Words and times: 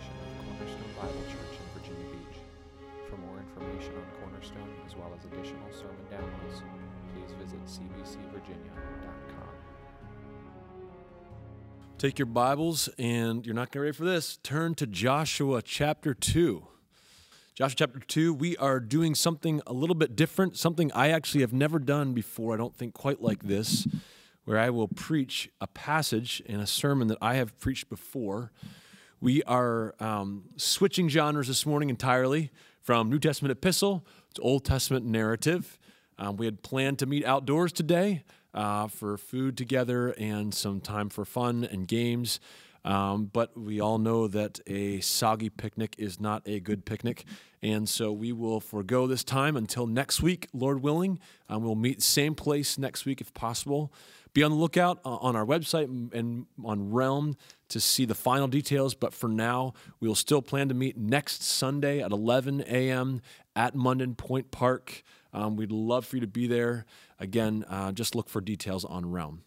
presentation 0.00 0.14
of 0.20 0.58
Cornerstone 0.58 0.92
Bible 0.96 1.24
Church 1.28 1.54
in 1.60 1.80
Virginia 1.80 2.08
Beach. 2.12 2.38
For 3.08 3.16
more 3.16 3.38
information 3.38 3.94
on 3.96 4.04
Cornerstone, 4.20 4.70
as 4.86 4.96
well 4.96 5.12
as 5.16 5.24
additional 5.24 5.70
sermon 5.72 6.04
downloads, 6.10 6.62
please 7.12 7.32
visit 7.40 7.60
cbcvirginia.com. 7.66 9.48
Take 11.98 12.18
your 12.18 12.26
Bibles, 12.26 12.88
and 12.98 13.44
you're 13.44 13.54
not 13.54 13.70
going 13.70 13.80
to 13.80 13.80
ready 13.80 13.92
for 13.92 14.04
this. 14.04 14.38
Turn 14.42 14.74
to 14.76 14.86
Joshua 14.86 15.60
chapter 15.62 16.14
2. 16.14 16.66
Joshua 17.54 17.76
chapter 17.76 18.00
2, 18.00 18.32
we 18.32 18.56
are 18.56 18.80
doing 18.80 19.14
something 19.14 19.60
a 19.66 19.74
little 19.74 19.96
bit 19.96 20.16
different, 20.16 20.56
something 20.56 20.90
I 20.92 21.10
actually 21.10 21.42
have 21.42 21.52
never 21.52 21.78
done 21.78 22.14
before, 22.14 22.54
I 22.54 22.56
don't 22.56 22.74
think 22.74 22.94
quite 22.94 23.20
like 23.20 23.42
this, 23.42 23.86
where 24.44 24.58
I 24.58 24.70
will 24.70 24.88
preach 24.88 25.50
a 25.60 25.66
passage 25.66 26.42
in 26.46 26.58
a 26.58 26.66
sermon 26.66 27.08
that 27.08 27.18
I 27.20 27.34
have 27.34 27.58
preached 27.58 27.90
before. 27.90 28.50
We 29.22 29.42
are 29.42 29.94
um, 30.00 30.44
switching 30.56 31.10
genres 31.10 31.48
this 31.48 31.66
morning 31.66 31.90
entirely 31.90 32.50
from 32.80 33.10
New 33.10 33.18
Testament 33.18 33.52
epistle 33.52 34.06
to 34.32 34.40
Old 34.40 34.64
Testament 34.64 35.04
narrative. 35.04 35.78
Um, 36.18 36.38
we 36.38 36.46
had 36.46 36.62
planned 36.62 36.98
to 37.00 37.06
meet 37.06 37.26
outdoors 37.26 37.70
today 37.70 38.24
uh, 38.54 38.88
for 38.88 39.18
food 39.18 39.58
together 39.58 40.14
and 40.16 40.54
some 40.54 40.80
time 40.80 41.10
for 41.10 41.26
fun 41.26 41.64
and 41.70 41.86
games. 41.86 42.40
Um, 42.82 43.26
but 43.26 43.54
we 43.58 43.78
all 43.78 43.98
know 43.98 44.26
that 44.26 44.58
a 44.66 45.00
soggy 45.00 45.50
picnic 45.50 45.96
is 45.98 46.18
not 46.18 46.42
a 46.46 46.58
good 46.58 46.86
picnic. 46.86 47.26
And 47.62 47.86
so 47.86 48.10
we 48.10 48.32
will 48.32 48.58
forego 48.58 49.06
this 49.06 49.22
time 49.22 49.54
until 49.54 49.86
next 49.86 50.22
week, 50.22 50.48
Lord 50.54 50.82
willing. 50.82 51.18
Um, 51.50 51.62
we'll 51.62 51.74
meet 51.74 52.00
same 52.00 52.34
place 52.34 52.78
next 52.78 53.04
week 53.04 53.20
if 53.20 53.34
possible. 53.34 53.92
Be 54.32 54.42
on 54.42 54.50
the 54.50 54.56
lookout 54.56 55.00
uh, 55.04 55.16
on 55.16 55.34
our 55.34 55.44
website 55.44 56.12
and 56.12 56.46
on 56.64 56.92
Realm 56.92 57.36
to 57.68 57.80
see 57.80 58.04
the 58.04 58.14
final 58.14 58.46
details. 58.46 58.94
But 58.94 59.12
for 59.12 59.28
now, 59.28 59.74
we 59.98 60.08
will 60.08 60.14
still 60.14 60.42
plan 60.42 60.68
to 60.68 60.74
meet 60.74 60.96
next 60.96 61.42
Sunday 61.42 62.00
at 62.00 62.12
11 62.12 62.64
a.m. 62.66 63.22
at 63.56 63.74
Munden 63.74 64.14
Point 64.14 64.50
Park. 64.50 65.02
Um, 65.32 65.56
we'd 65.56 65.72
love 65.72 66.06
for 66.06 66.16
you 66.16 66.20
to 66.20 66.26
be 66.26 66.46
there. 66.46 66.86
Again, 67.18 67.64
uh, 67.68 67.92
just 67.92 68.14
look 68.14 68.28
for 68.28 68.40
details 68.40 68.84
on 68.84 69.10
Realm. 69.10 69.42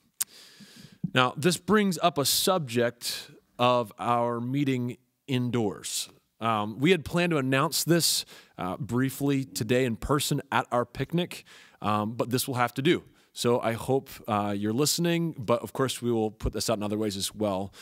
Now, 1.13 1.33
this 1.37 1.57
brings 1.57 1.99
up 2.01 2.17
a 2.17 2.25
subject 2.25 3.31
of 3.59 3.91
our 3.99 4.39
meeting 4.39 4.97
indoors. 5.27 6.09
Um, 6.39 6.79
we 6.79 6.91
had 6.91 7.05
planned 7.05 7.31
to 7.31 7.37
announce 7.37 7.83
this 7.83 8.25
uh, 8.57 8.75
briefly 8.77 9.45
today 9.45 9.85
in 9.85 9.95
person 9.95 10.41
at 10.51 10.67
our 10.71 10.85
picnic, 10.85 11.45
um, 11.81 12.13
but 12.13 12.31
this 12.31 12.47
will 12.47 12.55
have 12.55 12.73
to 12.73 12.81
do. 12.81 13.03
So 13.33 13.59
I 13.59 13.73
hope 13.73 14.09
uh, 14.27 14.53
you're 14.55 14.73
listening, 14.73 15.35
but 15.37 15.61
of 15.63 15.73
course, 15.73 16.01
we 16.01 16.11
will 16.11 16.31
put 16.31 16.53
this 16.53 16.69
out 16.69 16.77
in 16.77 16.83
other 16.83 16.97
ways 16.97 17.17
as 17.17 17.33
well. 17.33 17.73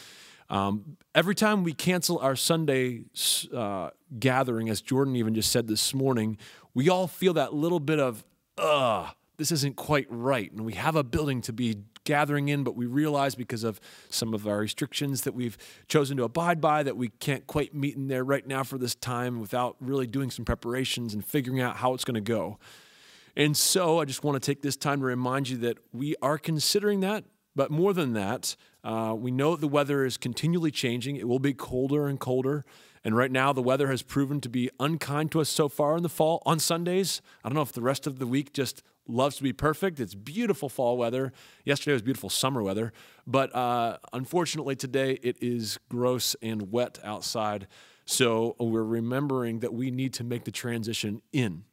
Um, 0.50 0.98
every 1.14 1.36
time 1.36 1.64
we 1.64 1.74
cancel 1.74 2.20
our 2.20 2.36
Sunday 2.36 3.04
uh, 3.54 3.90
gathering, 4.18 4.70
as 4.70 4.82
Jordan 4.82 5.16
even 5.16 5.36
just 5.36 5.52
said 5.52 5.68
this 5.68 5.94
morning, 5.94 6.38
we 6.74 6.90
all 6.90 7.08
feel 7.08 7.34
that 7.34 7.54
little 7.54 7.80
bit 7.80 8.00
of, 8.00 8.24
ugh, 8.58 9.14
this 9.38 9.52
isn't 9.52 9.76
quite 9.76 10.08
right. 10.10 10.52
And 10.52 10.66
we 10.66 10.74
have 10.74 10.96
a 10.96 11.04
building 11.04 11.42
to 11.42 11.54
be 11.54 11.78
gathering 12.04 12.50
in, 12.50 12.64
but 12.64 12.76
we 12.76 12.86
realize 12.86 13.36
because 13.36 13.64
of 13.64 13.80
some 14.10 14.34
of 14.34 14.48
our 14.48 14.60
restrictions 14.60 15.22
that 15.22 15.34
we've 15.34 15.58
chosen 15.88 16.18
to 16.18 16.24
abide 16.24 16.60
by 16.62 16.84
that 16.84 16.98
we 16.98 17.10
can't 17.10 17.46
quite 17.48 17.74
meet 17.74 17.96
in 17.96 18.08
there 18.08 18.24
right 18.24 18.46
now 18.46 18.64
for 18.64 18.78
this 18.78 18.96
time 18.96 19.40
without 19.40 19.76
really 19.80 20.08
doing 20.08 20.32
some 20.32 20.46
preparations 20.46 21.14
and 21.14 21.24
figuring 21.26 21.62
out 21.62 21.78
how 21.78 21.94
it's 21.94 22.06
going 22.06 22.16
to 22.16 22.22
go. 22.22 22.58
And 23.36 23.56
so 23.56 24.00
I 24.00 24.06
just 24.06 24.24
want 24.24 24.42
to 24.42 24.46
take 24.46 24.62
this 24.62 24.76
time 24.76 25.00
to 25.00 25.06
remind 25.06 25.50
you 25.50 25.58
that 25.58 25.78
we 25.94 26.16
are 26.22 26.38
considering 26.38 27.00
that, 27.02 27.24
but 27.56 27.72
more 27.72 27.94
than 27.94 28.14
that, 28.14 28.56
uh, 28.84 29.16
we 29.18 29.32
know 29.32 29.56
the 29.56 29.68
weather 29.68 30.06
is 30.06 30.18
continually 30.18 30.72
changing. 30.72 31.16
It 31.16 31.28
will 31.28 31.40
be 31.40 31.54
colder 31.54 32.08
and 32.08 32.20
colder. 32.20 32.64
And 33.04 33.16
right 33.18 33.32
now, 33.32 33.52
the 33.52 33.62
weather 33.64 33.88
has 33.88 34.04
proven 34.04 34.42
to 34.42 34.50
be 34.50 34.70
unkind 34.80 35.32
to 35.32 35.42
us 35.42 35.50
so 35.50 35.68
far 35.68 35.98
in 35.98 36.04
the 36.04 36.10
fall. 36.10 36.44
On 36.46 36.60
Sundays, 36.60 37.22
I 37.44 37.50
don't 37.50 37.56
know 37.56 37.62
if 37.62 37.74
the 37.74 37.82
rest 37.82 38.06
of 38.06 38.20
the 38.20 38.28
week 38.28 38.54
just 38.54 38.84
loves 39.08 39.38
to 39.38 39.44
be 39.44 39.54
perfect. 39.54 40.00
It's 40.00 40.14
beautiful 40.14 40.70
fall 40.70 40.98
weather. 40.98 41.34
Yesterday 41.66 41.94
was 41.94 42.04
beautiful 42.04 42.30
summer 42.30 42.62
weather. 42.62 42.94
But 43.26 43.54
uh, 43.56 43.98
unfortunately, 44.14 44.76
today 44.76 45.20
it 45.24 45.38
is 45.42 45.80
gross 45.90 46.36
and 46.42 46.72
wet 46.72 47.00
outside. 47.04 47.68
So 48.06 48.56
we're 48.60 48.84
remembering 48.84 49.60
that 49.60 49.74
we 49.74 49.90
need 49.90 50.14
to 50.16 50.24
make 50.24 50.44
the 50.44 50.52
transition 50.52 51.22
in. 51.32 51.64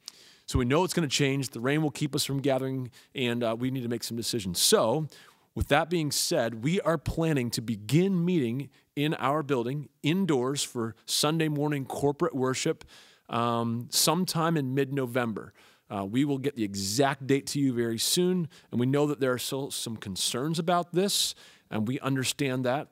So 0.49 0.59
we 0.59 0.65
know 0.65 0.83
it's 0.83 0.95
going 0.95 1.07
to 1.07 1.15
change. 1.15 1.51
The 1.51 1.61
rain 1.61 1.83
will 1.83 1.91
keep 1.91 2.15
us 2.15 2.25
from 2.25 2.41
gathering, 2.41 2.91
and 3.15 3.45
uh, 3.45 3.55
we 3.59 3.71
need 3.71 3.83
to 3.83 3.89
make 3.89 4.03
some 4.03 4.17
decisions. 4.17 4.59
So, 4.59 5.07
with 5.55 5.69
that 5.69 5.91
being 5.91 6.11
said, 6.11 6.65
we 6.65 6.81
are 6.81 6.97
planning 6.97 7.51
to 7.51 7.61
begin 7.61 8.25
meeting 8.25 8.71
in 8.97 9.13
our 9.15 9.43
building 9.43 9.91
indoors 10.03 10.63
for 10.63 10.95
Sunday 11.05 11.49
morning 11.49 11.85
corporate 11.85 12.35
worship 12.35 12.87
um, 13.29 13.89
sometime 13.91 14.57
in 14.57 14.75
mid 14.75 14.91
November. 14.91 15.53
Uh, 15.91 16.07
we 16.07 16.25
will 16.25 16.39
get 16.39 16.57
the 16.57 16.65
exact 16.65 17.27
date 17.27 17.47
to 17.49 17.61
you 17.61 17.75
very 17.75 17.99
soon, 17.99 18.49
and 18.71 18.81
we 18.81 18.87
know 18.87 19.07
that 19.07 19.21
there 19.21 19.33
are 19.33 19.39
still 19.39 19.71
some 19.71 19.99
concerns 19.99 20.59
about 20.59 20.95
this, 20.95 21.35
and 21.71 21.87
we 21.87 22.01
understand 22.01 22.65
that. 22.65 22.89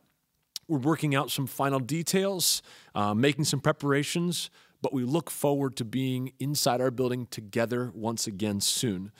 We're 0.68 0.78
working 0.78 1.14
out 1.14 1.30
some 1.30 1.46
final 1.46 1.78
details, 1.78 2.60
uh, 2.94 3.14
making 3.14 3.44
some 3.44 3.60
preparations, 3.60 4.50
but 4.86 4.92
we 4.92 5.02
look 5.02 5.30
forward 5.30 5.74
to 5.74 5.84
being 5.84 6.30
inside 6.38 6.80
our 6.80 6.92
building 6.92 7.26
together 7.26 7.90
once 7.92 8.28
again 8.28 8.60
soon. 8.60 9.10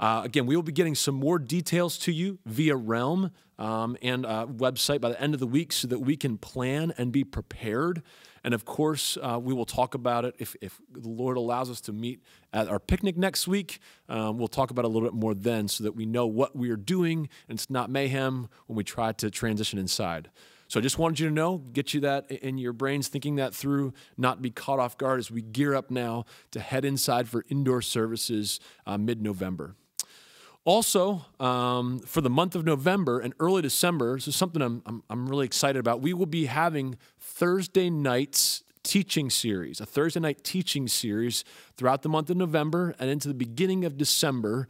Uh, 0.00 0.22
again, 0.24 0.46
we 0.46 0.56
will 0.56 0.64
be 0.64 0.72
getting 0.72 0.96
some 0.96 1.14
more 1.14 1.38
details 1.38 1.96
to 1.96 2.10
you 2.10 2.40
via 2.44 2.74
Realm 2.74 3.30
um, 3.56 3.96
and 4.02 4.26
uh, 4.26 4.46
website 4.46 5.00
by 5.00 5.10
the 5.10 5.22
end 5.22 5.32
of 5.32 5.38
the 5.38 5.46
week 5.46 5.70
so 5.70 5.86
that 5.86 6.00
we 6.00 6.16
can 6.16 6.38
plan 6.38 6.92
and 6.98 7.12
be 7.12 7.22
prepared. 7.22 8.02
And 8.42 8.52
of 8.52 8.64
course, 8.64 9.16
uh, 9.22 9.38
we 9.40 9.54
will 9.54 9.64
talk 9.64 9.94
about 9.94 10.24
it 10.24 10.34
if, 10.40 10.56
if, 10.60 10.80
the 10.90 11.08
Lord 11.08 11.36
allows 11.36 11.70
us 11.70 11.80
to 11.82 11.92
meet 11.92 12.20
at 12.52 12.66
our 12.66 12.80
picnic 12.80 13.16
next 13.16 13.46
week. 13.46 13.78
Um, 14.08 14.38
we'll 14.38 14.48
talk 14.48 14.72
about 14.72 14.84
it 14.84 14.86
a 14.86 14.88
little 14.88 15.08
bit 15.08 15.14
more 15.14 15.34
then 15.34 15.68
so 15.68 15.84
that 15.84 15.94
we 15.94 16.04
know 16.04 16.26
what 16.26 16.56
we 16.56 16.68
are 16.70 16.76
doing 16.76 17.28
and 17.48 17.56
it's 17.56 17.70
not 17.70 17.90
mayhem 17.90 18.48
when 18.66 18.76
we 18.76 18.82
try 18.82 19.12
to 19.12 19.30
transition 19.30 19.78
inside. 19.78 20.30
So 20.68 20.80
I 20.80 20.82
just 20.82 20.98
wanted 20.98 21.20
you 21.20 21.28
to 21.28 21.34
know, 21.34 21.58
get 21.58 21.94
you 21.94 22.00
that 22.00 22.30
in 22.30 22.58
your 22.58 22.72
brains, 22.72 23.08
thinking 23.08 23.36
that 23.36 23.54
through, 23.54 23.92
not 24.16 24.42
be 24.42 24.50
caught 24.50 24.78
off 24.78 24.98
guard 24.98 25.20
as 25.20 25.30
we 25.30 25.42
gear 25.42 25.74
up 25.74 25.90
now 25.90 26.24
to 26.50 26.60
head 26.60 26.84
inside 26.84 27.28
for 27.28 27.44
indoor 27.48 27.82
services 27.82 28.58
uh, 28.86 28.98
mid 28.98 29.22
November. 29.22 29.76
Also, 30.64 31.24
um, 31.38 32.00
for 32.00 32.20
the 32.20 32.30
month 32.30 32.56
of 32.56 32.64
November 32.64 33.20
and 33.20 33.32
early 33.38 33.62
December, 33.62 34.16
this 34.16 34.26
is 34.26 34.34
something 34.34 34.60
I'm, 34.60 34.82
I'm, 34.84 35.02
I'm 35.08 35.28
really 35.28 35.46
excited 35.46 35.78
about. 35.78 36.00
We 36.00 36.12
will 36.12 36.26
be 36.26 36.46
having 36.46 36.96
Thursday 37.20 37.88
nights 37.88 38.64
teaching 38.82 39.30
series, 39.30 39.80
a 39.80 39.86
Thursday 39.86 40.18
night 40.18 40.42
teaching 40.42 40.88
series 40.88 41.44
throughout 41.76 42.02
the 42.02 42.08
month 42.08 42.30
of 42.30 42.36
November 42.36 42.96
and 42.98 43.08
into 43.08 43.28
the 43.28 43.34
beginning 43.34 43.84
of 43.84 43.96
December 43.96 44.66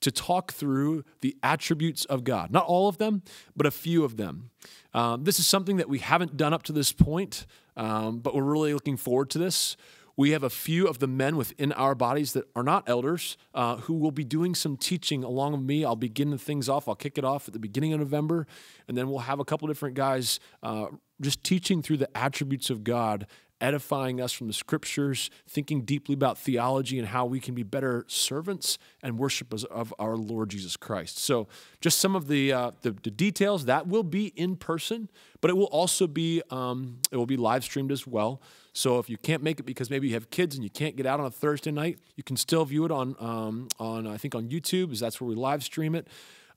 to 0.00 0.10
talk 0.10 0.52
through 0.52 1.04
the 1.20 1.36
attributes 1.42 2.04
of 2.06 2.24
God. 2.24 2.50
Not 2.50 2.64
all 2.66 2.88
of 2.88 2.98
them, 2.98 3.22
but 3.56 3.66
a 3.66 3.70
few 3.70 4.04
of 4.04 4.16
them. 4.16 4.50
Um, 4.94 5.24
this 5.24 5.38
is 5.38 5.46
something 5.46 5.76
that 5.76 5.88
we 5.88 5.98
haven't 5.98 6.36
done 6.36 6.52
up 6.52 6.62
to 6.64 6.72
this 6.72 6.92
point, 6.92 7.46
um, 7.76 8.18
but 8.18 8.34
we're 8.34 8.42
really 8.42 8.74
looking 8.74 8.96
forward 8.96 9.30
to 9.30 9.38
this. 9.38 9.76
We 10.18 10.30
have 10.30 10.42
a 10.42 10.50
few 10.50 10.86
of 10.86 10.98
the 10.98 11.06
men 11.06 11.36
within 11.36 11.72
our 11.72 11.94
bodies 11.94 12.32
that 12.32 12.44
are 12.56 12.62
not 12.62 12.88
elders 12.88 13.36
uh, 13.54 13.76
who 13.76 13.92
will 13.92 14.10
be 14.10 14.24
doing 14.24 14.54
some 14.54 14.78
teaching 14.78 15.22
along 15.22 15.52
with 15.52 15.60
me. 15.60 15.84
I'll 15.84 15.94
begin 15.94 16.30
the 16.30 16.38
things 16.38 16.70
off. 16.70 16.88
I'll 16.88 16.94
kick 16.94 17.18
it 17.18 17.24
off 17.24 17.48
at 17.48 17.52
the 17.52 17.60
beginning 17.60 17.92
of 17.92 18.00
November, 18.00 18.46
and 18.88 18.96
then 18.96 19.10
we'll 19.10 19.18
have 19.20 19.40
a 19.40 19.44
couple 19.44 19.68
different 19.68 19.94
guys 19.94 20.40
uh, 20.62 20.86
just 21.20 21.44
teaching 21.44 21.82
through 21.82 21.98
the 21.98 22.16
attributes 22.16 22.70
of 22.70 22.82
God 22.82 23.26
edifying 23.60 24.20
us 24.20 24.32
from 24.32 24.46
the 24.46 24.52
scriptures, 24.52 25.30
thinking 25.48 25.82
deeply 25.82 26.14
about 26.14 26.38
theology 26.38 26.98
and 26.98 27.08
how 27.08 27.24
we 27.26 27.40
can 27.40 27.54
be 27.54 27.62
better 27.62 28.04
servants 28.08 28.78
and 29.02 29.18
worshipers 29.18 29.64
of 29.64 29.94
our 29.98 30.16
Lord 30.16 30.50
Jesus 30.50 30.76
Christ. 30.76 31.18
So, 31.18 31.48
just 31.80 31.98
some 31.98 32.14
of 32.14 32.28
the, 32.28 32.52
uh, 32.52 32.70
the, 32.82 32.90
the 32.90 33.10
details 33.10 33.64
that 33.66 33.86
will 33.86 34.02
be 34.02 34.26
in 34.36 34.56
person, 34.56 35.08
but 35.40 35.50
it 35.50 35.54
will 35.54 35.64
also 35.64 36.06
be 36.06 36.42
um, 36.50 36.98
it 37.10 37.16
will 37.16 37.26
be 37.26 37.36
live 37.36 37.64
streamed 37.64 37.92
as 37.92 38.06
well. 38.06 38.40
So 38.72 38.98
if 38.98 39.08
you 39.08 39.16
can't 39.16 39.42
make 39.42 39.58
it 39.58 39.62
because 39.62 39.88
maybe 39.88 40.08
you 40.08 40.14
have 40.14 40.28
kids 40.28 40.54
and 40.54 40.62
you 40.62 40.68
can't 40.68 40.96
get 40.96 41.06
out 41.06 41.18
on 41.18 41.24
a 41.24 41.30
Thursday 41.30 41.70
night, 41.70 41.98
you 42.14 42.22
can 42.22 42.36
still 42.36 42.62
view 42.66 42.84
it 42.84 42.90
on 42.90 43.16
um, 43.18 43.68
on 43.78 44.06
I 44.06 44.18
think 44.18 44.34
on 44.34 44.48
YouTube, 44.48 44.88
because 44.88 45.00
that's 45.00 45.18
where 45.18 45.28
we 45.28 45.34
live 45.34 45.64
stream 45.64 45.94
it. 45.94 46.08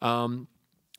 Um, 0.01 0.47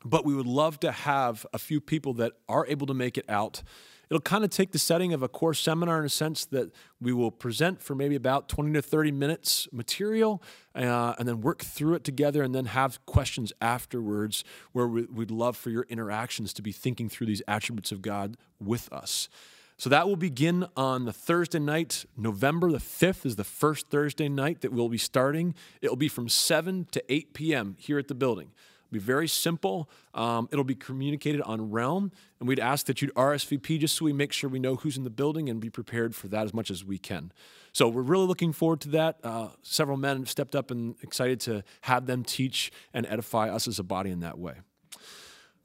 but 0.02 0.24
we 0.24 0.34
would 0.34 0.46
love 0.46 0.80
to 0.80 0.92
have 0.92 1.46
a 1.52 1.58
few 1.58 1.80
people 1.80 2.14
that 2.14 2.32
are 2.48 2.66
able 2.66 2.86
to 2.86 2.94
make 2.94 3.18
it 3.18 3.26
out. 3.28 3.62
It'll 4.10 4.20
kind 4.20 4.42
of 4.42 4.50
take 4.50 4.72
the 4.72 4.78
setting 4.78 5.12
of 5.12 5.22
a 5.22 5.28
course 5.28 5.60
seminar 5.60 6.00
in 6.00 6.04
a 6.04 6.10
sense 6.10 6.44
that 6.46 6.72
we 7.00 7.12
will 7.12 7.30
present 7.30 7.80
for 7.80 7.94
maybe 7.94 8.16
about 8.16 8.48
20 8.48 8.72
to 8.72 8.82
30 8.82 9.12
minutes 9.12 9.68
material 9.70 10.42
uh, 10.74 11.14
and 11.16 11.28
then 11.28 11.40
work 11.40 11.62
through 11.62 11.94
it 11.94 12.02
together 12.02 12.42
and 12.42 12.52
then 12.52 12.66
have 12.66 13.04
questions 13.06 13.52
afterwards 13.60 14.42
where 14.72 14.88
we, 14.88 15.04
we'd 15.04 15.30
love 15.30 15.56
for 15.56 15.70
your 15.70 15.86
interactions 15.88 16.52
to 16.54 16.62
be 16.62 16.72
thinking 16.72 17.08
through 17.08 17.28
these 17.28 17.42
attributes 17.46 17.92
of 17.92 18.02
God 18.02 18.36
with 18.60 18.92
us. 18.92 19.28
So 19.76 19.88
that 19.88 20.08
will 20.08 20.16
begin 20.16 20.66
on 20.76 21.04
the 21.04 21.12
Thursday 21.12 21.60
night. 21.60 22.04
November 22.16 22.70
the 22.70 22.78
5th 22.78 23.24
is 23.24 23.36
the 23.36 23.44
first 23.44 23.88
Thursday 23.90 24.28
night 24.28 24.60
that 24.60 24.72
we'll 24.72 24.90
be 24.90 24.98
starting. 24.98 25.54
It 25.80 25.88
will 25.88 25.96
be 25.96 26.08
from 26.08 26.28
7 26.28 26.88
to 26.90 27.02
8 27.08 27.32
p.m. 27.32 27.76
here 27.78 27.98
at 27.98 28.08
the 28.08 28.14
building. 28.14 28.50
It'll 28.90 29.00
be 29.00 29.06
very 29.06 29.28
simple. 29.28 29.88
Um, 30.14 30.48
it'll 30.50 30.64
be 30.64 30.74
communicated 30.74 31.42
on 31.42 31.70
Realm, 31.70 32.10
and 32.40 32.48
we'd 32.48 32.58
ask 32.58 32.86
that 32.86 33.00
you'd 33.00 33.14
RSVP 33.14 33.78
just 33.78 33.96
so 33.96 34.04
we 34.04 34.12
make 34.12 34.32
sure 34.32 34.50
we 34.50 34.58
know 34.58 34.74
who's 34.74 34.96
in 34.96 35.04
the 35.04 35.10
building 35.10 35.48
and 35.48 35.60
be 35.60 35.70
prepared 35.70 36.14
for 36.14 36.26
that 36.28 36.44
as 36.44 36.52
much 36.52 36.70
as 36.70 36.84
we 36.84 36.98
can. 36.98 37.30
So 37.72 37.88
we're 37.88 38.02
really 38.02 38.26
looking 38.26 38.52
forward 38.52 38.80
to 38.80 38.88
that. 38.90 39.18
Uh, 39.22 39.50
several 39.62 39.96
men 39.96 40.18
have 40.18 40.28
stepped 40.28 40.56
up 40.56 40.72
and 40.72 40.96
excited 41.02 41.38
to 41.40 41.62
have 41.82 42.06
them 42.06 42.24
teach 42.24 42.72
and 42.92 43.06
edify 43.06 43.48
us 43.48 43.68
as 43.68 43.78
a 43.78 43.84
body 43.84 44.10
in 44.10 44.20
that 44.20 44.38
way. 44.38 44.54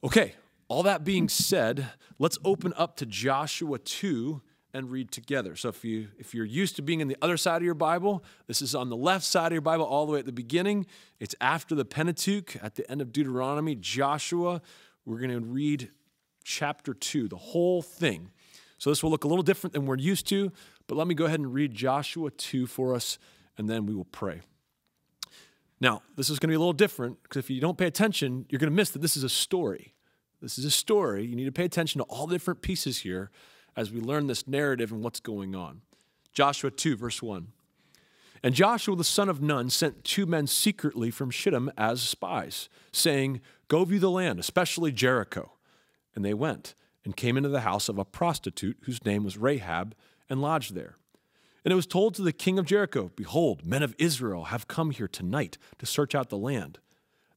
Okay, 0.04 0.36
all 0.68 0.84
that 0.84 1.04
being 1.04 1.28
said, 1.28 1.88
let's 2.20 2.38
open 2.46 2.74
up 2.78 2.96
to 2.98 3.08
Joshua 3.08 3.80
2 3.80 4.42
and 4.76 4.92
read 4.92 5.10
together. 5.10 5.56
So 5.56 5.70
if 5.70 5.86
you 5.86 6.10
if 6.20 6.36
you're 6.36 6.46
used 6.46 6.76
to 6.76 6.82
being 6.82 7.00
in 7.00 7.08
the 7.08 7.18
other 7.22 7.38
side 7.38 7.58
of 7.58 7.64
your 7.64 7.74
Bible, 7.74 8.24
this 8.48 8.62
is 8.62 8.76
on 8.76 8.90
the 8.90 8.98
left 8.98 9.24
side 9.24 9.48
of 9.48 9.54
your 9.54 9.62
Bible 9.62 9.86
all 9.86 10.06
the 10.06 10.12
way 10.12 10.20
at 10.20 10.26
the 10.26 10.34
beginning. 10.34 10.86
It's 11.20 11.34
after 11.40 11.76
the 11.76 11.86
Pentateuch 11.86 12.58
at 12.62 12.76
the 12.76 12.90
end 12.92 13.02
of 13.02 13.14
Deuteronomy, 13.14 13.76
Joshua. 13.76 14.62
We're 15.06 15.20
going 15.20 15.32
to 15.32 15.40
read 15.40 15.92
chapter 16.44 16.94
2, 16.94 17.30
the 17.30 17.38
whole 17.38 17.82
thing. 17.82 18.32
So 18.78 18.90
this 18.90 19.02
will 19.02 19.12
look 19.12 19.24
a 19.24 19.28
little 19.28 19.44
different 19.44 19.74
than 19.74 19.86
we're 19.86 19.98
used 19.98 20.28
to, 20.28 20.52
but 20.88 20.96
let 20.96 21.08
me 21.08 21.16
go 21.16 21.26
ahead 21.26 21.40
and 21.40 21.54
read 21.54 21.74
Joshua 21.74 22.30
2 22.30 22.68
for 22.68 22.94
us 22.94 23.18
and 23.58 23.70
then 23.70 23.86
we 23.86 23.96
will 23.96 24.06
pray. 24.06 24.42
Now, 25.80 26.02
this 26.18 26.30
is 26.30 26.38
going 26.40 26.50
to 26.50 26.52
be 26.52 26.56
a 26.56 26.60
little 26.60 26.74
different 26.74 27.24
because 27.24 27.38
if 27.38 27.50
you 27.50 27.62
don't 27.62 27.78
pay 27.78 27.88
attention, 27.88 28.46
you're 28.50 28.60
going 28.60 28.70
to 28.70 28.76
miss 28.76 28.90
that 28.90 29.02
this 29.02 29.16
is 29.16 29.24
a 29.24 29.30
story. 29.30 29.94
This 30.42 30.58
is 30.58 30.66
a 30.66 30.72
story. 30.72 31.26
You 31.26 31.36
need 31.36 31.46
to 31.46 31.52
pay 31.52 31.64
attention 31.64 32.00
to 32.00 32.06
all 32.06 32.28
the 32.28 32.36
different 32.36 32.62
pieces 32.62 33.00
here 33.00 33.32
as 33.76 33.92
we 33.92 34.00
learn 34.00 34.28
this 34.28 34.48
narrative 34.48 34.92
and 34.92 35.04
what's 35.04 35.20
going 35.20 35.56
on. 35.56 35.82
Joshua 36.34 36.72
2, 36.72 36.96
verse 36.96 37.22
1. 37.22 37.48
And 38.44 38.54
Joshua 38.54 38.96
the 38.96 39.04
son 39.04 39.30
of 39.30 39.42
Nun 39.42 39.70
sent 39.70 40.04
two 40.04 40.26
men 40.26 40.48
secretly 40.48 41.10
from 41.10 41.32
Shittim 41.32 41.72
as 41.78 42.02
spies, 42.02 42.70
saying, 42.92 43.42
Go 43.68 43.84
view 43.86 44.00
the 44.00 44.12
land, 44.12 44.40
especially 44.40 44.92
Jericho. 44.92 45.54
And 46.14 46.24
they 46.24 46.34
went 46.34 46.76
and 47.04 47.18
came 47.18 47.38
into 47.38 47.50
the 47.50 47.62
house 47.62 47.90
of 47.90 47.98
a 47.98 48.06
prostitute 48.06 48.78
whose 48.82 49.04
name 49.04 49.24
was 49.24 49.38
Rahab 49.38 49.96
and 50.30 50.42
lodged 50.42 50.76
there. 50.76 50.98
And 51.64 51.72
it 51.72 51.76
was 51.76 51.88
told 51.88 52.14
to 52.16 52.22
the 52.22 52.32
king 52.32 52.60
of 52.60 52.66
Jericho, 52.66 53.12
Behold, 53.16 53.66
men 53.66 53.82
of 53.82 53.96
Israel 53.98 54.46
have 54.46 54.68
come 54.68 54.92
here 54.92 55.08
tonight 55.08 55.58
to 55.80 55.88
search 55.88 56.14
out 56.14 56.30
the 56.30 56.38
land. 56.38 56.78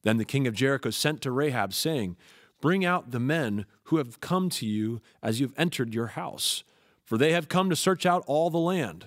Then 0.02 0.18
the 0.18 0.24
king 0.24 0.46
of 0.46 0.54
Jericho 0.54 0.90
sent 0.90 1.22
to 1.22 1.30
Rahab, 1.30 1.72
saying, 1.72 2.16
Bring 2.60 2.84
out 2.84 3.10
the 3.10 3.20
men 3.20 3.66
who 3.84 3.98
have 3.98 4.20
come 4.20 4.48
to 4.50 4.66
you 4.66 5.00
as 5.22 5.40
you 5.40 5.46
have 5.46 5.54
entered 5.56 5.94
your 5.94 6.08
house, 6.08 6.64
for 7.04 7.16
they 7.16 7.32
have 7.32 7.48
come 7.48 7.70
to 7.70 7.76
search 7.76 8.04
out 8.04 8.24
all 8.26 8.50
the 8.50 8.58
land. 8.58 9.06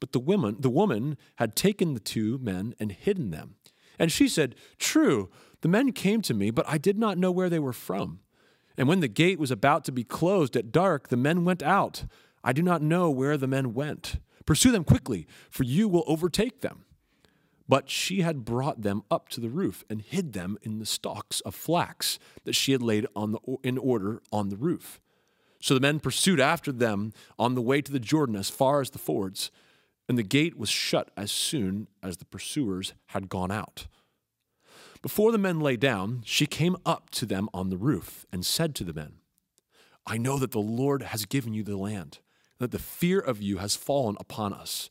But 0.00 0.12
the 0.12 0.18
woman, 0.18 0.56
the 0.58 0.70
woman 0.70 1.18
had 1.36 1.54
taken 1.54 1.94
the 1.94 2.00
two 2.00 2.38
men 2.38 2.74
and 2.80 2.90
hidden 2.90 3.30
them. 3.30 3.56
And 3.98 4.10
she 4.10 4.28
said, 4.28 4.54
True, 4.78 5.28
the 5.60 5.68
men 5.68 5.92
came 5.92 6.22
to 6.22 6.34
me, 6.34 6.50
but 6.50 6.66
I 6.66 6.78
did 6.78 6.98
not 6.98 7.18
know 7.18 7.30
where 7.30 7.50
they 7.50 7.58
were 7.58 7.74
from. 7.74 8.20
And 8.78 8.88
when 8.88 9.00
the 9.00 9.08
gate 9.08 9.38
was 9.38 9.50
about 9.50 9.84
to 9.84 9.92
be 9.92 10.04
closed 10.04 10.56
at 10.56 10.72
dark, 10.72 11.08
the 11.08 11.16
men 11.18 11.44
went 11.44 11.62
out. 11.62 12.04
I 12.42 12.54
do 12.54 12.62
not 12.62 12.80
know 12.80 13.10
where 13.10 13.36
the 13.36 13.46
men 13.46 13.74
went. 13.74 14.16
Pursue 14.46 14.72
them 14.72 14.84
quickly, 14.84 15.26
for 15.50 15.64
you 15.64 15.86
will 15.86 16.04
overtake 16.06 16.62
them. 16.62 16.86
But 17.70 17.88
she 17.88 18.22
had 18.22 18.44
brought 18.44 18.82
them 18.82 19.04
up 19.12 19.28
to 19.28 19.40
the 19.40 19.48
roof 19.48 19.84
and 19.88 20.02
hid 20.02 20.32
them 20.32 20.58
in 20.62 20.80
the 20.80 20.84
stalks 20.84 21.38
of 21.42 21.54
flax 21.54 22.18
that 22.42 22.56
she 22.56 22.72
had 22.72 22.82
laid 22.82 23.06
on 23.14 23.30
the, 23.30 23.38
in 23.62 23.78
order 23.78 24.20
on 24.32 24.48
the 24.48 24.56
roof. 24.56 25.00
So 25.60 25.74
the 25.74 25.80
men 25.80 26.00
pursued 26.00 26.40
after 26.40 26.72
them 26.72 27.12
on 27.38 27.54
the 27.54 27.62
way 27.62 27.80
to 27.80 27.92
the 27.92 28.00
Jordan 28.00 28.34
as 28.34 28.50
far 28.50 28.80
as 28.80 28.90
the 28.90 28.98
fords, 28.98 29.52
and 30.08 30.18
the 30.18 30.24
gate 30.24 30.58
was 30.58 30.68
shut 30.68 31.12
as 31.16 31.30
soon 31.30 31.86
as 32.02 32.16
the 32.16 32.24
pursuers 32.24 32.92
had 33.06 33.28
gone 33.28 33.52
out. 33.52 33.86
Before 35.00 35.30
the 35.30 35.38
men 35.38 35.60
lay 35.60 35.76
down, 35.76 36.22
she 36.24 36.46
came 36.46 36.76
up 36.84 37.08
to 37.10 37.24
them 37.24 37.48
on 37.54 37.70
the 37.70 37.78
roof 37.78 38.26
and 38.32 38.44
said 38.44 38.74
to 38.74 38.84
the 38.84 38.92
men, 38.92 39.20
I 40.04 40.18
know 40.18 40.40
that 40.40 40.50
the 40.50 40.58
Lord 40.58 41.02
has 41.02 41.24
given 41.24 41.54
you 41.54 41.62
the 41.62 41.76
land, 41.76 42.18
and 42.58 42.64
that 42.64 42.76
the 42.76 42.82
fear 42.82 43.20
of 43.20 43.40
you 43.40 43.58
has 43.58 43.76
fallen 43.76 44.16
upon 44.18 44.52
us 44.52 44.90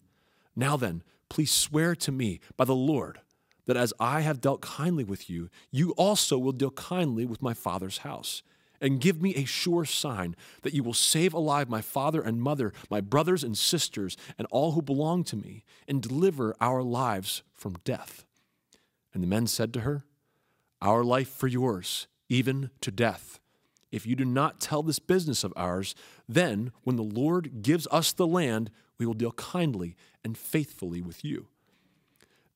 Now 0.55 0.77
then, 0.77 1.03
please 1.29 1.51
swear 1.51 1.95
to 1.95 2.11
me 2.11 2.39
by 2.57 2.65
the 2.65 2.75
Lord 2.75 3.21
that 3.65 3.77
as 3.77 3.93
I 3.99 4.21
have 4.21 4.41
dealt 4.41 4.61
kindly 4.61 5.03
with 5.03 5.29
you, 5.29 5.49
you 5.71 5.91
also 5.91 6.37
will 6.37 6.51
deal 6.51 6.71
kindly 6.71 7.25
with 7.25 7.41
my 7.41 7.53
father's 7.53 7.99
house. 7.99 8.43
And 8.81 8.99
give 8.99 9.21
me 9.21 9.35
a 9.35 9.45
sure 9.45 9.85
sign 9.85 10.35
that 10.63 10.73
you 10.73 10.81
will 10.81 10.95
save 10.95 11.35
alive 11.35 11.69
my 11.69 11.81
father 11.81 12.21
and 12.21 12.41
mother, 12.41 12.73
my 12.89 12.99
brothers 12.99 13.43
and 13.43 13.55
sisters, 13.55 14.17
and 14.39 14.47
all 14.49 14.71
who 14.71 14.81
belong 14.81 15.23
to 15.25 15.35
me, 15.35 15.63
and 15.87 16.01
deliver 16.01 16.55
our 16.59 16.81
lives 16.81 17.43
from 17.53 17.77
death. 17.83 18.25
And 19.13 19.21
the 19.21 19.27
men 19.27 19.45
said 19.45 19.71
to 19.75 19.81
her, 19.81 20.03
Our 20.81 21.03
life 21.03 21.29
for 21.29 21.47
yours, 21.47 22.07
even 22.27 22.71
to 22.81 22.89
death. 22.89 23.40
If 23.91 24.05
you 24.05 24.15
do 24.15 24.25
not 24.25 24.59
tell 24.59 24.83
this 24.83 24.99
business 24.99 25.43
of 25.43 25.53
ours, 25.55 25.95
then 26.27 26.71
when 26.83 26.95
the 26.95 27.03
Lord 27.03 27.61
gives 27.61 27.87
us 27.91 28.13
the 28.13 28.27
land, 28.27 28.71
we 28.97 29.05
will 29.05 29.13
deal 29.13 29.33
kindly 29.33 29.95
and 30.23 30.37
faithfully 30.37 31.01
with 31.01 31.25
you. 31.25 31.47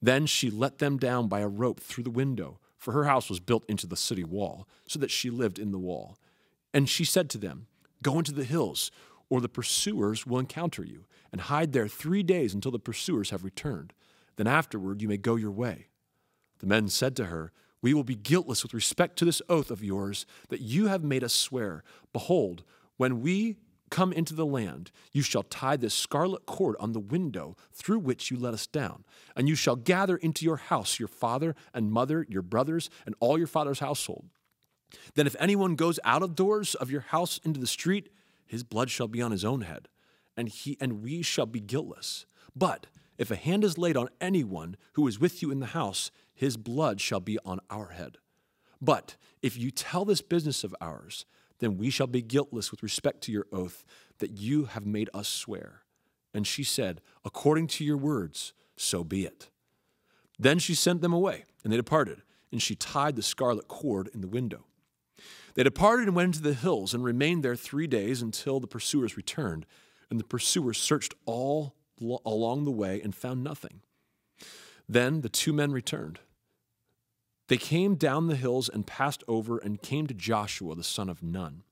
Then 0.02 0.26
she 0.26 0.50
let 0.50 0.78
them 0.78 0.98
down 0.98 1.28
by 1.28 1.40
a 1.40 1.48
rope 1.48 1.80
through 1.80 2.04
the 2.04 2.10
window, 2.10 2.60
for 2.78 2.92
her 2.92 3.06
house 3.06 3.30
was 3.30 3.40
built 3.40 3.66
into 3.68 3.88
the 3.88 3.98
city 3.98 4.24
wall, 4.24 4.68
so 4.88 5.00
that 5.00 5.12
she 5.12 5.30
lived 5.30 5.60
in 5.60 5.72
the 5.72 5.80
wall. 5.80 6.18
And 6.74 6.88
she 6.88 7.04
said 7.04 7.30
to 7.32 7.38
them, 7.38 7.68
Go 8.04 8.20
into 8.20 8.32
the 8.32 8.44
hills, 8.44 8.92
or 9.30 9.42
the 9.42 9.50
pursuers 9.50 10.26
will 10.26 10.40
encounter 10.40 10.84
you, 10.84 11.06
and 11.32 11.42
hide 11.42 11.74
there 11.74 11.88
three 11.88 12.22
days 12.22 12.54
until 12.54 12.72
the 12.72 12.80
pursuers 12.80 13.32
have 13.32 13.44
returned. 13.44 13.94
Then 14.36 14.48
afterward 14.48 15.02
you 15.02 15.08
may 15.08 15.18
go 15.18 15.36
your 15.36 15.52
way. 15.52 15.88
The 16.60 16.68
men 16.68 16.88
said 16.88 17.16
to 17.16 17.26
her, 17.26 17.52
We 17.86 17.94
will 17.94 18.04
be 18.04 18.16
guiltless 18.16 18.64
with 18.64 18.74
respect 18.74 19.16
to 19.18 19.26
this 19.26 19.44
oath 19.48 19.70
of 19.70 19.84
yours 19.84 20.26
that 20.50 20.60
you 20.60 20.88
have 20.88 21.04
made 21.04 21.24
us 21.24 21.36
swear. 21.36 21.84
Behold, 22.14 22.64
when 22.98 23.22
we 23.22 23.58
come 23.92 24.12
into 24.12 24.34
the 24.34 24.44
land, 24.44 24.90
you 25.12 25.22
shall 25.22 25.44
tie 25.44 25.78
this 25.78 25.94
scarlet 25.94 26.48
cord 26.48 26.76
on 26.80 26.94
the 26.94 27.00
window 27.00 27.56
through 27.72 28.00
which 28.00 28.32
you 28.32 28.40
let 28.40 28.56
us 28.56 28.66
down. 28.66 29.04
And 29.36 29.48
you 29.48 29.54
shall 29.54 29.76
gather 29.76 30.18
into 30.18 30.46
your 30.46 30.56
house 30.56 30.98
your 30.98 31.08
father 31.08 31.56
and 31.76 31.92
mother, 31.92 32.26
your 32.28 32.42
brothers, 32.42 32.90
and 33.06 33.14
all 33.20 33.38
your 33.38 33.46
father's 33.46 33.82
household. 33.82 34.26
Then 35.14 35.28
if 35.28 35.36
anyone 35.40 35.76
goes 35.76 36.00
out 36.04 36.24
of 36.24 36.34
doors 36.34 36.74
of 36.74 36.90
your 36.90 37.02
house 37.02 37.40
into 37.44 37.60
the 37.60 37.68
street, 37.68 38.10
his 38.48 38.64
blood 38.64 38.90
shall 38.90 39.08
be 39.08 39.22
on 39.22 39.30
his 39.30 39.46
own 39.46 39.62
head, 39.62 39.90
and 40.36 40.50
he 40.50 40.76
and 40.82 41.04
we 41.04 41.22
shall 41.22 41.46
be 41.46 41.60
guiltless. 41.60 42.26
But 42.56 42.88
if 43.20 43.30
a 43.30 43.36
hand 43.36 43.64
is 43.64 43.78
laid 43.78 43.96
on 43.96 44.10
anyone 44.20 44.76
who 44.94 45.08
is 45.08 45.20
with 45.20 45.44
you 45.44 45.52
in 45.52 45.60
the 45.60 45.68
house, 45.68 46.10
his 46.36 46.58
blood 46.58 47.02
shall 47.02 47.20
be 47.20 47.40
on 47.46 47.60
our 47.70 47.88
head. 47.90 48.18
But 48.82 49.16
if 49.42 49.58
you 49.58 49.72
tell 49.72 50.06
this 50.06 50.22
business 50.22 50.64
of 50.64 50.76
ours, 50.80 51.26
then 51.60 51.78
we 51.78 51.90
shall 51.90 52.08
be 52.08 52.22
guiltless 52.22 52.72
with 52.72 52.84
respect 52.84 53.22
to 53.22 53.32
your 53.32 53.48
oath 53.52 53.86
that 54.20 54.38
you 54.38 54.66
have 54.66 54.86
made 54.86 55.10
us 55.14 55.28
swear. 55.28 55.82
And 56.34 56.46
she 56.46 56.64
said, 56.64 57.02
According 57.24 57.68
to 57.68 57.86
your 57.86 57.98
words, 57.98 58.54
so 58.76 59.04
be 59.04 59.26
it. 59.26 59.50
Then 60.38 60.60
she 60.60 60.76
sent 60.76 61.02
them 61.02 61.14
away, 61.14 61.46
and 61.64 61.72
they 61.72 61.78
departed, 61.78 62.22
and 62.52 62.62
she 62.62 62.76
tied 62.76 63.16
the 63.16 63.24
scarlet 63.24 63.70
cord 63.70 64.10
in 64.14 64.20
the 64.20 64.28
window. 64.28 64.66
They 65.56 65.64
departed 65.64 66.08
and 66.08 66.16
went 66.16 66.36
into 66.36 66.42
the 66.42 66.54
hills 66.54 66.94
and 66.94 67.04
remained 67.04 67.44
there 67.44 67.56
three 67.56 67.88
days 67.88 68.22
until 68.22 68.60
the 68.60 68.68
pursuers 68.68 69.16
returned. 69.16 69.66
And 70.10 70.20
the 70.20 70.26
pursuers 70.26 70.78
searched 70.78 71.16
all 71.26 71.76
along 72.26 72.66
the 72.66 72.72
way 72.72 73.02
and 73.02 73.16
found 73.16 73.44
nothing. 73.44 73.82
Then 74.88 75.22
the 75.22 75.30
two 75.30 75.54
men 75.54 75.72
returned 75.72 76.20
they 77.48 77.58
came 77.58 77.96
down 77.96 78.28
the 78.28 78.36
hills 78.36 78.70
and 78.70 78.88
passed 78.88 79.24
over 79.28 79.58
and 79.58 79.82
came 79.82 80.08
to 80.08 80.14
Joshua 80.14 80.76
the 80.76 80.84
son 80.84 81.10
of 81.10 81.22
Nun. 81.22 81.64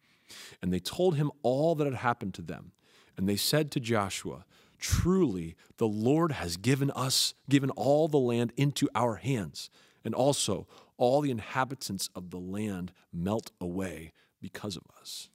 And 0.62 0.72
they 0.72 0.80
told 0.80 1.16
him 1.16 1.32
all 1.42 1.76
that 1.76 1.86
had 1.86 1.96
happened 1.96 2.34
to 2.36 2.42
them. 2.42 2.72
And 3.18 3.28
they 3.28 3.36
said 3.36 3.72
to 3.72 3.80
Joshua, 3.80 4.46
Truly, 4.80 5.56
the 5.78 5.88
Lord 5.88 6.34
has 6.34 6.58
given 6.58 6.92
us, 6.92 7.34
given 7.50 7.70
all 7.72 8.08
the 8.08 8.20
land 8.20 8.54
into 8.58 8.90
our 8.94 9.16
hands, 9.16 9.70
and 10.04 10.14
also 10.14 10.68
all 10.98 11.22
the 11.22 11.32
inhabitants 11.32 12.10
of 12.16 12.32
the 12.32 12.40
land 12.40 12.92
melt 13.12 13.52
away 13.62 14.12
because 14.42 14.76
of 14.76 14.84
us. 15.00 15.30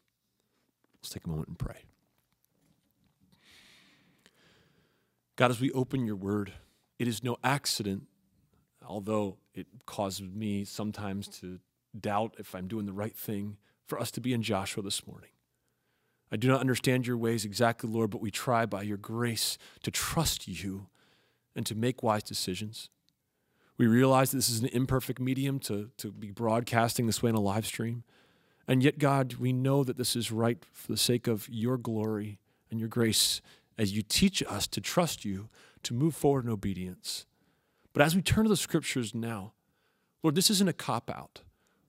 Let's 0.97 1.11
take 1.11 1.25
a 1.25 1.29
moment 1.29 1.49
and 1.49 1.59
pray. 1.59 1.85
God, 5.37 5.51
as 5.51 5.61
we 5.61 5.71
open 5.73 6.05
your 6.05 6.17
word, 6.17 6.53
it 6.99 7.09
is 7.09 7.23
no 7.23 7.37
accident 7.43 8.07
although 8.89 9.37
it 9.55 9.67
causes 9.87 10.29
me 10.33 10.65
sometimes 10.65 11.29
to 11.29 11.61
doubt 11.99 12.35
if 12.39 12.55
I'm 12.55 12.67
doing 12.67 12.87
the 12.87 12.93
right 12.93 13.15
thing, 13.15 13.59
for 13.87 14.01
us 14.01 14.11
to 14.13 14.21
be 14.21 14.33
in 14.33 14.43
Joshua 14.43 14.83
this 14.83 15.07
morning. 15.07 15.31
I 16.31 16.37
do 16.37 16.49
not 16.49 16.61
understand 16.61 17.07
your 17.07 17.17
ways 17.17 17.45
exactly, 17.45 17.89
Lord, 17.89 18.11
but 18.11 18.21
we 18.21 18.31
try 18.31 18.67
by 18.67 18.83
your 18.83 18.97
grace 18.97 19.57
to 19.83 19.91
trust 19.91 20.47
you 20.47 20.89
and 21.55 21.65
to 21.67 21.75
make 21.75 22.03
wise 22.03 22.23
decisions. 22.23 22.91
We 23.79 23.87
realize 23.87 24.31
this 24.31 24.51
is 24.51 24.61
an 24.61 24.67
imperfect 24.67 25.21
medium 25.21 25.59
to, 25.61 25.91
to 25.99 26.11
be 26.11 26.31
broadcasting 26.31 27.07
this 27.07 27.23
way 27.23 27.31
in 27.31 27.37
a 27.37 27.41
live 27.41 27.65
stream. 27.65 28.05
And 28.67 28.83
yet, 28.83 28.99
God, 28.99 29.35
we 29.35 29.53
know 29.53 29.85
that 29.85 29.97
this 29.97 30.15
is 30.17 30.31
right 30.31 30.63
for 30.73 30.93
the 30.93 30.99
sake 30.99 31.27
of 31.27 31.49
your 31.49 31.79
glory 31.79 32.39
and 32.71 32.79
your 32.79 32.89
grace 32.89 33.41
as 33.79 33.93
you 33.93 34.03
teach 34.03 34.43
us 34.43 34.67
to 34.67 34.81
trust 34.81 35.25
you, 35.25 35.49
to 35.85 35.95
move 35.95 36.15
forward 36.15 36.45
in 36.45 36.51
obedience. 36.51 37.27
But 37.93 38.03
as 38.03 38.15
we 38.15 38.23
turn 38.23 38.45
to 38.45 38.49
the 38.49 38.57
scriptures 38.57 39.15
now, 39.15 39.53
Lord, 40.23 40.35
this 40.35 40.51
isn't 40.51 40.69
a 40.69 40.73
cop 40.73 41.11
out. 41.11 41.43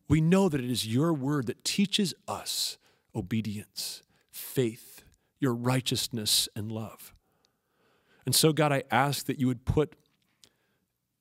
We 0.07 0.21
know 0.21 0.49
that 0.49 0.61
it 0.61 0.69
is 0.69 0.87
your 0.87 1.13
word 1.13 1.47
that 1.47 1.63
teaches 1.63 2.13
us 2.27 2.77
obedience, 3.15 4.01
faith, 4.31 5.03
your 5.39 5.53
righteousness, 5.53 6.49
and 6.55 6.71
love. 6.71 7.13
And 8.25 8.35
so, 8.35 8.53
God, 8.53 8.71
I 8.71 8.83
ask 8.91 9.25
that 9.25 9.39
you 9.39 9.47
would 9.47 9.65
put 9.65 9.95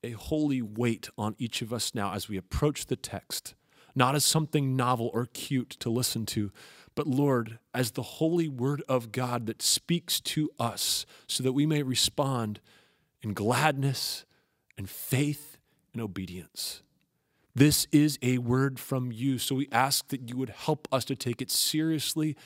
a 0.03 0.13
holy 0.13 0.63
weight 0.63 1.09
on 1.19 1.35
each 1.39 1.63
of 1.63 1.73
us 1.73 1.95
now 1.95 2.13
as 2.13 2.29
we 2.29 2.37
approach 2.37 2.87
the 2.87 2.97
text, 2.97 3.55
not 3.95 4.15
as 4.15 4.25
something 4.25 4.77
novel 4.77 5.11
or 5.13 5.27
cute 5.27 5.71
to 5.71 5.91
listen 5.91 6.25
to, 6.27 6.53
but 6.99 7.07
Lord, 7.07 7.61
as 7.73 7.93
the 7.93 8.03
holy 8.03 8.49
word 8.49 8.83
of 8.89 9.13
God 9.13 9.47
that 9.47 9.63
speaks 9.63 10.21
to 10.23 10.51
us 10.59 11.07
so 11.29 11.45
that 11.45 11.53
we 11.53 11.65
may 11.65 11.85
respond 11.85 12.59
in 13.23 13.35
gladness 13.35 14.25
and 14.77 14.91
faith 14.91 15.59
and 15.93 16.03
obedience. 16.03 16.83
This 17.55 17.87
is 17.93 18.19
a 18.21 18.39
word 18.39 18.81
from 18.81 19.13
you, 19.13 19.39
so 19.39 19.55
we 19.55 19.69
ask 19.71 20.09
that 20.09 20.29
you 20.29 20.37
would 20.39 20.51
help 20.51 20.89
us 20.91 21.05
to 21.05 21.15
take 21.15 21.41
it 21.41 21.53
seriously 21.53 22.37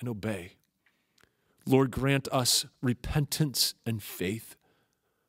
and 0.00 0.08
obey. 0.08 0.52
Lord, 1.66 1.90
grant 1.90 2.28
us 2.32 2.64
repentance 2.80 3.74
and 3.84 4.02
faith. 4.02 4.56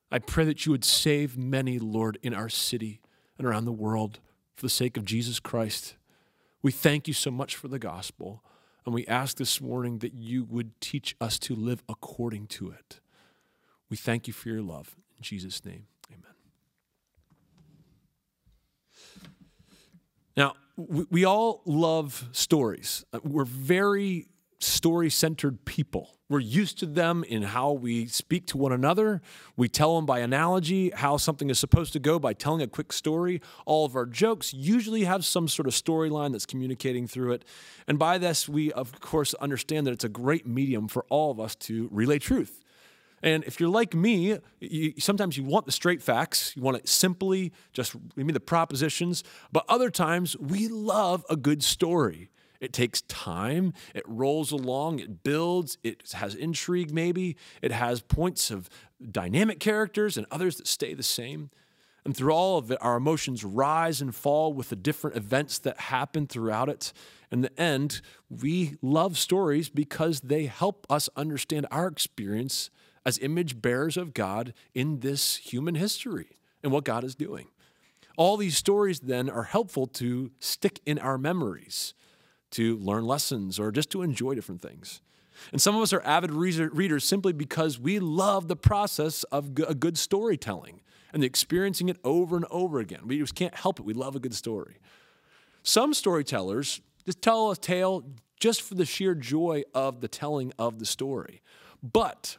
I 0.09 0.19
pray 0.19 0.45
that 0.45 0.65
you 0.65 0.71
would 0.71 0.85
save 0.85 1.37
many, 1.37 1.79
Lord, 1.79 2.17
in 2.23 2.33
our 2.33 2.47
city 2.47 3.01
and 3.37 3.45
around 3.45 3.65
the 3.65 3.73
world 3.73 4.21
for 4.55 4.61
the 4.61 4.69
sake 4.69 4.95
of 4.95 5.03
Jesus 5.03 5.41
Christ. 5.41 5.97
We 6.61 6.71
thank 6.71 7.09
you 7.09 7.13
so 7.13 7.29
much 7.29 7.57
for 7.57 7.67
the 7.67 7.77
gospel, 7.77 8.41
and 8.85 8.93
we 8.93 9.05
ask 9.07 9.37
this 9.37 9.61
morning 9.61 9.99
that 9.99 10.13
you 10.13 10.43
would 10.45 10.79
teach 10.81 11.15
us 11.19 11.37
to 11.39 11.55
live 11.55 11.83
according 11.87 12.47
to 12.47 12.71
it. 12.71 12.99
We 13.89 13.97
thank 13.97 14.27
you 14.27 14.33
for 14.33 14.49
your 14.49 14.61
love. 14.61 14.95
In 15.17 15.23
Jesus' 15.23 15.63
name, 15.65 15.87
amen. 16.11 16.33
Now, 20.37 20.55
we, 20.77 21.25
all 21.25 21.61
love 21.65 22.29
stories. 22.31 23.03
Uh, 23.11 23.19
we're 23.23 23.45
very 23.45 24.27
story 24.59 25.09
centered 25.09 25.65
people. 25.65 26.19
We're 26.29 26.39
used 26.39 26.77
to 26.79 26.85
them 26.85 27.23
in 27.23 27.41
how 27.41 27.71
we 27.71 28.05
speak 28.05 28.45
to 28.47 28.57
one 28.57 28.71
another. 28.71 29.21
We 29.57 29.67
tell 29.67 29.95
them 29.95 30.05
by 30.05 30.19
analogy 30.19 30.91
how 30.91 31.17
something 31.17 31.49
is 31.49 31.57
supposed 31.57 31.91
to 31.93 31.99
go 31.99 32.19
by 32.19 32.33
telling 32.33 32.61
a 32.61 32.67
quick 32.67 32.93
story. 32.93 33.41
All 33.65 33.85
of 33.85 33.95
our 33.95 34.05
jokes 34.05 34.53
usually 34.53 35.05
have 35.05 35.25
some 35.25 35.47
sort 35.47 35.67
of 35.67 35.73
storyline 35.73 36.31
that's 36.31 36.45
communicating 36.45 37.07
through 37.07 37.31
it. 37.31 37.45
And 37.87 37.97
by 37.97 38.19
this, 38.19 38.47
we, 38.47 38.71
of 38.73 38.99
course, 38.99 39.33
understand 39.35 39.87
that 39.87 39.91
it's 39.91 40.03
a 40.03 40.09
great 40.09 40.45
medium 40.45 40.87
for 40.87 41.03
all 41.09 41.31
of 41.31 41.39
us 41.39 41.55
to 41.55 41.89
relay 41.91 42.19
truth. 42.19 42.63
And 43.23 43.43
if 43.45 43.59
you're 43.59 43.69
like 43.69 43.93
me, 43.93 44.37
you, 44.59 44.93
sometimes 44.99 45.35
you 45.35 45.43
want 45.43 45.65
the 45.65 45.71
straight 45.71 46.01
facts. 46.01 46.53
You 46.55 46.61
want 46.61 46.77
it 46.77 46.87
simply, 46.87 47.51
just 47.73 47.93
give 48.15 48.25
me 48.25 48.33
the 48.33 48.39
propositions. 48.39 49.23
But 49.51 49.65
other 49.67 49.89
times, 49.89 50.37
we 50.37 50.67
love 50.67 51.25
a 51.29 51.35
good 51.35 51.63
story. 51.63 52.29
It 52.59 52.73
takes 52.73 53.01
time, 53.03 53.73
it 53.95 54.03
rolls 54.05 54.51
along, 54.51 54.99
it 54.99 55.23
builds, 55.23 55.77
it 55.83 56.11
has 56.11 56.35
intrigue 56.35 56.91
maybe, 56.91 57.37
it 57.61 57.71
has 57.71 58.01
points 58.01 58.51
of 58.51 58.69
dynamic 59.11 59.59
characters 59.59 60.17
and 60.17 60.27
others 60.29 60.57
that 60.57 60.67
stay 60.67 60.93
the 60.93 61.03
same. 61.03 61.51
And 62.03 62.15
through 62.15 62.31
all 62.31 62.57
of 62.57 62.71
it, 62.71 62.77
our 62.81 62.97
emotions 62.97 63.43
rise 63.43 64.01
and 64.01 64.13
fall 64.13 64.53
with 64.53 64.69
the 64.69 64.75
different 64.75 65.15
events 65.15 65.59
that 65.59 65.79
happen 65.79 66.27
throughout 66.27 66.69
it. 66.69 66.91
In 67.31 67.41
the 67.41 67.59
end, 67.59 68.01
we 68.29 68.75
love 68.81 69.17
stories 69.17 69.69
because 69.69 70.21
they 70.21 70.45
help 70.45 70.85
us 70.89 71.09
understand 71.15 71.67
our 71.71 71.87
experience 71.87 72.69
as 73.05 73.19
image 73.19 73.61
bearers 73.61 73.95
of 73.95 74.13
God 74.13 74.53
in 74.73 74.99
this 74.99 75.37
human 75.37 75.75
history 75.75 76.37
and 76.63 76.71
what 76.71 76.83
God 76.83 77.03
is 77.03 77.15
doing. 77.15 77.47
All 78.17 78.35
these 78.35 78.57
stories 78.57 78.99
then 78.99 79.29
are 79.29 79.43
helpful 79.43 79.87
to 79.87 80.31
stick 80.39 80.81
in 80.85 80.99
our 80.99 81.17
memories 81.17 81.93
to 82.51 82.77
learn 82.77 83.05
lessons 83.05 83.59
or 83.59 83.71
just 83.71 83.89
to 83.91 84.01
enjoy 84.01 84.35
different 84.35 84.61
things. 84.61 85.01
And 85.51 85.61
some 85.61 85.75
of 85.75 85.81
us 85.81 85.93
are 85.93 86.01
avid 86.01 86.31
readers 86.31 87.05
simply 87.05 87.31
because 87.31 87.79
we 87.79 87.99
love 87.99 88.47
the 88.47 88.55
process 88.55 89.23
of 89.25 89.57
a 89.67 89.75
good 89.75 89.97
storytelling 89.97 90.81
and 91.13 91.23
the 91.23 91.27
experiencing 91.27 91.89
it 91.89 91.97
over 92.03 92.35
and 92.35 92.45
over 92.51 92.79
again. 92.79 93.01
We 93.05 93.19
just 93.19 93.35
can't 93.35 93.55
help 93.55 93.79
it. 93.79 93.85
We 93.85 93.93
love 93.93 94.15
a 94.15 94.19
good 94.19 94.35
story. 94.35 94.77
Some 95.63 95.93
storytellers 95.93 96.81
just 97.05 97.21
tell 97.21 97.51
a 97.51 97.55
tale 97.55 98.03
just 98.39 98.61
for 98.61 98.75
the 98.75 98.85
sheer 98.85 99.15
joy 99.15 99.63
of 99.73 100.01
the 100.01 100.07
telling 100.07 100.51
of 100.59 100.79
the 100.79 100.85
story. 100.85 101.41
But 101.81 102.37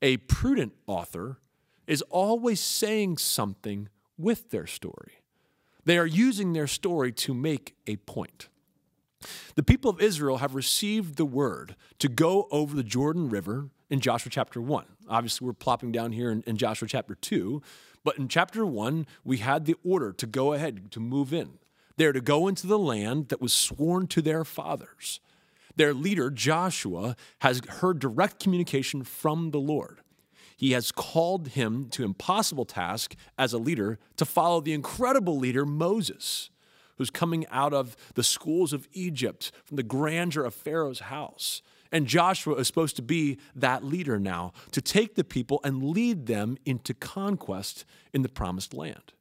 a 0.00 0.16
prudent 0.16 0.72
author 0.86 1.38
is 1.86 2.02
always 2.02 2.60
saying 2.60 3.18
something 3.18 3.88
with 4.16 4.50
their 4.50 4.66
story. 4.66 5.20
They 5.84 5.98
are 5.98 6.06
using 6.06 6.54
their 6.54 6.66
story 6.66 7.12
to 7.12 7.34
make 7.34 7.74
a 7.86 7.96
point. 7.96 8.48
The 9.54 9.62
people 9.62 9.90
of 9.90 10.00
Israel 10.00 10.38
have 10.38 10.54
received 10.54 11.16
the 11.16 11.24
word 11.24 11.76
to 11.98 12.08
go 12.08 12.48
over 12.50 12.74
the 12.74 12.82
Jordan 12.82 13.28
River 13.28 13.70
in 13.90 14.00
Joshua 14.00 14.30
chapter 14.30 14.60
1. 14.60 14.84
Obviously, 15.08 15.46
we're 15.46 15.52
plopping 15.52 15.92
down 15.92 16.12
here 16.12 16.30
in, 16.30 16.42
in, 16.46 16.56
Joshua 16.56 16.88
chapter 16.88 17.14
2, 17.14 17.62
but 18.02 18.18
in 18.18 18.28
chapter 18.28 18.64
1, 18.64 19.06
we 19.24 19.38
had 19.38 19.66
the 19.66 19.76
order 19.84 20.12
to 20.12 20.26
go 20.26 20.52
ahead, 20.52 20.90
to 20.92 21.00
move 21.00 21.32
in. 21.32 21.58
They're 21.96 22.12
to 22.12 22.20
go 22.20 22.48
into 22.48 22.66
the 22.66 22.78
land 22.78 23.28
that 23.28 23.40
was 23.40 23.52
sworn 23.52 24.06
to 24.08 24.22
their 24.22 24.44
fathers. 24.44 25.20
Their 25.76 25.94
leader, 25.94 26.30
Joshua, 26.30 27.16
has 27.40 27.60
heard 27.68 27.98
direct 27.98 28.42
communication 28.42 29.04
from 29.04 29.50
the 29.50 29.60
Lord. 29.60 30.00
He 30.56 30.72
has 30.72 30.92
called 30.92 31.48
him 31.48 31.88
to 31.90 32.04
impossible 32.04 32.64
task 32.64 33.14
as 33.36 33.52
a 33.52 33.58
leader 33.58 33.98
to 34.16 34.24
follow 34.24 34.60
the 34.60 34.72
incredible 34.72 35.36
leader, 35.36 35.66
Moses 35.66 36.50
who's 36.96 37.10
coming 37.10 37.46
out 37.50 37.72
of 37.72 37.96
the 38.14 38.22
schools 38.22 38.72
of 38.72 38.88
Egypt, 38.92 39.52
from 39.64 39.76
the 39.76 39.82
grandeur 39.82 40.44
of 40.44 40.54
Pharaoh's 40.54 41.00
house. 41.00 41.62
And 41.92 42.06
Joshua 42.06 42.56
is 42.56 42.66
supposed 42.66 42.96
to 42.96 43.02
be 43.02 43.38
that 43.54 43.84
leader 43.84 44.18
now 44.18 44.52
to 44.72 44.80
take 44.80 45.14
the 45.14 45.22
people 45.22 45.60
and 45.62 45.82
lead 45.82 46.26
them 46.26 46.56
into 46.64 46.92
conquest 46.92 47.84
in 48.12 48.22
the 48.22 48.28
promised 48.28 48.74
land. 48.74 49.12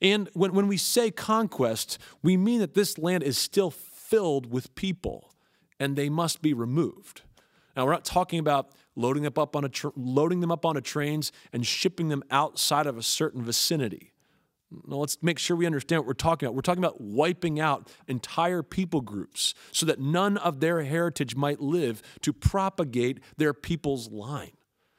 And 0.00 0.28
when, 0.34 0.52
when 0.52 0.68
we 0.68 0.76
say 0.76 1.10
conquest, 1.10 1.98
we 2.22 2.36
mean 2.36 2.60
that 2.60 2.74
this 2.74 2.98
land 2.98 3.22
is 3.22 3.38
still 3.38 3.70
filled 3.70 4.50
with 4.50 4.74
people 4.74 5.32
and 5.78 5.96
they 5.96 6.08
must 6.08 6.42
be 6.42 6.52
removed. 6.52 7.22
Now, 7.76 7.86
we're 7.86 7.92
not 7.92 8.04
talking 8.04 8.38
about 8.38 8.70
loading 8.94 9.22
them 9.22 9.32
up 9.36 9.56
on 9.56 9.64
a 9.64 9.70
loading 9.96 10.40
them 10.40 10.52
up 10.52 10.66
onto 10.66 10.80
trains 10.80 11.32
and 11.52 11.66
shipping 11.66 12.08
them 12.08 12.22
outside 12.30 12.86
of 12.86 12.98
a 12.98 13.02
certain 13.02 13.42
vicinity. 13.42 14.11
Now, 14.86 14.96
let's 14.96 15.18
make 15.22 15.38
sure 15.38 15.56
we 15.56 15.66
understand 15.66 16.00
what 16.00 16.06
we're 16.06 16.14
talking 16.14 16.46
about. 16.46 16.54
We're 16.54 16.62
talking 16.62 16.82
about 16.82 17.00
wiping 17.00 17.60
out 17.60 17.90
entire 18.08 18.62
people 18.62 19.00
groups 19.00 19.54
so 19.70 19.86
that 19.86 20.00
none 20.00 20.36
of 20.36 20.60
their 20.60 20.82
heritage 20.82 21.36
might 21.36 21.60
live 21.60 22.02
to 22.22 22.32
propagate 22.32 23.20
their 23.36 23.54
people's 23.54 24.10
line. 24.10 24.52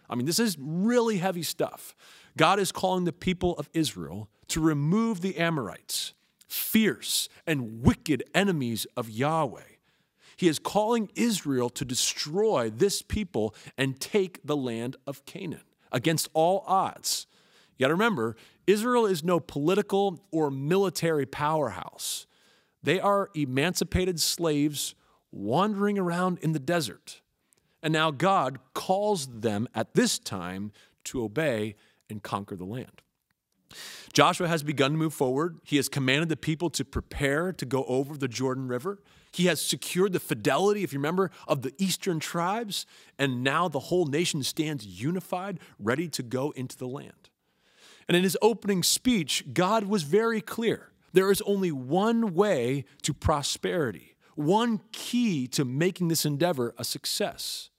I 0.09 0.15
mean, 0.15 0.25
this 0.25 0.39
is 0.39 0.57
really 0.59 1.17
heavy 1.17 1.43
stuff. 1.43 1.95
God 2.37 2.59
is 2.59 2.71
calling 2.71 3.05
the 3.05 3.13
people 3.13 3.57
of 3.57 3.69
Israel 3.73 4.29
to 4.49 4.61
remove 4.61 5.21
the 5.21 5.37
Amorites, 5.37 6.13
fierce 6.47 7.29
and 7.47 7.81
wicked 7.81 8.23
enemies 8.33 8.85
of 8.95 9.09
Yahweh. 9.09 9.61
He 10.35 10.47
is 10.47 10.59
calling 10.59 11.09
Israel 11.15 11.69
to 11.71 11.85
destroy 11.85 12.69
this 12.69 13.01
people 13.01 13.55
and 13.77 13.99
take 13.99 14.39
the 14.43 14.57
land 14.57 14.95
of 15.07 15.25
Canaan 15.25 15.63
against 15.91 16.27
all 16.33 16.63
odds. 16.67 17.27
You 17.77 17.85
got 17.85 17.87
to 17.87 17.93
remember, 17.93 18.35
Israel 18.67 19.05
is 19.05 19.23
no 19.23 19.39
political 19.39 20.23
or 20.31 20.51
military 20.51 21.25
powerhouse. 21.25 22.27
They 22.81 22.99
are 22.99 23.29
emancipated 23.33 24.19
slaves 24.19 24.95
wandering 25.31 25.97
around 25.97 26.37
in 26.39 26.51
the 26.51 26.59
desert. 26.59 27.21
And 27.81 27.91
now 27.91 28.11
God 28.11 28.59
calls 28.73 29.27
them 29.27 29.67
at 29.73 29.93
this 29.93 30.19
time 30.19 30.71
to 31.05 31.23
obey 31.23 31.75
and 32.09 32.21
conquer 32.21 32.55
the 32.55 32.65
land. 32.65 33.01
Joshua 34.13 34.47
has 34.47 34.61
begun 34.61 34.91
to 34.91 34.97
move 34.97 35.13
forward. 35.13 35.57
He 35.63 35.77
has 35.77 35.89
commanded 35.89 36.29
the 36.29 36.37
people 36.37 36.69
to 36.71 36.85
prepare 36.85 37.51
to 37.53 37.65
go 37.65 37.83
over 37.85 38.15
the 38.15 38.27
Jordan 38.27 38.67
River. 38.67 38.99
He 39.31 39.45
has 39.45 39.59
secured 39.59 40.13
the 40.13 40.19
fidelity, 40.19 40.83
if 40.83 40.93
you 40.93 40.99
remember, 40.99 41.31
of 41.47 41.63
the 41.63 41.73
eastern 41.79 42.19
tribes. 42.19 42.85
And 43.17 43.43
now 43.43 43.67
the 43.67 43.79
whole 43.79 44.05
nation 44.05 44.43
stands 44.43 44.85
unified, 44.85 45.59
ready 45.79 46.07
to 46.09 46.21
go 46.21 46.51
into 46.51 46.77
the 46.77 46.87
land. 46.87 47.22
And 48.07 48.17
in 48.17 48.23
his 48.23 48.37
opening 48.41 48.83
speech, 48.83 49.45
God 49.53 49.85
was 49.85 50.03
very 50.03 50.41
clear. 50.41 50.91
There 51.13 51.31
is 51.31 51.41
only 51.43 51.71
one 51.71 52.33
way 52.33 52.85
to 53.03 53.13
prosperity, 53.13 54.15
one 54.35 54.81
key 54.91 55.47
to 55.49 55.63
making 55.63 56.07
this 56.07 56.25
endeavor 56.25 56.73
a 56.77 56.83
success. 56.83 57.69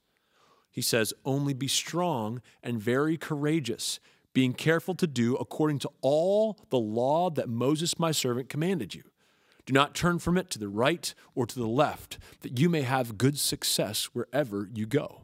He 0.70 0.82
says, 0.82 1.12
Only 1.24 1.54
be 1.54 1.68
strong 1.68 2.42
and 2.62 2.80
very 2.80 3.16
courageous, 3.16 4.00
being 4.32 4.52
careful 4.52 4.94
to 4.96 5.06
do 5.06 5.36
according 5.36 5.80
to 5.80 5.90
all 6.00 6.58
the 6.70 6.78
law 6.78 7.30
that 7.30 7.48
Moses 7.48 7.98
my 7.98 8.12
servant 8.12 8.48
commanded 8.48 8.94
you. 8.94 9.02
Do 9.66 9.72
not 9.72 9.94
turn 9.94 10.18
from 10.18 10.36
it 10.36 10.50
to 10.50 10.58
the 10.58 10.68
right 10.68 11.14
or 11.34 11.46
to 11.46 11.54
the 11.54 11.66
left, 11.66 12.18
that 12.40 12.58
you 12.58 12.68
may 12.68 12.82
have 12.82 13.18
good 13.18 13.38
success 13.38 14.06
wherever 14.12 14.68
you 14.72 14.86
go. 14.86 15.23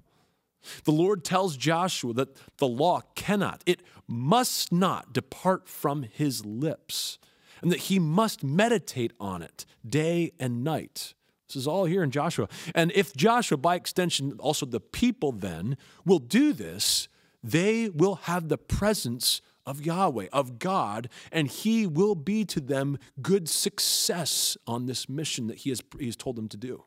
The 0.84 0.92
Lord 0.92 1.24
tells 1.24 1.56
Joshua 1.56 2.12
that 2.14 2.36
the 2.58 2.68
law 2.68 3.02
cannot, 3.14 3.62
it 3.66 3.82
must 4.06 4.72
not 4.72 5.12
depart 5.12 5.68
from 5.68 6.02
his 6.02 6.44
lips, 6.44 7.18
and 7.62 7.70
that 7.70 7.78
he 7.78 7.98
must 7.98 8.42
meditate 8.42 9.12
on 9.20 9.42
it 9.42 9.66
day 9.88 10.32
and 10.38 10.64
night. 10.64 11.14
This 11.48 11.56
is 11.56 11.66
all 11.66 11.84
here 11.84 12.02
in 12.02 12.10
Joshua. 12.10 12.48
And 12.74 12.92
if 12.94 13.14
Joshua, 13.16 13.58
by 13.58 13.74
extension, 13.74 14.36
also 14.38 14.66
the 14.66 14.80
people 14.80 15.32
then, 15.32 15.76
will 16.04 16.20
do 16.20 16.52
this, 16.52 17.08
they 17.42 17.88
will 17.88 18.16
have 18.16 18.48
the 18.48 18.58
presence 18.58 19.40
of 19.66 19.84
Yahweh, 19.84 20.28
of 20.32 20.58
God, 20.58 21.08
and 21.32 21.48
He 21.48 21.86
will 21.86 22.14
be 22.14 22.44
to 22.46 22.60
them 22.60 22.98
good 23.20 23.48
success 23.48 24.56
on 24.66 24.86
this 24.86 25.08
mission 25.08 25.48
that 25.48 25.58
He 25.58 25.70
has, 25.70 25.82
he 25.98 26.06
has 26.06 26.16
told 26.16 26.36
them 26.36 26.48
to 26.48 26.56
do. 26.56 26.84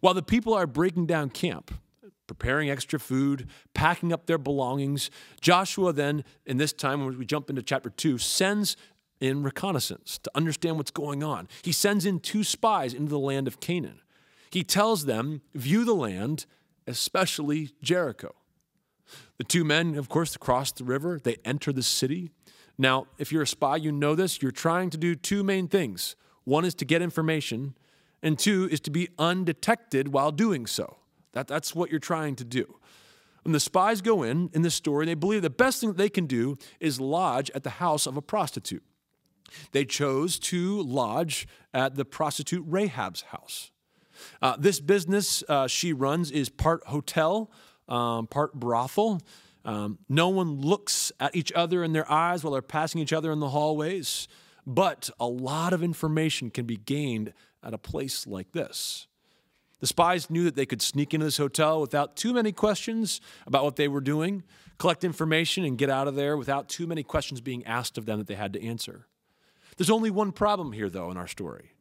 While 0.00 0.14
the 0.14 0.22
people 0.22 0.54
are 0.54 0.66
breaking 0.66 1.06
down 1.06 1.30
camp, 1.30 1.74
preparing 2.26 2.70
extra 2.70 2.98
food, 2.98 3.48
packing 3.74 4.12
up 4.12 4.26
their 4.26 4.38
belongings, 4.38 5.10
Joshua 5.40 5.92
then, 5.92 6.24
in 6.46 6.56
this 6.56 6.72
time, 6.72 7.04
when 7.04 7.18
we 7.18 7.24
jump 7.24 7.50
into 7.50 7.62
chapter 7.62 7.90
2, 7.90 8.18
sends 8.18 8.76
in 9.20 9.42
reconnaissance 9.42 10.18
to 10.18 10.30
understand 10.34 10.76
what's 10.76 10.90
going 10.90 11.22
on. 11.22 11.48
He 11.62 11.72
sends 11.72 12.04
in 12.04 12.20
two 12.20 12.44
spies 12.44 12.92
into 12.94 13.10
the 13.10 13.18
land 13.18 13.46
of 13.46 13.60
Canaan. 13.60 14.00
He 14.50 14.62
tells 14.64 15.06
them, 15.06 15.42
view 15.54 15.84
the 15.84 15.94
land, 15.94 16.46
especially 16.86 17.70
Jericho. 17.82 18.34
The 19.38 19.44
two 19.44 19.64
men, 19.64 19.96
of 19.96 20.08
course, 20.08 20.36
cross 20.36 20.72
the 20.72 20.84
river, 20.84 21.18
they 21.22 21.36
enter 21.44 21.72
the 21.72 21.82
city. 21.82 22.30
Now, 22.78 23.06
if 23.18 23.32
you're 23.32 23.42
a 23.42 23.46
spy, 23.46 23.76
you 23.76 23.92
know 23.92 24.14
this. 24.14 24.42
You're 24.42 24.50
trying 24.50 24.90
to 24.90 24.98
do 24.98 25.14
two 25.14 25.42
main 25.42 25.68
things 25.68 26.16
one 26.44 26.66
is 26.66 26.74
to 26.74 26.84
get 26.84 27.00
information, 27.00 27.74
and 28.22 28.38
two 28.38 28.68
is 28.70 28.78
to 28.80 28.90
be 28.90 29.08
undetected 29.18 30.08
while 30.08 30.30
doing 30.30 30.66
so. 30.66 30.98
That, 31.34 31.46
that's 31.46 31.74
what 31.74 31.90
you're 31.90 32.00
trying 32.00 32.36
to 32.36 32.44
do. 32.44 32.78
When 33.42 33.52
the 33.52 33.60
spies 33.60 34.00
go 34.00 34.22
in, 34.22 34.50
in 34.54 34.62
this 34.62 34.74
story, 34.74 35.04
they 35.04 35.14
believe 35.14 35.42
the 35.42 35.50
best 35.50 35.80
thing 35.80 35.92
they 35.92 36.08
can 36.08 36.26
do 36.26 36.56
is 36.80 36.98
lodge 36.98 37.50
at 37.54 37.62
the 37.62 37.70
house 37.70 38.06
of 38.06 38.16
a 38.16 38.22
prostitute. 38.22 38.82
They 39.72 39.84
chose 39.84 40.38
to 40.40 40.80
lodge 40.82 41.46
at 41.74 41.94
the 41.94 42.04
prostitute 42.04 42.64
Rahab's 42.66 43.22
house. 43.22 43.70
Uh, 44.40 44.56
this 44.58 44.80
business 44.80 45.44
uh, 45.48 45.66
she 45.66 45.92
runs 45.92 46.30
is 46.30 46.48
part 46.48 46.86
hotel, 46.86 47.50
um, 47.88 48.26
part 48.26 48.54
brothel. 48.54 49.20
Um, 49.64 49.98
no 50.08 50.28
one 50.28 50.60
looks 50.60 51.12
at 51.20 51.34
each 51.36 51.52
other 51.52 51.84
in 51.84 51.92
their 51.92 52.10
eyes 52.10 52.42
while 52.42 52.52
they're 52.52 52.62
passing 52.62 53.00
each 53.00 53.12
other 53.12 53.32
in 53.32 53.40
the 53.40 53.50
hallways, 53.50 54.28
but 54.66 55.10
a 55.20 55.26
lot 55.26 55.72
of 55.72 55.82
information 55.82 56.50
can 56.50 56.66
be 56.66 56.76
gained 56.76 57.32
at 57.62 57.74
a 57.74 57.78
place 57.78 58.26
like 58.26 58.52
this. 58.52 59.06
The 59.84 59.88
spies 59.88 60.30
knew 60.30 60.44
that 60.44 60.54
they 60.54 60.64
could 60.64 60.80
sneak 60.80 61.12
into 61.12 61.26
this 61.26 61.36
hotel 61.36 61.78
without 61.78 62.16
too 62.16 62.32
many 62.32 62.52
questions 62.52 63.20
about 63.46 63.64
what 63.64 63.76
they 63.76 63.86
were 63.86 64.00
doing, 64.00 64.42
collect 64.78 65.04
information, 65.04 65.62
and 65.62 65.76
get 65.76 65.90
out 65.90 66.08
of 66.08 66.14
there 66.14 66.38
without 66.38 66.70
too 66.70 66.86
many 66.86 67.02
questions 67.02 67.42
being 67.42 67.62
asked 67.66 67.98
of 67.98 68.06
them 68.06 68.16
that 68.16 68.26
they 68.26 68.34
had 68.34 68.54
to 68.54 68.66
answer. 68.66 69.06
There's 69.76 69.90
only 69.90 70.10
one 70.10 70.32
problem 70.32 70.72
here, 70.72 70.88
though, 70.88 71.10
in 71.10 71.18
our 71.18 71.26
story. 71.26 71.72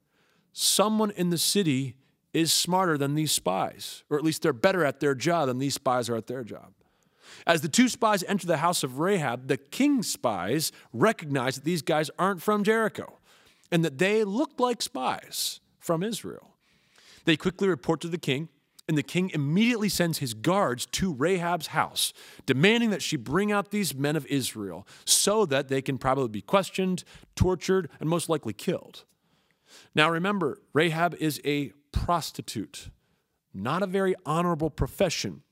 Someone 0.51 1.11
in 1.11 1.29
the 1.29 1.37
city 1.37 1.95
is 2.33 2.51
smarter 2.51 2.97
than 2.97 3.15
these 3.15 3.31
spies, 3.31 4.03
or 4.09 4.17
at 4.17 4.23
least 4.25 4.41
they're 4.41 4.51
better 4.51 4.83
at 4.83 4.99
their 4.99 5.15
job 5.15 5.47
than 5.47 5.59
these 5.59 5.75
spies 5.75 6.09
are 6.09 6.17
at 6.17 6.27
their 6.27 6.43
job. 6.43 6.73
As 7.47 7.61
the 7.61 7.69
two 7.69 7.87
spies 7.87 8.21
enter 8.27 8.45
the 8.45 8.57
house 8.57 8.83
of 8.83 8.99
Rahab, 8.99 9.47
the 9.47 9.55
king's 9.55 10.11
spies 10.11 10.73
recognize 10.91 11.55
that 11.55 11.63
these 11.63 11.81
guys 11.81 12.11
aren't 12.19 12.41
from 12.41 12.65
Jericho 12.65 13.19
and 13.71 13.85
that 13.85 13.97
they 13.97 14.25
look 14.25 14.59
like 14.59 14.81
spies 14.81 15.61
from 15.79 16.03
Israel. 16.03 16.52
They 17.25 17.37
quickly 17.37 17.67
report 17.67 18.01
to 18.01 18.07
the 18.07 18.17
king, 18.17 18.49
and 18.87 18.97
the 18.97 19.03
king 19.03 19.31
immediately 19.33 19.89
sends 19.89 20.17
his 20.17 20.33
guards 20.33 20.85
to 20.87 21.13
Rahab's 21.13 21.67
house, 21.67 22.11
demanding 22.45 22.89
that 22.89 23.01
she 23.01 23.15
bring 23.15 23.51
out 23.51 23.71
these 23.71 23.95
men 23.95 24.15
of 24.15 24.25
Israel 24.25 24.85
so 25.05 25.45
that 25.45 25.69
they 25.69 25.81
can 25.81 25.97
probably 25.97 26.27
be 26.27 26.41
questioned, 26.41 27.03
tortured, 27.35 27.89
and 27.99 28.09
most 28.09 28.27
likely 28.27 28.53
killed. 28.53 29.05
Now 29.95 30.09
remember, 30.09 30.61
Rahab 30.73 31.15
is 31.15 31.39
a 31.45 31.71
prostitute, 31.91 32.89
not 33.53 33.83
a 33.83 33.87
very 33.87 34.15
honorable 34.25 34.69
profession. 34.69 35.43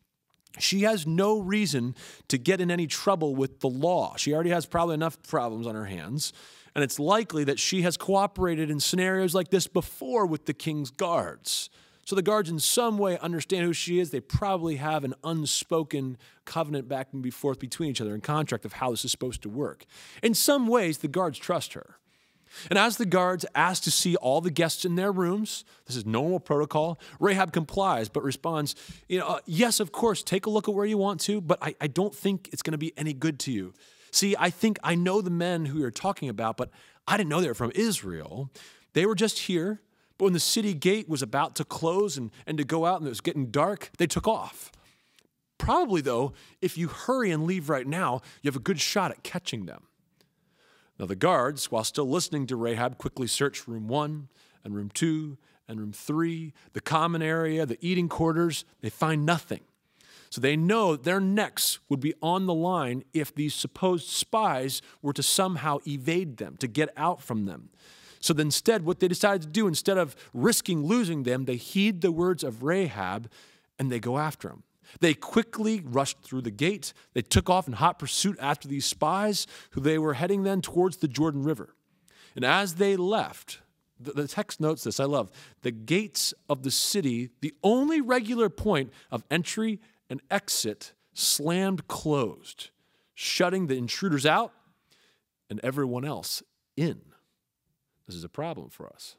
She 0.59 0.81
has 0.81 1.07
no 1.07 1.39
reason 1.39 1.95
to 2.27 2.37
get 2.37 2.59
in 2.59 2.69
any 2.69 2.85
trouble 2.85 3.35
with 3.35 3.61
the 3.61 3.69
law. 3.69 4.15
She 4.17 4.33
already 4.33 4.49
has 4.49 4.65
probably 4.65 4.95
enough 4.95 5.21
problems 5.23 5.65
on 5.65 5.75
her 5.75 5.85
hands. 5.85 6.33
And 6.75 6.83
it's 6.83 6.99
likely 6.99 7.43
that 7.43 7.59
she 7.59 7.81
has 7.81 7.97
cooperated 7.97 8.69
in 8.69 8.79
scenarios 8.79 9.35
like 9.35 9.49
this 9.49 9.67
before 9.67 10.25
with 10.25 10.45
the 10.45 10.53
king's 10.53 10.89
guards. 10.89 11.69
So 12.05 12.15
the 12.15 12.21
guards, 12.21 12.49
in 12.49 12.59
some 12.59 12.97
way, 12.97 13.17
understand 13.19 13.65
who 13.65 13.73
she 13.73 13.99
is. 13.99 14.09
They 14.09 14.19
probably 14.19 14.77
have 14.77 15.03
an 15.03 15.13
unspoken 15.23 16.17
covenant 16.45 16.87
back 16.87 17.09
and 17.13 17.33
forth 17.33 17.59
between 17.59 17.89
each 17.89 18.01
other 18.01 18.13
and 18.13 18.23
contract 18.23 18.65
of 18.65 18.73
how 18.73 18.91
this 18.91 19.05
is 19.05 19.11
supposed 19.11 19.43
to 19.43 19.49
work. 19.49 19.85
In 20.23 20.33
some 20.33 20.67
ways, 20.67 20.99
the 20.99 21.07
guards 21.07 21.37
trust 21.37 21.73
her. 21.73 21.97
And 22.69 22.77
as 22.77 22.97
the 22.97 23.05
guards 23.05 23.45
ask 23.55 23.83
to 23.83 23.91
see 23.91 24.15
all 24.17 24.41
the 24.41 24.51
guests 24.51 24.83
in 24.83 24.95
their 24.95 25.11
rooms, 25.11 25.63
this 25.85 25.95
is 25.95 26.05
normal 26.05 26.39
protocol, 26.39 26.99
Rahab 27.19 27.53
complies 27.53 28.09
but 28.09 28.23
responds, 28.23 28.75
you 29.07 29.19
know, 29.19 29.27
uh, 29.27 29.39
yes, 29.45 29.79
of 29.79 29.91
course, 29.91 30.21
take 30.21 30.45
a 30.45 30.49
look 30.49 30.67
at 30.67 30.75
where 30.75 30.85
you 30.85 30.97
want 30.97 31.21
to, 31.21 31.39
but 31.39 31.59
I, 31.61 31.75
I 31.79 31.87
don't 31.87 32.13
think 32.13 32.49
it's 32.51 32.61
going 32.61 32.73
to 32.73 32.77
be 32.77 32.93
any 32.97 33.13
good 33.13 33.39
to 33.41 33.51
you. 33.51 33.73
See, 34.11 34.35
I 34.37 34.49
think 34.49 34.77
I 34.83 34.95
know 34.95 35.21
the 35.21 35.29
men 35.29 35.65
who 35.65 35.79
you're 35.79 35.91
talking 35.91 36.29
about, 36.29 36.57
but 36.57 36.69
I 37.07 37.17
didn't 37.17 37.29
know 37.29 37.41
they 37.41 37.47
were 37.47 37.53
from 37.53 37.71
Israel. 37.75 38.51
They 38.93 39.05
were 39.05 39.15
just 39.15 39.39
here, 39.39 39.81
but 40.17 40.25
when 40.25 40.33
the 40.33 40.39
city 40.39 40.73
gate 40.73 41.07
was 41.07 41.21
about 41.21 41.55
to 41.55 41.63
close 41.63 42.17
and, 42.17 42.29
and 42.45 42.57
to 42.57 42.63
go 42.63 42.85
out 42.85 42.99
and 42.99 43.07
it 43.07 43.09
was 43.09 43.21
getting 43.21 43.47
dark, 43.47 43.89
they 43.97 44.07
took 44.07 44.27
off. 44.27 44.71
Probably, 45.57 46.01
though, 46.01 46.33
if 46.61 46.77
you 46.77 46.87
hurry 46.87 47.31
and 47.31 47.43
leave 47.43 47.69
right 47.69 47.87
now, 47.87 48.21
you 48.41 48.49
have 48.49 48.55
a 48.55 48.59
good 48.59 48.79
shot 48.79 49.11
at 49.11 49.23
catching 49.23 49.65
them. 49.65 49.83
Now, 50.99 51.05
the 51.05 51.15
guards, 51.15 51.71
while 51.71 51.83
still 51.83 52.09
listening 52.09 52.47
to 52.47 52.55
Rahab, 52.55 52.97
quickly 52.97 53.27
search 53.27 53.67
room 53.67 53.87
one 53.87 54.27
and 54.63 54.75
room 54.75 54.89
two 54.93 55.37
and 55.67 55.79
room 55.79 55.93
three, 55.93 56.53
the 56.73 56.81
common 56.81 57.21
area, 57.21 57.65
the 57.65 57.77
eating 57.79 58.09
quarters. 58.09 58.65
They 58.81 58.89
find 58.89 59.25
nothing. 59.25 59.61
So 60.31 60.39
they 60.39 60.55
know 60.55 60.95
their 60.95 61.19
necks 61.19 61.79
would 61.89 61.99
be 61.99 62.13
on 62.21 62.45
the 62.45 62.53
line 62.53 63.03
if 63.13 63.35
these 63.35 63.53
supposed 63.53 64.07
spies 64.07 64.81
were 65.01 65.11
to 65.11 65.21
somehow 65.21 65.79
evade 65.85 66.37
them, 66.37 66.55
to 66.57 66.67
get 66.67 66.89
out 66.95 67.21
from 67.21 67.45
them. 67.45 67.69
So 68.21 68.33
instead, 68.35 68.85
what 68.85 69.01
they 69.01 69.09
decided 69.09 69.41
to 69.41 69.49
do, 69.49 69.67
instead 69.67 69.97
of 69.97 70.15
risking 70.33 70.85
losing 70.85 71.23
them, 71.23 71.45
they 71.45 71.57
heed 71.57 71.99
the 71.99 72.13
words 72.13 72.45
of 72.45 72.63
Rahab 72.63 73.29
and 73.77 73.91
they 73.91 73.99
go 73.99 74.17
after 74.17 74.47
them. 74.47 74.63
They 75.01 75.13
quickly 75.13 75.81
rushed 75.83 76.21
through 76.21 76.41
the 76.41 76.51
gate. 76.51 76.93
They 77.13 77.21
took 77.21 77.49
off 77.49 77.67
in 77.67 77.73
hot 77.73 77.99
pursuit 77.99 78.37
after 78.39 78.69
these 78.69 78.85
spies, 78.85 79.47
who 79.71 79.81
they 79.81 79.97
were 79.97 80.13
heading 80.13 80.43
then 80.43 80.61
towards 80.61 80.97
the 80.97 81.07
Jordan 81.07 81.43
River. 81.43 81.75
And 82.35 82.45
as 82.45 82.75
they 82.75 82.95
left, 82.95 83.59
the 83.99 84.27
text 84.27 84.61
notes 84.61 84.83
this, 84.83 84.99
I 84.99 85.05
love 85.05 85.29
the 85.61 85.71
gates 85.71 86.33
of 86.47 86.63
the 86.63 86.71
city, 86.71 87.31
the 87.41 87.53
only 87.63 87.99
regular 87.99 88.49
point 88.49 88.91
of 89.11 89.23
entry 89.29 89.79
and 90.11 90.21
exit, 90.29 90.93
slammed 91.13 91.87
closed, 91.87 92.69
shutting 93.15 93.65
the 93.65 93.75
intruders 93.75 94.27
out 94.27 94.53
and 95.49 95.59
everyone 95.63 96.05
else 96.05 96.43
in. 96.77 97.01
This 98.05 98.15
is 98.15 98.23
a 98.23 98.29
problem 98.29 98.69
for 98.69 98.87
us. 98.87 99.15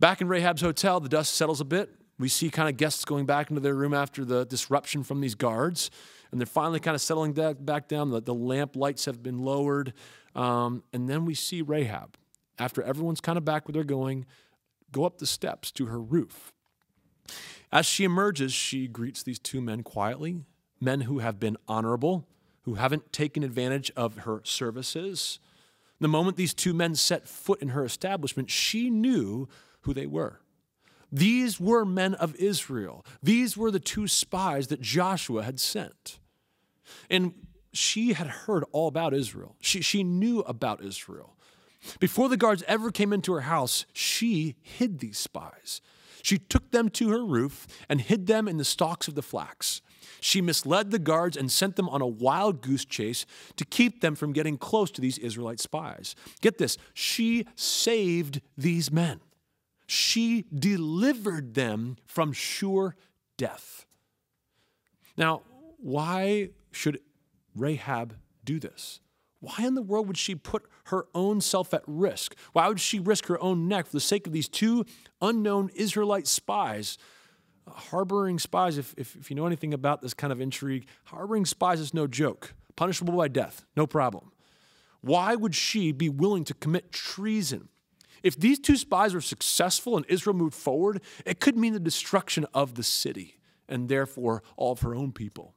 Back 0.00 0.20
in 0.20 0.26
Rahab's 0.26 0.62
hotel, 0.62 0.98
the 0.98 1.08
dust 1.08 1.34
settles 1.34 1.60
a 1.60 1.64
bit 1.64 1.90
we 2.18 2.28
see 2.28 2.50
kind 2.50 2.68
of 2.68 2.76
guests 2.76 3.04
going 3.04 3.26
back 3.26 3.50
into 3.50 3.60
their 3.60 3.74
room 3.74 3.92
after 3.92 4.24
the 4.24 4.46
disruption 4.46 5.02
from 5.02 5.20
these 5.20 5.34
guards, 5.34 5.90
and 6.30 6.40
they're 6.40 6.46
finally 6.46 6.80
kind 6.80 6.94
of 6.94 7.00
settling 7.00 7.32
back 7.32 7.88
down. 7.88 8.10
The, 8.10 8.22
the 8.22 8.34
lamp 8.34 8.74
lights 8.74 9.04
have 9.04 9.22
been 9.22 9.38
lowered. 9.38 9.92
Um, 10.34 10.82
and 10.92 11.08
then 11.08 11.24
we 11.24 11.34
see 11.34 11.62
Rahab, 11.62 12.16
after 12.58 12.82
everyone's 12.82 13.20
kind 13.20 13.38
of 13.38 13.44
back 13.44 13.68
where 13.68 13.72
they're 13.74 13.84
going, 13.84 14.26
go 14.92 15.04
up 15.04 15.18
the 15.18 15.26
steps 15.26 15.70
to 15.72 15.86
her 15.86 16.00
roof. 16.00 16.52
As 17.72 17.86
she 17.86 18.04
emerges, 18.04 18.52
she 18.52 18.86
greets 18.86 19.22
these 19.22 19.38
two 19.38 19.60
men 19.60 19.82
quietly, 19.82 20.42
men 20.80 21.02
who 21.02 21.18
have 21.20 21.40
been 21.40 21.56
honorable, 21.66 22.26
who 22.62 22.74
haven't 22.74 23.12
taken 23.12 23.42
advantage 23.42 23.90
of 23.96 24.18
her 24.18 24.40
services. 24.44 25.38
The 26.00 26.08
moment 26.08 26.36
these 26.36 26.54
two 26.54 26.74
men 26.74 26.94
set 26.94 27.28
foot 27.28 27.62
in 27.62 27.68
her 27.68 27.84
establishment, 27.84 28.50
she 28.50 28.90
knew 28.90 29.48
who 29.82 29.94
they 29.94 30.06
were. 30.06 30.40
These 31.12 31.60
were 31.60 31.84
men 31.84 32.14
of 32.14 32.34
Israel. 32.36 33.04
These 33.22 33.56
were 33.56 33.70
the 33.70 33.80
two 33.80 34.08
spies 34.08 34.66
that 34.68 34.80
Joshua 34.80 35.42
had 35.42 35.60
sent. 35.60 36.18
And 37.08 37.34
she 37.72 38.12
had 38.12 38.26
heard 38.26 38.64
all 38.72 38.88
about 38.88 39.14
Israel. 39.14 39.56
She, 39.60 39.80
she 39.80 40.02
knew 40.02 40.40
about 40.40 40.82
Israel. 40.82 41.36
Before 42.00 42.28
the 42.28 42.36
guards 42.36 42.64
ever 42.66 42.90
came 42.90 43.12
into 43.12 43.32
her 43.32 43.42
house, 43.42 43.86
she 43.92 44.56
hid 44.62 44.98
these 44.98 45.18
spies. 45.18 45.80
She 46.26 46.38
took 46.38 46.72
them 46.72 46.88
to 46.88 47.10
her 47.10 47.24
roof 47.24 47.68
and 47.88 48.00
hid 48.00 48.26
them 48.26 48.48
in 48.48 48.56
the 48.56 48.64
stalks 48.64 49.06
of 49.06 49.14
the 49.14 49.22
flax. 49.22 49.80
She 50.20 50.40
misled 50.40 50.90
the 50.90 50.98
guards 50.98 51.36
and 51.36 51.52
sent 51.52 51.76
them 51.76 51.88
on 51.88 52.02
a 52.02 52.06
wild 52.06 52.62
goose 52.62 52.84
chase 52.84 53.26
to 53.54 53.64
keep 53.64 54.00
them 54.00 54.16
from 54.16 54.32
getting 54.32 54.58
close 54.58 54.90
to 54.90 55.00
these 55.00 55.18
Israelite 55.18 55.60
spies. 55.60 56.16
Get 56.40 56.58
this, 56.58 56.78
she 56.94 57.46
saved 57.54 58.40
these 58.58 58.90
men. 58.90 59.20
She 59.86 60.46
delivered 60.52 61.54
them 61.54 61.96
from 62.06 62.32
sure 62.32 62.96
death. 63.36 63.86
Now, 65.16 65.42
why 65.78 66.50
should 66.72 66.98
Rahab 67.54 68.16
do 68.44 68.58
this? 68.58 68.98
Why 69.40 69.66
in 69.66 69.74
the 69.74 69.82
world 69.82 70.06
would 70.08 70.16
she 70.16 70.34
put 70.34 70.64
her 70.84 71.06
own 71.14 71.40
self 71.40 71.74
at 71.74 71.82
risk? 71.86 72.34
Why 72.52 72.68
would 72.68 72.80
she 72.80 72.98
risk 72.98 73.26
her 73.26 73.40
own 73.42 73.68
neck 73.68 73.86
for 73.86 73.92
the 73.92 74.00
sake 74.00 74.26
of 74.26 74.32
these 74.32 74.48
two 74.48 74.84
unknown 75.20 75.70
Israelite 75.74 76.26
spies? 76.26 76.96
Uh, 77.66 77.72
harboring 77.72 78.38
spies, 78.38 78.78
if, 78.78 78.94
if, 78.96 79.14
if 79.16 79.30
you 79.30 79.36
know 79.36 79.46
anything 79.46 79.74
about 79.74 80.00
this 80.00 80.14
kind 80.14 80.32
of 80.32 80.40
intrigue, 80.40 80.86
harboring 81.04 81.44
spies 81.44 81.80
is 81.80 81.92
no 81.92 82.06
joke, 82.06 82.54
punishable 82.76 83.14
by 83.14 83.28
death, 83.28 83.64
no 83.76 83.86
problem. 83.86 84.32
Why 85.00 85.34
would 85.34 85.54
she 85.54 85.92
be 85.92 86.08
willing 86.08 86.44
to 86.44 86.54
commit 86.54 86.90
treason? 86.90 87.68
If 88.22 88.40
these 88.40 88.58
two 88.58 88.76
spies 88.76 89.14
were 89.14 89.20
successful 89.20 89.96
and 89.96 90.06
Israel 90.08 90.34
moved 90.34 90.54
forward, 90.54 91.02
it 91.24 91.40
could 91.40 91.56
mean 91.56 91.74
the 91.74 91.80
destruction 91.80 92.46
of 92.54 92.74
the 92.74 92.82
city 92.82 93.38
and 93.68 93.88
therefore 93.88 94.42
all 94.56 94.72
of 94.72 94.80
her 94.80 94.94
own 94.94 95.12
people. 95.12 95.54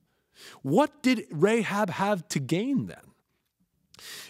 What 0.61 1.01
did 1.01 1.25
Rahab 1.31 1.89
have 1.89 2.27
to 2.29 2.39
gain 2.39 2.87
then? 2.87 3.08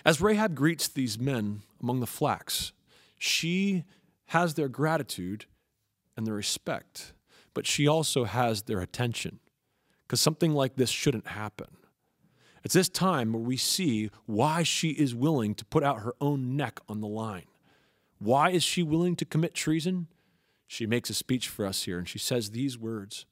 As 0.06 0.22
Rahab 0.22 0.56
greets 0.56 0.88
these 0.88 1.20
men 1.20 1.62
among 1.82 2.00
the 2.00 2.08
flax, 2.08 2.72
she 3.18 3.84
has 4.28 4.54
their 4.54 4.70
gratitude 4.70 5.46
and 6.16 6.26
their 6.26 6.36
respect, 6.36 7.14
but 7.54 7.66
she 7.66 7.88
also 7.88 8.26
has 8.26 8.64
their 8.64 8.80
attention 8.80 9.40
because 10.06 10.22
something 10.22 10.54
like 10.54 10.76
this 10.76 10.90
shouldn't 10.90 11.28
happen. 11.28 11.68
It's 12.64 12.74
this 12.74 12.90
time 12.90 13.32
where 13.32 13.42
we 13.42 13.58
see 13.58 14.10
why 14.26 14.64
she 14.64 14.90
is 14.90 15.16
willing 15.16 15.56
to 15.56 15.66
put 15.66 15.84
out 15.84 16.02
her 16.02 16.14
own 16.20 16.58
neck 16.58 16.80
on 16.90 17.00
the 17.00 17.08
line. 17.08 17.46
Why 18.18 18.50
is 18.50 18.64
she 18.64 18.84
willing 18.84 19.16
to 19.18 19.26
commit 19.26 19.54
treason? 19.54 20.08
She 20.68 20.86
makes 20.86 21.10
a 21.10 21.14
speech 21.14 21.48
for 21.48 21.66
us 21.66 21.84
here, 21.84 21.98
and 21.98 22.08
she 22.08 22.20
says 22.20 22.52
these 22.52 22.78
words, 22.78 23.26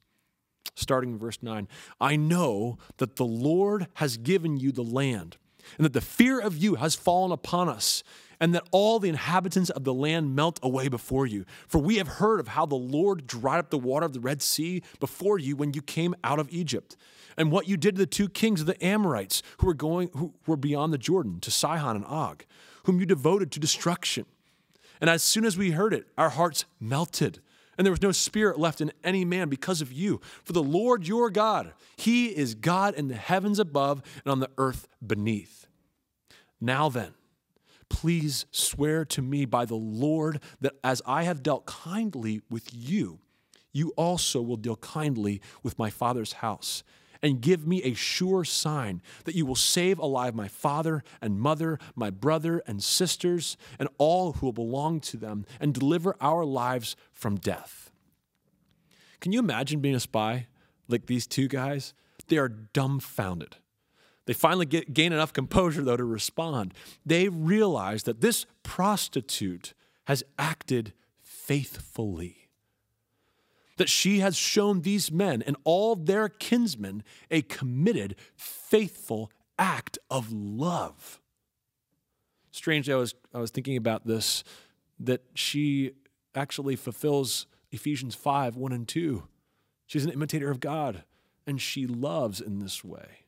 starting 0.74 1.12
in 1.12 1.18
verse 1.18 1.38
9 1.42 1.68
I 2.00 2.16
know 2.16 2.78
that 2.96 3.16
the 3.16 3.26
Lord 3.26 3.88
has 3.94 4.16
given 4.16 4.56
you 4.56 4.72
the 4.72 4.82
land 4.82 5.36
and 5.76 5.84
that 5.84 5.92
the 5.92 6.00
fear 6.00 6.40
of 6.40 6.56
you 6.56 6.76
has 6.76 6.94
fallen 6.94 7.32
upon 7.32 7.68
us, 7.68 8.02
and 8.40 8.54
that 8.54 8.68
all 8.70 8.98
the 8.98 9.08
inhabitants 9.08 9.70
of 9.70 9.84
the 9.84 9.92
land 9.92 10.34
melt 10.34 10.60
away 10.62 10.88
before 10.88 11.26
you. 11.26 11.44
For 11.66 11.78
we 11.78 11.96
have 11.96 12.08
heard 12.08 12.40
of 12.40 12.48
how 12.48 12.66
the 12.66 12.76
Lord 12.76 13.26
dried 13.26 13.58
up 13.58 13.70
the 13.70 13.78
water 13.78 14.06
of 14.06 14.12
the 14.12 14.20
Red 14.20 14.42
Sea 14.42 14.82
before 15.00 15.38
you 15.38 15.56
when 15.56 15.74
you 15.74 15.82
came 15.82 16.14
out 16.22 16.38
of 16.38 16.48
Egypt, 16.50 16.96
and 17.36 17.50
what 17.50 17.68
you 17.68 17.76
did 17.76 17.96
to 17.96 18.00
the 18.00 18.06
two 18.06 18.28
kings 18.28 18.60
of 18.60 18.66
the 18.66 18.84
Amorites 18.84 19.42
who 19.58 19.66
were 19.66 19.74
going 19.74 20.10
who 20.14 20.34
were 20.46 20.56
beyond 20.56 20.92
the 20.92 20.98
Jordan, 20.98 21.40
to 21.40 21.50
Sihon 21.50 21.96
and 21.96 22.04
Og, 22.04 22.44
whom 22.84 23.00
you 23.00 23.06
devoted 23.06 23.50
to 23.52 23.60
destruction. 23.60 24.24
And 25.00 25.08
as 25.08 25.22
soon 25.22 25.44
as 25.44 25.56
we 25.56 25.72
heard 25.72 25.94
it, 25.94 26.06
our 26.16 26.30
hearts 26.30 26.64
melted 26.80 27.40
and 27.78 27.86
there 27.86 27.92
was 27.92 28.02
no 28.02 28.12
spirit 28.12 28.58
left 28.58 28.80
in 28.80 28.92
any 29.04 29.24
man 29.24 29.48
because 29.48 29.80
of 29.80 29.92
you. 29.92 30.20
For 30.44 30.52
the 30.52 30.62
Lord 30.62 31.06
your 31.06 31.30
God, 31.30 31.72
He 31.96 32.26
is 32.26 32.56
God 32.56 32.94
in 32.94 33.08
the 33.08 33.14
heavens 33.14 33.60
above 33.60 34.02
and 34.24 34.32
on 34.32 34.40
the 34.40 34.50
earth 34.58 34.88
beneath. 35.04 35.66
Now 36.60 36.88
then, 36.88 37.14
please 37.88 38.46
swear 38.50 39.04
to 39.06 39.22
me 39.22 39.44
by 39.44 39.64
the 39.64 39.76
Lord 39.76 40.42
that 40.60 40.74
as 40.82 41.00
I 41.06 41.22
have 41.22 41.42
dealt 41.42 41.66
kindly 41.66 42.42
with 42.50 42.68
you, 42.72 43.20
you 43.72 43.92
also 43.96 44.42
will 44.42 44.56
deal 44.56 44.76
kindly 44.76 45.40
with 45.62 45.78
my 45.78 45.88
father's 45.88 46.34
house 46.34 46.82
and 47.22 47.40
give 47.40 47.66
me 47.66 47.82
a 47.82 47.94
sure 47.94 48.44
sign 48.44 49.02
that 49.24 49.34
you 49.34 49.44
will 49.44 49.54
save 49.54 49.98
alive 49.98 50.34
my 50.34 50.48
father 50.48 51.02
and 51.20 51.40
mother, 51.40 51.78
my 51.94 52.10
brother 52.10 52.62
and 52.66 52.82
sisters, 52.82 53.56
and 53.78 53.88
all 53.98 54.34
who 54.34 54.46
will 54.46 54.52
belong 54.52 55.00
to 55.00 55.16
them, 55.16 55.44
and 55.60 55.74
deliver 55.74 56.16
our 56.20 56.44
lives 56.44 56.96
from 57.12 57.36
death. 57.36 57.90
Can 59.20 59.32
you 59.32 59.40
imagine 59.40 59.80
being 59.80 59.94
a 59.94 60.00
spy 60.00 60.46
like 60.86 61.06
these 61.06 61.26
two 61.26 61.48
guys? 61.48 61.94
They 62.28 62.38
are 62.38 62.48
dumbfounded. 62.48 63.56
They 64.26 64.34
finally 64.34 64.66
get, 64.66 64.92
gain 64.92 65.12
enough 65.12 65.32
composure, 65.32 65.82
though, 65.82 65.96
to 65.96 66.04
respond. 66.04 66.74
They 67.04 67.28
realize 67.28 68.02
that 68.02 68.20
this 68.20 68.44
prostitute 68.62 69.72
has 70.04 70.22
acted 70.38 70.92
faithfully 71.22 72.37
that 73.78 73.88
she 73.88 74.20
has 74.20 74.36
shown 74.36 74.82
these 74.82 75.10
men 75.10 75.42
and 75.42 75.56
all 75.64 75.96
their 75.96 76.28
kinsmen 76.28 77.02
a 77.30 77.42
committed, 77.42 78.16
faithful 78.36 79.30
act 79.58 79.98
of 80.10 80.32
love. 80.32 81.20
Strangely, 82.50 82.92
I 82.92 82.96
was, 82.96 83.14
I 83.34 83.38
was 83.38 83.50
thinking 83.50 83.76
about 83.76 84.06
this 84.06 84.44
that 85.00 85.22
she 85.34 85.92
actually 86.34 86.76
fulfills 86.76 87.46
Ephesians 87.70 88.14
5 88.14 88.56
1 88.56 88.72
and 88.72 88.88
2. 88.88 89.22
She's 89.86 90.04
an 90.04 90.10
imitator 90.10 90.50
of 90.50 90.60
God, 90.60 91.04
and 91.46 91.60
she 91.60 91.86
loves 91.86 92.40
in 92.40 92.58
this 92.58 92.84
way. 92.84 93.24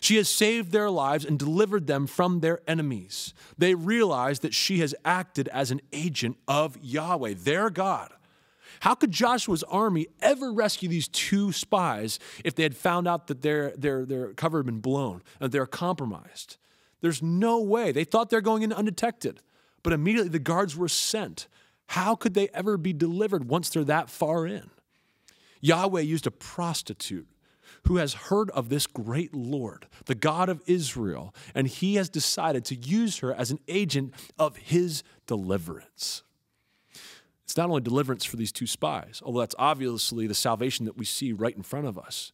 She 0.00 0.16
has 0.16 0.28
saved 0.28 0.70
their 0.70 0.90
lives 0.90 1.24
and 1.24 1.38
delivered 1.38 1.86
them 1.86 2.06
from 2.06 2.40
their 2.40 2.60
enemies. 2.68 3.32
They 3.56 3.74
realize 3.74 4.40
that 4.40 4.54
she 4.54 4.80
has 4.80 4.94
acted 5.04 5.48
as 5.48 5.70
an 5.70 5.80
agent 5.92 6.36
of 6.46 6.76
Yahweh, 6.82 7.34
their 7.38 7.70
God. 7.70 8.12
How 8.80 8.94
could 8.94 9.10
Joshua's 9.10 9.62
army 9.64 10.06
ever 10.20 10.52
rescue 10.52 10.88
these 10.88 11.08
two 11.08 11.52
spies 11.52 12.18
if 12.44 12.54
they 12.54 12.62
had 12.62 12.76
found 12.76 13.08
out 13.08 13.26
that 13.26 13.42
their, 13.42 13.72
their, 13.76 14.04
their 14.04 14.32
cover 14.34 14.58
had 14.58 14.66
been 14.66 14.80
blown 14.80 15.22
and 15.40 15.50
they're 15.52 15.66
compromised? 15.66 16.56
There's 17.00 17.22
no 17.22 17.60
way. 17.60 17.92
They 17.92 18.04
thought 18.04 18.30
they're 18.30 18.40
going 18.40 18.62
in 18.62 18.72
undetected, 18.72 19.40
but 19.82 19.92
immediately 19.92 20.30
the 20.30 20.38
guards 20.38 20.76
were 20.76 20.88
sent. 20.88 21.48
How 21.88 22.14
could 22.14 22.34
they 22.34 22.48
ever 22.48 22.76
be 22.76 22.92
delivered 22.92 23.48
once 23.48 23.70
they're 23.70 23.84
that 23.84 24.10
far 24.10 24.46
in? 24.46 24.70
Yahweh 25.60 26.00
used 26.00 26.26
a 26.26 26.30
prostitute 26.30 27.28
who 27.86 27.96
has 27.96 28.14
heard 28.14 28.50
of 28.50 28.68
this 28.68 28.86
great 28.86 29.34
Lord, 29.34 29.86
the 30.06 30.14
God 30.14 30.48
of 30.48 30.62
Israel, 30.66 31.34
and 31.54 31.66
he 31.66 31.94
has 31.94 32.08
decided 32.08 32.64
to 32.66 32.74
use 32.74 33.18
her 33.18 33.32
as 33.32 33.50
an 33.50 33.60
agent 33.68 34.12
of 34.38 34.56
his 34.56 35.02
deliverance. 35.26 36.22
It's 37.48 37.56
not 37.56 37.70
only 37.70 37.80
deliverance 37.80 38.26
for 38.26 38.36
these 38.36 38.52
two 38.52 38.66
spies, 38.66 39.22
although 39.24 39.40
that's 39.40 39.54
obviously 39.58 40.26
the 40.26 40.34
salvation 40.34 40.84
that 40.84 40.98
we 40.98 41.06
see 41.06 41.32
right 41.32 41.56
in 41.56 41.62
front 41.62 41.86
of 41.86 41.98
us. 41.98 42.30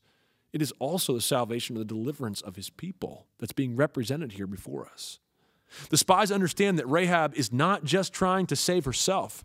It 0.53 0.61
is 0.61 0.73
also 0.81 1.15
the 1.15 1.21
salvation 1.21 1.77
of 1.77 1.79
the 1.79 1.95
deliverance 1.95 2.41
of 2.41 2.57
his 2.57 2.69
people 2.69 3.29
that's 3.39 3.53
being 3.53 3.77
represented 3.77 4.33
here 4.33 4.49
before 4.49 4.89
us. 4.89 5.21
The 5.89 5.97
spies 5.97 6.33
understand 6.33 6.81
that 6.81 6.89
Rahab 6.89 7.33
is 7.37 7.53
not 7.53 7.85
just 7.85 8.13
trying 8.13 8.47
to 8.47 8.57
save 8.57 8.87
herself. 8.87 9.45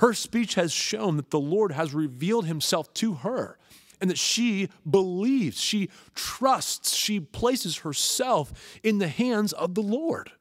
Her 0.00 0.14
speech 0.14 0.56
has 0.56 0.72
shown 0.72 1.16
that 1.16 1.30
the 1.30 1.38
Lord 1.38 1.70
has 1.70 1.94
revealed 1.94 2.46
himself 2.46 2.92
to 2.94 3.14
her 3.14 3.56
and 4.00 4.10
that 4.10 4.18
she 4.18 4.68
believes, 4.88 5.60
she 5.60 5.90
trusts, 6.16 6.92
she 6.92 7.20
places 7.20 7.78
herself 7.78 8.52
in 8.82 8.98
the 8.98 9.06
hands 9.06 9.52
of 9.52 9.76
the 9.76 9.82
Lord, 9.82 10.32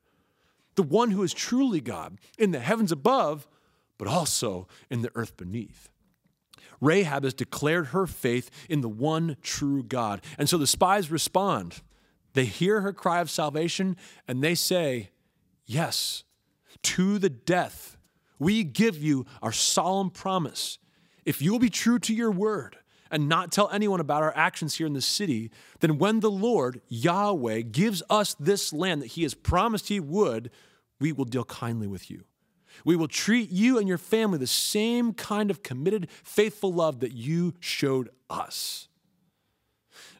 the 0.73 0.81
one 0.81 1.11
who 1.11 1.21
is 1.21 1.31
truly 1.31 1.79
God 1.79 2.17
in 2.39 2.49
the 2.49 2.59
heavens 2.59 2.91
above 2.91 3.47
but 3.97 4.07
also 4.07 4.67
in 4.89 5.01
the 5.01 5.11
earth 5.15 5.37
beneath. 5.37 5.89
Rahab 6.81 7.23
has 7.23 7.33
declared 7.33 7.87
her 7.87 8.05
faith 8.05 8.49
in 8.69 8.81
the 8.81 8.89
one 8.89 9.37
true 9.41 9.83
God. 9.83 10.21
And 10.37 10.49
so 10.49 10.57
the 10.57 10.67
spies 10.67 11.09
respond. 11.09 11.81
They 12.33 12.45
hear 12.45 12.81
her 12.81 12.93
cry 12.93 13.21
of 13.21 13.29
salvation 13.29 13.95
and 14.27 14.43
they 14.43 14.55
say, 14.55 15.09
Yes, 15.65 16.23
to 16.83 17.17
the 17.19 17.29
death. 17.29 17.97
We 18.37 18.65
give 18.65 18.97
you 18.97 19.25
our 19.41 19.53
solemn 19.53 20.09
promise. 20.09 20.77
If 21.23 21.41
you 21.41 21.51
will 21.53 21.59
be 21.59 21.69
true 21.69 21.99
to 21.99 22.13
your 22.13 22.31
word 22.31 22.75
and 23.09 23.29
not 23.29 23.51
tell 23.51 23.69
anyone 23.69 24.01
about 24.01 24.23
our 24.23 24.35
actions 24.35 24.75
here 24.75 24.87
in 24.87 24.93
the 24.93 25.01
city, 25.01 25.51
then 25.79 25.97
when 25.97 26.19
the 26.19 26.31
Lord, 26.31 26.81
Yahweh, 26.89 27.61
gives 27.61 28.03
us 28.09 28.35
this 28.39 28.73
land 28.73 29.01
that 29.01 29.11
he 29.11 29.23
has 29.23 29.33
promised 29.33 29.87
he 29.87 30.01
would, 30.01 30.51
we 30.99 31.13
will 31.13 31.25
deal 31.25 31.45
kindly 31.45 31.87
with 31.87 32.11
you. 32.11 32.25
We 32.85 32.95
will 32.95 33.07
treat 33.07 33.49
you 33.51 33.77
and 33.77 33.87
your 33.87 33.97
family 33.97 34.37
the 34.37 34.47
same 34.47 35.13
kind 35.13 35.51
of 35.51 35.63
committed, 35.63 36.09
faithful 36.23 36.73
love 36.73 36.99
that 37.01 37.13
you 37.13 37.53
showed 37.59 38.09
us. 38.29 38.87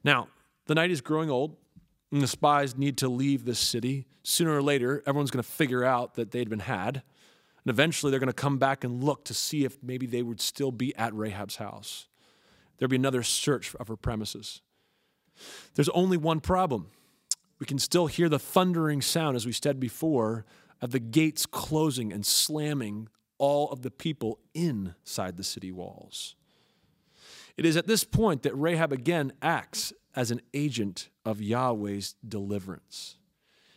Now, 0.04 0.28
the 0.66 0.76
night 0.76 0.92
is 0.92 1.02
growing 1.02 1.30
old, 1.30 1.58
and 2.12 2.22
the 2.22 2.28
spies 2.28 2.78
need 2.78 2.98
to 3.00 3.10
leave 3.10 3.46
this 3.46 3.60
city. 3.60 4.06
Sooner 4.24 4.56
or 4.56 4.62
later, 4.62 5.04
everyone's 5.06 5.32
going 5.32 5.44
to 5.44 5.50
figure 5.50 5.84
out 5.84 6.14
that 6.16 6.32
they'd 6.32 6.50
been 6.50 6.60
had. 6.60 6.98
And 7.66 7.72
eventually, 7.72 8.12
they're 8.12 8.20
going 8.20 8.28
to 8.28 8.34
come 8.34 8.58
back 8.58 8.84
and 8.84 9.04
look 9.04 9.26
to 9.26 9.34
see 9.34 9.66
if 9.66 9.82
maybe 9.82 10.06
they 10.06 10.22
would 10.22 10.40
still 10.40 10.72
be 10.72 10.96
at 10.96 11.14
Rahab's 11.14 11.56
house. 11.56 12.08
There'll 12.78 12.90
be 12.90 12.98
another 12.98 13.24
search 13.24 13.74
of 13.76 13.88
her 13.88 13.96
premises. 13.96 14.62
There's 15.76 15.90
only 15.90 16.18
one 16.18 16.40
problem 16.40 16.92
We 17.64 17.66
can 17.66 17.80
still 17.80 18.08
hear 18.08 18.28
the 18.28 18.40
thundering 18.40 19.02
sound, 19.02 19.38
as 19.38 19.46
we 19.46 19.54
said 19.54 19.80
before, 19.80 20.46
of 20.84 20.92
the 20.92 21.00
gates 21.00 21.46
closing 21.46 22.12
and 22.12 22.26
slamming 22.26 23.08
all 23.38 23.72
of 23.72 23.84
the 23.84 23.90
people 23.90 24.38
inside 24.54 25.38
the 25.38 25.44
city 25.44 25.72
walls. 25.72 26.36
It 27.56 27.66
is 27.66 27.78
at 27.78 27.88
this 27.88 28.04
point 28.04 28.44
that 28.44 28.54
Rahab 28.54 28.92
again 28.92 29.32
acts 29.42 29.94
as 30.14 30.30
an 30.30 30.42
agent 30.54 31.08
of 31.24 31.40
Yahweh's 31.42 32.16
deliverance. 32.28 33.16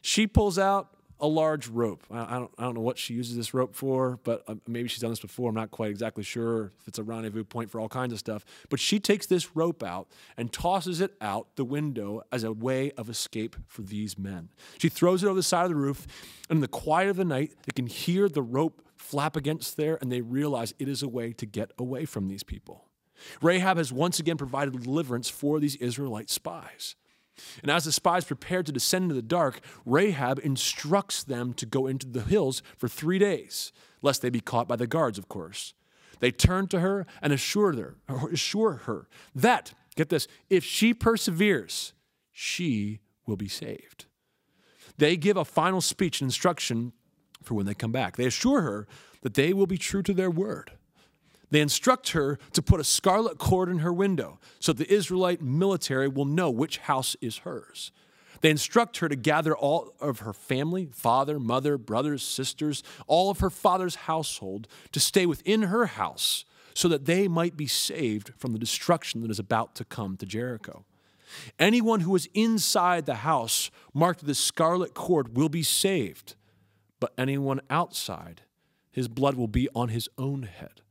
She 0.03 0.27
pulls 0.27 0.59
out 0.59 0.96
a 1.19 1.27
large 1.27 1.69
rope. 1.69 2.05
I, 2.11 2.39
don't, 2.39 2.51
I 2.59 2.65
don't 2.65 2.75
know 2.75 2.81
what 2.81 2.99
she 2.99 3.15
uses 3.15 3.37
this 3.37 3.55
rope 3.55 3.75
for, 3.75 4.19
but 4.23 4.43
uh, 4.47 4.57
maybe 4.67 4.89
she's 4.89 5.01
done 5.01 5.11
this 5.11 5.21
before. 5.21 5.49
I'm 5.49 5.55
not 5.55 5.71
quite 5.71 5.91
exactly 5.91 6.23
sure 6.23 6.73
if 6.81 6.89
it's 6.89 6.99
a 6.99 7.03
rendezvous 7.03 7.45
point 7.45 7.71
for 7.71 7.81
all 7.81 7.89
kinds 7.89 8.13
of 8.13 8.19
stuff. 8.19 8.45
But 8.69 8.81
she 8.81 9.01
takes 9.01 9.27
this 9.27 9.57
rope 9.57 9.83
out 9.83 10.09
and 10.37 10.53
tosses 10.53 11.01
it 11.01 11.15
out 11.21 11.57
the 11.57 11.65
window 11.65 12.23
as 12.31 12.45
a 12.45 12.53
way 12.53 12.91
of 12.93 13.09
escape 13.09 13.57
for 13.67 13.83
these 13.83 14.19
men. 14.19 14.51
She 14.79 14.89
throws 14.89 15.23
it 15.23 15.27
over 15.27 15.37
the 15.37 15.43
side 15.43 15.65
of 15.65 15.71
the 15.71 15.77
roof, 15.77 16.07
and 16.51 16.59
in 16.59 16.61
the 16.61 16.69
quiet 16.69 17.09
of 17.09 17.17
the 17.17 17.25
night, 17.25 17.53
they 17.65 17.73
can 17.75 17.87
hear 17.87 18.29
the 18.29 18.43
rope 18.43 18.83
flap 18.97 19.37
against 19.37 19.77
there, 19.77 19.99
and 20.01 20.11
they 20.13 20.21
realize 20.21 20.75
it 20.79 20.89
is 20.89 21.03
a 21.03 21.09
way 21.09 21.33
to 21.33 21.47
get 21.47 21.71
away 21.79 22.05
from 22.05 22.29
these 22.29 22.43
people. 22.43 22.85
Rahab 23.41 23.79
has 23.79 23.93
once 23.93 24.19
again 24.19 24.37
provided 24.37 24.83
deliverance 24.83 25.29
for 25.31 25.61
these 25.61 25.77
Israelite 25.77 26.29
spies. 26.31 26.97
And 27.63 27.71
as 27.71 27.85
the 27.85 27.93
spies 27.93 28.25
prepare 28.25 28.63
to 28.63 28.73
descend 28.73 29.05
into 29.05 29.15
the 29.15 29.23
dark, 29.23 29.61
Rahab 29.85 30.41
instructs 30.43 31.23
them 31.23 31.53
to 31.55 31.67
go 31.67 31.87
into 31.87 32.07
the 32.07 32.23
hills 32.23 32.63
for 32.77 32.89
three 32.89 33.19
days, 33.19 33.73
lest 34.03 34.23
they 34.23 34.31
be 34.31 34.41
caught 34.41 34.69
by 34.69 34.77
the 34.77 34.87
guards, 34.87 35.19
of 35.19 35.29
course. 35.29 35.75
They 36.21 36.31
turn 36.31 36.67
to 36.69 36.81
her 36.81 37.07
and 37.21 37.33
assure 37.33 37.75
her, 37.75 37.97
assure 38.33 38.75
her 38.85 39.09
that, 39.35 39.75
get 39.97 40.09
this, 40.09 40.27
if 40.49 40.65
she 40.65 40.95
perseveres, 40.95 41.93
she 42.33 43.01
will 43.27 43.37
be 43.37 43.49
saved. 43.49 44.07
They 44.99 45.17
give 45.17 45.37
a 45.37 45.45
final 45.45 45.81
speech 45.81 46.21
and 46.21 46.29
instruction 46.29 46.93
for 47.43 47.55
when 47.55 47.67
they 47.67 47.75
come 47.75 47.93
back. 47.93 48.17
They 48.17 48.27
assure 48.27 48.63
her 48.63 48.87
that 49.21 49.35
they 49.35 49.53
will 49.53 49.67
be 49.67 49.79
true 49.79 50.03
to 50.03 50.15
their 50.15 50.31
word. 50.31 50.73
They 51.51 51.61
instruct 51.61 52.11
her 52.11 52.39
to 52.53 52.63
put 52.63 52.81
a 52.81 52.85
scarlet 52.85 53.39
cord 53.39 53.69
in 53.69 53.79
her 53.79 53.93
window 53.93 54.41
so 54.59 54.73
the 54.73 54.93
Israelite 54.93 55.41
military 55.41 56.09
will 56.09 56.25
know 56.25 56.51
which 56.51 56.79
house 56.79 57.17
is 57.21 57.39
hers. 57.39 57.93
They 58.41 58.51
instruct 58.51 58.99
her 58.99 59.09
to 59.09 59.17
gather 59.17 59.57
all 59.57 59.95
of 60.01 60.21
her 60.21 60.33
family 60.33 60.89
father, 60.93 61.39
mother, 61.39 61.79
brothers, 61.79 62.23
sisters, 62.23 62.83
all 63.07 63.31
of 63.31 63.41
her 63.41 63.51
father's 63.51 63.95
household 63.95 64.69
to 64.93 65.01
stay 65.01 65.27
within 65.27 65.63
her 65.63 65.87
house 65.87 66.45
so 66.75 66.89
that 66.89 67.07
they 67.07 67.29
might 67.29 67.57
be 67.57 67.67
saved 67.67 68.33
from 68.37 68.53
the 68.53 68.59
destruction 68.59 69.23
that 69.23 69.31
is 69.31 69.39
about 69.39 69.75
to 69.77 69.85
come 69.85 70.17
to 70.19 70.27
Jericho. 70.27 70.85
Anyone 71.59 72.01
who 72.01 72.15
is 72.15 72.29
inside 72.35 73.07
the 73.07 73.17
house 73.17 73.71
marked 73.95 74.21
with 74.21 74.29
the 74.29 74.35
scarlet 74.35 74.95
cord 74.95 75.37
will 75.37 75.49
be 75.49 75.63
saved, 75.63 76.35
but 77.01 77.15
anyone 77.17 77.61
outside, 77.71 78.43
his 78.91 79.09
blood 79.09 79.37
will 79.37 79.49
be 79.49 79.69
on 79.75 79.89
his 79.89 80.09
own 80.19 80.43
head. 80.43 80.83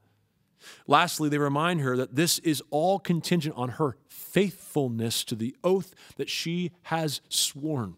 Lastly, 0.87 1.29
they 1.29 1.37
remind 1.37 1.81
her 1.81 1.97
that 1.97 2.15
this 2.15 2.39
is 2.39 2.61
all 2.69 2.99
contingent 2.99 3.55
on 3.57 3.69
her 3.69 3.97
faithfulness 4.07 5.23
to 5.25 5.35
the 5.35 5.55
oath 5.63 5.93
that 6.17 6.29
she 6.29 6.71
has 6.83 7.21
sworn, 7.29 7.97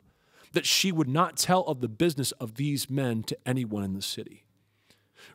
that 0.53 0.65
she 0.65 0.91
would 0.91 1.08
not 1.08 1.38
tell 1.38 1.62
of 1.63 1.82
the 1.82 1.88
business 1.88 2.32
of 2.34 2.56
these 2.56 2.89
men 2.89 3.23
to 3.23 3.38
anyone 3.45 3.84
in 3.84 3.93
the 3.93 4.01
city. 4.01 4.43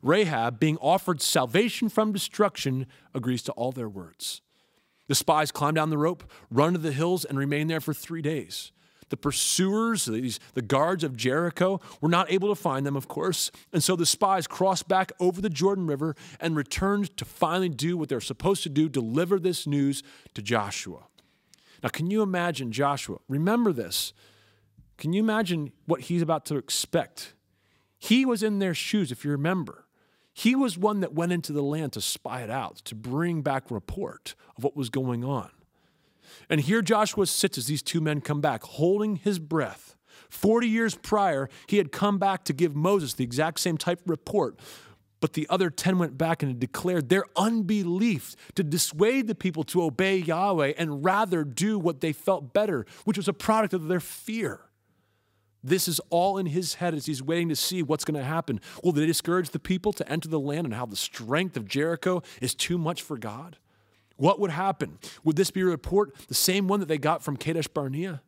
Rahab, 0.03 0.59
being 0.59 0.79
offered 0.79 1.21
salvation 1.21 1.88
from 1.88 2.12
destruction, 2.12 2.87
agrees 3.14 3.42
to 3.42 3.53
all 3.53 3.73
their 3.73 3.88
words. 3.88 4.42
The 5.09 5.14
spies 5.14 5.53
climb 5.53 5.75
down 5.75 5.90
the 5.90 5.99
rope, 5.99 6.25
run 6.51 6.73
to 6.73 6.79
the 6.79 6.92
hills, 6.92 7.25
and 7.25 7.38
remain 7.38 7.66
there 7.66 7.81
for 7.81 7.92
three 7.92 8.23
days. 8.23 8.73
The 9.12 9.18
pursuers, 9.18 10.07
these, 10.07 10.40
the 10.55 10.62
guards 10.62 11.05
of 11.05 11.18
Jericho, 11.18 11.83
were 12.01 12.09
not 12.09 12.33
able 12.33 12.48
to 12.48 12.55
find 12.55 12.87
them, 12.87 12.96
of 12.96 13.09
course. 13.09 13.51
And 13.70 13.85
so 13.85 13.94
the 13.94 14.07
spies 14.07 14.46
crossed 14.46 14.88
back 14.88 15.12
over 15.20 15.42
the 15.42 15.51
Jordan 15.51 15.87
River 15.87 16.16
and 16.40 16.57
returned 16.57 17.14
to 17.18 17.27
finally 17.27 17.68
do 17.68 17.98
what 17.98 18.09
they're 18.09 18.22
supposed 18.22 18.62
to 18.62 18.70
do 18.70 18.88
deliver 18.88 19.38
this 19.38 19.66
news 19.66 20.03
to 20.33 20.40
Joshua. 20.40 21.01
Now, 21.83 21.90
can 21.90 22.11
you 22.11 22.22
imagine 22.22 22.72
Joshua? 22.72 23.18
Remember 23.29 23.70
this. 23.70 24.14
Can 24.96 25.12
you 25.12 25.22
imagine 25.22 25.72
what 25.85 26.01
he's 26.01 26.22
about 26.22 26.46
to 26.46 26.57
expect? 26.57 27.35
He 27.98 28.25
was 28.25 28.42
in 28.42 28.61
their 28.61 28.72
shoes, 28.72 29.12
if 29.12 29.27
you 29.27 29.31
remember. 29.31 29.85
He 30.33 30.55
was 30.55 30.79
one 30.79 31.01
that 31.01 31.12
went 31.12 31.33
into 31.33 31.53
the 31.53 31.62
land 31.62 31.92
to 31.92 32.01
spy 32.01 32.40
it 32.40 32.48
out, 32.48 32.77
to 32.87 32.94
bring 32.94 33.42
back 33.42 33.70
report 33.70 34.35
of 34.57 34.64
what 34.64 34.75
was 34.75 34.88
going 34.88 35.22
on. 35.22 35.51
And 36.49 36.61
here 36.61 36.83
Joshua 36.83 37.27
sits 37.27 37.59
as 37.59 37.66
these 37.66 37.83
two 37.83 38.01
men 38.01 38.21
come 38.21 38.40
back, 38.40 38.62
holding 38.62 39.16
his 39.16 39.38
breath. 39.38 39.97
40 40.29 40.66
years 40.66 40.95
prior, 40.95 41.49
he 41.66 41.77
had 41.77 41.92
come 41.92 42.18
back 42.18 42.45
to 42.45 42.53
give 42.53 42.75
Moses 42.75 43.14
the 43.14 43.25
exact 43.25 43.61
same 43.61 43.77
type 43.77 44.01
of 44.01 44.11
report. 44.11 44.59
But 45.21 45.35
the 45.35 45.47
other 45.49 45.71
10 45.71 45.99
went 45.99 46.18
back 46.18 46.42
and 46.42 46.59
declared 46.59 47.09
their 47.09 47.25
unbelief 47.37 48.35
to 48.57 48.64
dissuade 48.64 49.29
the 49.29 49.37
people 49.37 49.62
to 49.64 49.83
obey 49.83 50.16
Yahweh 50.16 50.73
and 50.77 51.05
rather 51.05 51.45
do 51.45 51.79
what 51.79 52.01
they 52.01 52.12
felt 52.12 52.53
better, 52.53 52.87
which 53.05 53.16
was 53.16 53.29
a 53.29 53.33
product 53.33 53.73
of 53.73 53.87
their 53.87 54.01
fear. 54.01 54.61
This 55.62 55.87
is 55.87 56.01
all 56.11 56.38
in 56.38 56.47
his 56.47 56.75
head 56.75 56.92
as 56.92 57.07
he's 57.07 57.23
waiting 57.23 57.49
to 57.51 57.57
see 57.57 57.85
what's 57.85 58.05
going 58.05 58.18
to 58.18 58.27
happen. 58.27 58.61
Will 58.83 58.90
they 58.90 59.07
discourage 59.07 59.51
the 59.51 59.61
people 59.61 59.92
to 59.92 60.09
enter 60.11 60.29
the 60.29 60.40
land 60.40 60.64
and 60.64 60.75
how 60.75 60.87
the 60.87 60.97
strength 60.97 61.57
of 61.57 61.68
Jericho 61.68 62.23
is 62.40 62.55
too 62.55 62.77
much 62.77 63.01
for 63.01 63.16
God? 63.16 63.59
What 64.23 64.39
would 64.39 64.53
happen? 64.53 65.01
Would 65.25 65.35
this 65.35 65.51
be 65.51 65.63
a 65.63 65.65
report, 65.65 66.15
the 66.29 66.35
same 66.35 66.69
one 66.69 66.79
that 66.79 66.87
they 66.87 66.97
got 66.97 67.25
from 67.25 67.37
Kadesh 67.37 67.67
Barnea? 67.67 68.23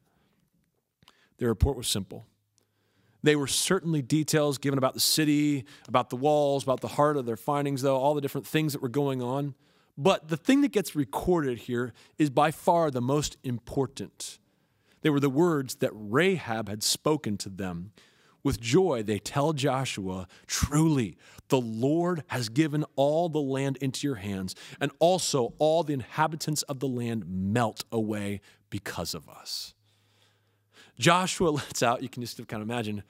Their 1.38 1.50
report 1.50 1.76
was 1.76 1.86
simple. 1.86 2.26
They 3.22 3.36
were 3.36 3.46
certainly 3.46 4.02
details 4.02 4.58
given 4.58 4.76
about 4.76 4.94
the 4.94 5.00
city, 5.00 5.66
about 5.86 6.10
the 6.10 6.16
walls, 6.16 6.64
about 6.64 6.80
the 6.80 6.88
heart 6.88 7.16
of 7.16 7.26
their 7.26 7.36
findings, 7.36 7.82
though, 7.82 7.94
all 7.94 8.14
the 8.14 8.20
different 8.20 8.44
things 8.44 8.72
that 8.72 8.82
were 8.82 8.88
going 8.88 9.22
on. 9.22 9.54
But 9.96 10.26
the 10.26 10.36
thing 10.36 10.62
that 10.62 10.72
gets 10.72 10.96
recorded 10.96 11.58
here 11.58 11.92
is 12.18 12.28
by 12.28 12.50
far 12.50 12.90
the 12.90 13.00
most 13.00 13.36
important. 13.44 14.40
They 15.02 15.10
were 15.10 15.20
the 15.20 15.30
words 15.30 15.76
that 15.76 15.92
Rahab 15.94 16.68
had 16.68 16.82
spoken 16.82 17.36
to 17.36 17.48
them 17.48 17.92
with 18.44 18.60
joy, 18.60 19.02
they 19.02 19.18
tell 19.18 19.54
Joshua, 19.54 20.28
Truly, 20.46 21.16
the 21.54 21.60
Lord 21.60 22.24
has 22.26 22.48
given 22.48 22.84
all 22.96 23.28
the 23.28 23.40
land 23.40 23.76
into 23.76 24.08
your 24.08 24.16
hands, 24.16 24.56
and 24.80 24.90
also 24.98 25.54
all 25.58 25.84
the 25.84 25.92
inhabitants 25.92 26.62
of 26.62 26.80
the 26.80 26.88
land 26.88 27.24
melt 27.28 27.84
away 27.92 28.40
because 28.70 29.14
of 29.14 29.28
us. 29.28 29.72
Joshua 30.98 31.50
lets 31.50 31.80
out, 31.80 32.02
you 32.02 32.08
can 32.08 32.24
just 32.24 32.38
kind 32.48 32.60
of 32.60 32.68
imagine, 32.68 33.04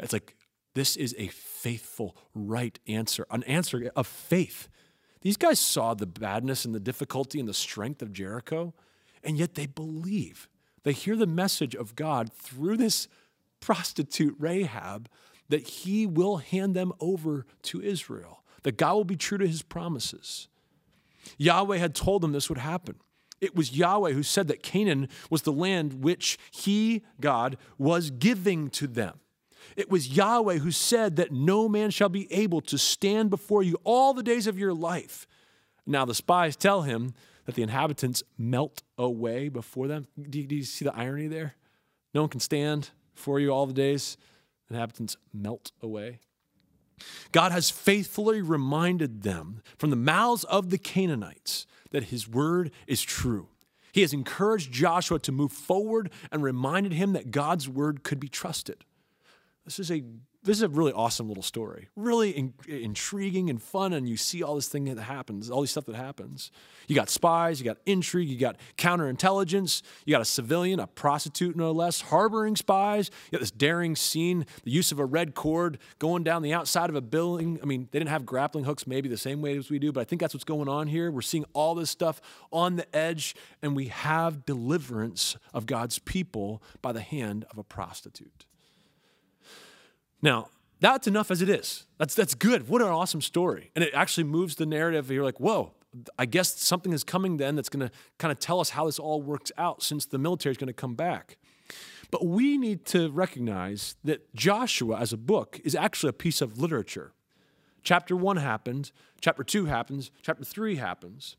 it's 0.00 0.12
like, 0.12 0.34
this 0.74 0.96
is 0.96 1.14
a 1.16 1.28
faithful, 1.28 2.16
right 2.34 2.76
answer, 2.88 3.24
an 3.30 3.44
answer 3.44 3.92
of 3.94 4.08
faith. 4.08 4.68
These 5.20 5.36
guys 5.36 5.60
saw 5.60 5.94
the 5.94 6.06
badness 6.06 6.64
and 6.64 6.74
the 6.74 6.80
difficulty 6.80 7.38
and 7.38 7.48
the 7.48 7.54
strength 7.54 8.02
of 8.02 8.12
Jericho, 8.12 8.74
and 9.22 9.38
yet 9.38 9.54
they 9.54 9.66
believe. 9.66 10.48
They 10.82 10.92
hear 10.92 11.14
the 11.14 11.24
message 11.28 11.76
of 11.76 11.94
God 11.94 12.32
through 12.32 12.78
this 12.78 13.06
prostitute 13.60 14.34
Rahab 14.40 15.08
that 15.54 15.68
he 15.68 16.04
will 16.04 16.38
hand 16.38 16.74
them 16.74 16.92
over 16.98 17.46
to 17.62 17.80
Israel, 17.80 18.42
that 18.64 18.76
God 18.76 18.94
will 18.94 19.04
be 19.04 19.14
true 19.14 19.38
to 19.38 19.46
his 19.46 19.62
promises. 19.62 20.48
Yahweh 21.38 21.76
had 21.76 21.94
told 21.94 22.22
them 22.22 22.32
this 22.32 22.48
would 22.48 22.58
happen. 22.58 22.96
It 23.40 23.54
was 23.54 23.70
Yahweh 23.70 24.14
who 24.14 24.24
said 24.24 24.48
that 24.48 24.64
Canaan 24.64 25.08
was 25.30 25.42
the 25.42 25.52
land 25.52 26.02
which 26.02 26.38
he, 26.50 27.04
God, 27.20 27.56
was 27.78 28.10
giving 28.10 28.68
to 28.70 28.88
them. 28.88 29.20
It 29.76 29.88
was 29.88 30.08
Yahweh 30.08 30.58
who 30.58 30.72
said 30.72 31.14
that 31.14 31.30
no 31.30 31.68
man 31.68 31.92
shall 31.92 32.08
be 32.08 32.26
able 32.32 32.60
to 32.62 32.76
stand 32.76 33.30
before 33.30 33.62
you 33.62 33.78
all 33.84 34.12
the 34.12 34.24
days 34.24 34.48
of 34.48 34.58
your 34.58 34.74
life. 34.74 35.24
Now 35.86 36.04
the 36.04 36.16
spies 36.16 36.56
tell 36.56 36.82
him 36.82 37.14
that 37.44 37.54
the 37.54 37.62
inhabitants 37.62 38.24
melt 38.36 38.82
away 38.98 39.50
before 39.50 39.86
them. 39.86 40.08
Do 40.20 40.40
you, 40.40 40.48
do 40.48 40.56
you 40.56 40.64
see 40.64 40.84
the 40.84 40.96
irony 40.96 41.28
there? 41.28 41.54
No 42.12 42.22
one 42.22 42.30
can 42.30 42.40
stand 42.40 42.90
for 43.14 43.38
you 43.38 43.50
all 43.50 43.66
the 43.66 43.72
days, 43.72 44.16
inhabitants 44.70 45.16
melt 45.32 45.72
away. 45.82 46.20
God 47.32 47.52
has 47.52 47.70
faithfully 47.70 48.40
reminded 48.40 49.22
them 49.22 49.62
from 49.76 49.90
the 49.90 49.96
mouths 49.96 50.44
of 50.44 50.70
the 50.70 50.78
Canaanites 50.78 51.66
that 51.90 52.04
his 52.04 52.28
word 52.28 52.70
is 52.86 53.02
true. 53.02 53.48
He 53.92 54.00
has 54.00 54.12
encouraged 54.12 54.72
Joshua 54.72 55.18
to 55.20 55.32
move 55.32 55.52
forward 55.52 56.10
and 56.32 56.42
reminded 56.42 56.92
him 56.92 57.12
that 57.12 57.30
God's 57.30 57.68
word 57.68 58.02
could 58.02 58.18
be 58.18 58.28
trusted. 58.28 58.84
This 59.64 59.78
is 59.78 59.90
a 59.90 60.02
this 60.44 60.58
is 60.58 60.62
a 60.62 60.68
really 60.68 60.92
awesome 60.92 61.26
little 61.26 61.42
story. 61.42 61.88
Really 61.96 62.30
in, 62.30 62.54
intriguing 62.68 63.48
and 63.48 63.60
fun, 63.60 63.94
and 63.94 64.06
you 64.06 64.18
see 64.18 64.42
all 64.42 64.54
this 64.54 64.68
thing 64.68 64.84
that 64.84 64.98
happens, 64.98 65.50
all 65.50 65.62
these 65.62 65.70
stuff 65.70 65.86
that 65.86 65.96
happens. 65.96 66.50
You 66.86 66.94
got 66.94 67.08
spies, 67.08 67.58
you 67.58 67.64
got 67.64 67.78
intrigue, 67.86 68.28
you 68.28 68.38
got 68.38 68.56
counterintelligence, 68.76 69.82
you 70.04 70.12
got 70.12 70.20
a 70.20 70.26
civilian, 70.26 70.80
a 70.80 70.86
prostitute 70.86 71.56
no 71.56 71.72
less, 71.72 72.02
harboring 72.02 72.56
spies. 72.56 73.10
You 73.26 73.38
got 73.38 73.40
this 73.40 73.50
daring 73.50 73.96
scene, 73.96 74.44
the 74.64 74.70
use 74.70 74.92
of 74.92 74.98
a 74.98 75.04
red 75.04 75.34
cord 75.34 75.78
going 75.98 76.24
down 76.24 76.42
the 76.42 76.52
outside 76.52 76.90
of 76.90 76.96
a 76.96 77.00
building. 77.00 77.58
I 77.62 77.64
mean, 77.64 77.88
they 77.90 77.98
didn't 77.98 78.10
have 78.10 78.26
grappling 78.26 78.64
hooks 78.64 78.86
maybe 78.86 79.08
the 79.08 79.16
same 79.16 79.40
way 79.40 79.56
as 79.56 79.70
we 79.70 79.78
do, 79.78 79.92
but 79.92 80.02
I 80.02 80.04
think 80.04 80.20
that's 80.20 80.34
what's 80.34 80.44
going 80.44 80.68
on 80.68 80.88
here. 80.88 81.10
We're 81.10 81.22
seeing 81.22 81.46
all 81.54 81.74
this 81.74 81.90
stuff 81.90 82.20
on 82.52 82.76
the 82.76 82.94
edge, 82.94 83.34
and 83.62 83.74
we 83.74 83.86
have 83.86 84.44
deliverance 84.44 85.36
of 85.54 85.64
God's 85.64 85.98
people 85.98 86.62
by 86.82 86.92
the 86.92 87.00
hand 87.00 87.46
of 87.50 87.56
a 87.56 87.64
prostitute. 87.64 88.44
Now, 90.24 90.48
that's 90.80 91.06
enough 91.06 91.30
as 91.30 91.42
it 91.42 91.50
is. 91.50 91.84
That's 91.98 92.14
that's 92.14 92.34
good. 92.34 92.66
What 92.66 92.80
an 92.80 92.88
awesome 92.88 93.20
story. 93.20 93.70
And 93.76 93.84
it 93.84 93.92
actually 93.92 94.24
moves 94.24 94.56
the 94.56 94.64
narrative. 94.64 95.10
You're 95.10 95.22
like, 95.22 95.38
whoa, 95.38 95.74
I 96.18 96.24
guess 96.24 96.58
something 96.58 96.94
is 96.94 97.04
coming 97.04 97.36
then 97.36 97.56
that's 97.56 97.68
going 97.68 97.86
to 97.86 97.94
kind 98.18 98.32
of 98.32 98.38
tell 98.38 98.58
us 98.58 98.70
how 98.70 98.86
this 98.86 98.98
all 98.98 99.20
works 99.20 99.52
out 99.58 99.82
since 99.82 100.06
the 100.06 100.16
military 100.16 100.52
is 100.52 100.56
going 100.56 100.68
to 100.68 100.72
come 100.72 100.94
back. 100.94 101.36
But 102.10 102.24
we 102.24 102.56
need 102.56 102.86
to 102.86 103.10
recognize 103.10 103.96
that 104.02 104.34
Joshua 104.34 104.98
as 104.98 105.12
a 105.12 105.18
book 105.18 105.60
is 105.62 105.74
actually 105.74 106.08
a 106.08 106.14
piece 106.14 106.40
of 106.40 106.58
literature. 106.58 107.12
Chapter 107.82 108.16
one 108.16 108.38
happened, 108.38 108.92
chapter 109.20 109.44
two 109.44 109.66
happens, 109.66 110.10
chapter 110.22 110.42
three 110.44 110.76
happens. 110.76 111.36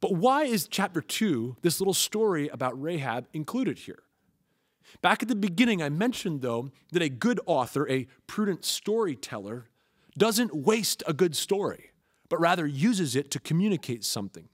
But 0.00 0.14
why 0.14 0.44
is 0.44 0.66
chapter 0.66 1.00
two, 1.00 1.56
this 1.62 1.80
little 1.80 1.94
story 1.94 2.48
about 2.48 2.80
Rahab, 2.80 3.28
included 3.32 3.78
here? 3.78 4.02
Back 5.02 5.22
at 5.22 5.28
the 5.28 5.36
beginning, 5.36 5.82
I 5.82 5.88
mentioned, 5.88 6.42
though, 6.42 6.70
that 6.92 7.02
a 7.02 7.08
good 7.08 7.40
author, 7.46 7.88
a 7.88 8.06
prudent 8.26 8.64
storyteller, 8.64 9.66
doesn't 10.18 10.54
waste 10.54 11.02
a 11.06 11.12
good 11.12 11.36
story, 11.36 11.92
but 12.28 12.40
rather 12.40 12.66
uses 12.66 13.16
it 13.16 13.30
to 13.30 13.40
communicate 13.40 14.04
something. 14.04 14.48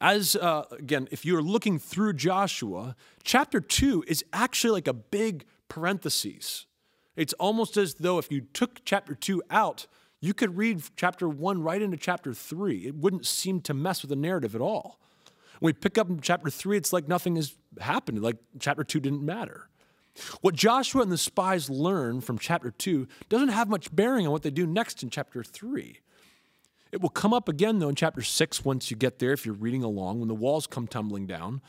As, 0.00 0.36
uh, 0.36 0.64
again, 0.70 1.08
if 1.10 1.24
you're 1.24 1.42
looking 1.42 1.78
through 1.78 2.14
Joshua, 2.14 2.96
chapter 3.22 3.60
two 3.60 4.04
is 4.06 4.24
actually 4.32 4.72
like 4.72 4.88
a 4.88 4.92
big 4.92 5.44
parenthesis. 5.68 6.66
It's 7.14 7.32
almost 7.34 7.76
as 7.76 7.94
though 7.94 8.18
if 8.18 8.30
you 8.30 8.40
took 8.40 8.84
chapter 8.84 9.14
two 9.14 9.42
out, 9.50 9.86
you 10.20 10.34
could 10.34 10.56
read 10.56 10.82
chapter 10.96 11.28
one 11.28 11.62
right 11.62 11.82
into 11.82 11.96
chapter 11.96 12.32
three. 12.32 12.86
It 12.86 12.96
wouldn't 12.96 13.26
seem 13.26 13.60
to 13.62 13.74
mess 13.74 14.02
with 14.02 14.08
the 14.08 14.16
narrative 14.16 14.54
at 14.54 14.60
all. 14.60 15.00
When 15.60 15.68
we 15.68 15.72
pick 15.74 15.98
up 15.98 16.08
in 16.08 16.20
chapter 16.20 16.50
three, 16.50 16.76
it's 16.76 16.92
like 16.92 17.06
nothing 17.06 17.36
has 17.36 17.54
happened, 17.80 18.22
like 18.22 18.36
chapter 18.58 18.84
two 18.84 19.00
didn't 19.00 19.22
matter. 19.22 19.68
What 20.42 20.54
Joshua 20.54 21.02
and 21.02 21.10
the 21.10 21.18
spies 21.18 21.70
learn 21.70 22.20
from 22.20 22.38
chapter 22.38 22.70
two 22.70 23.08
doesn't 23.28 23.48
have 23.48 23.68
much 23.68 23.94
bearing 23.94 24.26
on 24.26 24.32
what 24.32 24.42
they 24.42 24.50
do 24.50 24.66
next 24.66 25.02
in 25.02 25.10
chapter 25.10 25.42
three. 25.42 26.00
It 26.90 27.00
will 27.00 27.08
come 27.08 27.32
up 27.32 27.48
again, 27.48 27.78
though, 27.78 27.88
in 27.88 27.94
chapter 27.94 28.20
six 28.20 28.64
once 28.64 28.90
you 28.90 28.96
get 28.96 29.18
there, 29.18 29.32
if 29.32 29.46
you're 29.46 29.54
reading 29.54 29.82
along, 29.82 30.18
when 30.18 30.28
the 30.28 30.34
walls 30.34 30.66
come 30.66 30.86
tumbling 30.86 31.26
down. 31.26 31.62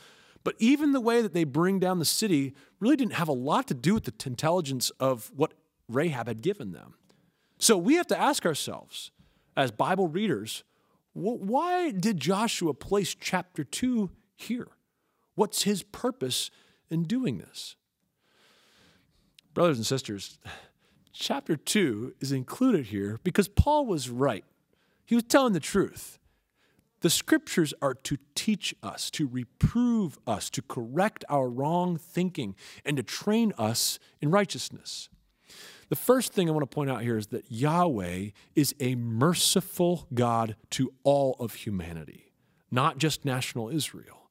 But 0.44 0.56
even 0.60 0.92
the 0.92 1.00
way 1.00 1.22
that 1.22 1.34
they 1.34 1.46
bring 1.46 1.80
down 1.80 2.00
the 2.00 2.06
city 2.06 2.54
really 2.82 2.98
didn't 2.98 3.14
have 3.14 3.30
a 3.30 3.34
lot 3.34 3.68
to 3.68 3.74
do 3.74 3.94
with 3.94 4.04
the 4.04 4.14
intelligence 4.26 4.90
of 5.00 5.32
what 5.34 5.54
Rahab 5.88 6.28
had 6.28 6.42
given 6.42 6.74
them. 6.74 6.96
So 7.58 7.78
we 7.78 7.96
have 7.96 8.08
to 8.08 8.20
ask 8.20 8.46
ourselves, 8.46 9.12
as 9.56 9.72
Bible 9.72 10.10
readers, 10.10 10.66
why 11.14 11.92
did 11.92 12.18
Joshua 12.18 12.74
place 12.74 13.16
chapter 13.18 13.64
2 13.64 14.10
here? 14.36 14.68
What's 15.36 15.64
his 15.64 15.84
purpose 15.84 16.52
in 16.90 17.04
doing 17.04 17.38
this? 17.38 17.76
Brothers 19.54 19.78
and 19.78 19.86
sisters, 19.86 20.40
chapter 21.12 21.56
2 21.56 22.16
is 22.20 22.32
included 22.32 22.88
here 22.88 23.20
because 23.24 23.48
Paul 23.48 23.86
was 23.86 24.10
right. 24.10 24.46
He 25.06 25.16
was 25.16 25.24
telling 25.24 25.54
the 25.54 25.60
truth. 25.60 26.20
The 27.02 27.10
scriptures 27.10 27.74
are 27.82 27.94
to 27.96 28.18
teach 28.34 28.74
us, 28.82 29.12
to 29.12 29.28
reprove 29.28 30.18
us, 30.26 30.50
to 30.52 30.62
correct 30.62 31.26
our 31.30 31.50
wrong 31.50 31.98
thinking, 31.98 32.56
and 32.86 32.96
to 32.96 33.04
train 33.04 33.54
us 33.58 34.00
in 34.22 34.32
righteousness. 34.32 35.10
The 35.90 35.98
first 35.98 36.34
thing 36.34 36.48
I 36.48 36.54
want 36.54 36.64
to 36.64 36.74
point 36.74 36.90
out 36.90 37.02
here 37.02 37.18
is 37.18 37.28
that 37.28 37.52
Yahweh 37.52 38.30
is 38.56 38.74
a 38.80 38.96
merciful 38.96 40.08
God 40.14 40.56
to 40.72 40.94
all 41.04 41.36
of 41.40 41.54
humanity, 41.54 42.32
not 42.72 42.98
just 42.98 43.26
national 43.26 43.70
Israel. 43.70 44.23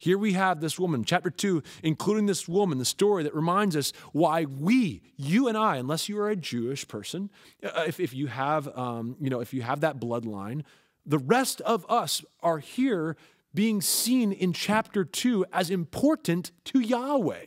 Here 0.00 0.16
we 0.16 0.32
have 0.32 0.62
this 0.62 0.78
woman, 0.78 1.04
chapter 1.04 1.28
2, 1.28 1.62
including 1.82 2.24
this 2.24 2.48
woman, 2.48 2.78
the 2.78 2.86
story 2.86 3.22
that 3.22 3.34
reminds 3.34 3.76
us 3.76 3.92
why 4.12 4.46
we, 4.46 5.02
you 5.16 5.46
and 5.46 5.58
I, 5.58 5.76
unless 5.76 6.08
you 6.08 6.18
are 6.18 6.30
a 6.30 6.36
Jewish 6.36 6.88
person, 6.88 7.28
uh, 7.62 7.84
if, 7.86 8.00
if 8.00 8.14
you 8.14 8.26
have, 8.26 8.66
um, 8.76 9.16
you 9.20 9.28
know, 9.28 9.40
if 9.40 9.52
you 9.52 9.60
have 9.60 9.80
that 9.80 10.00
bloodline, 10.00 10.62
the 11.04 11.18
rest 11.18 11.60
of 11.60 11.84
us 11.90 12.24
are 12.42 12.60
here 12.60 13.14
being 13.52 13.82
seen 13.82 14.32
in 14.32 14.54
chapter 14.54 15.04
2 15.04 15.44
as 15.52 15.68
important 15.68 16.50
to 16.64 16.80
Yahweh 16.80 17.44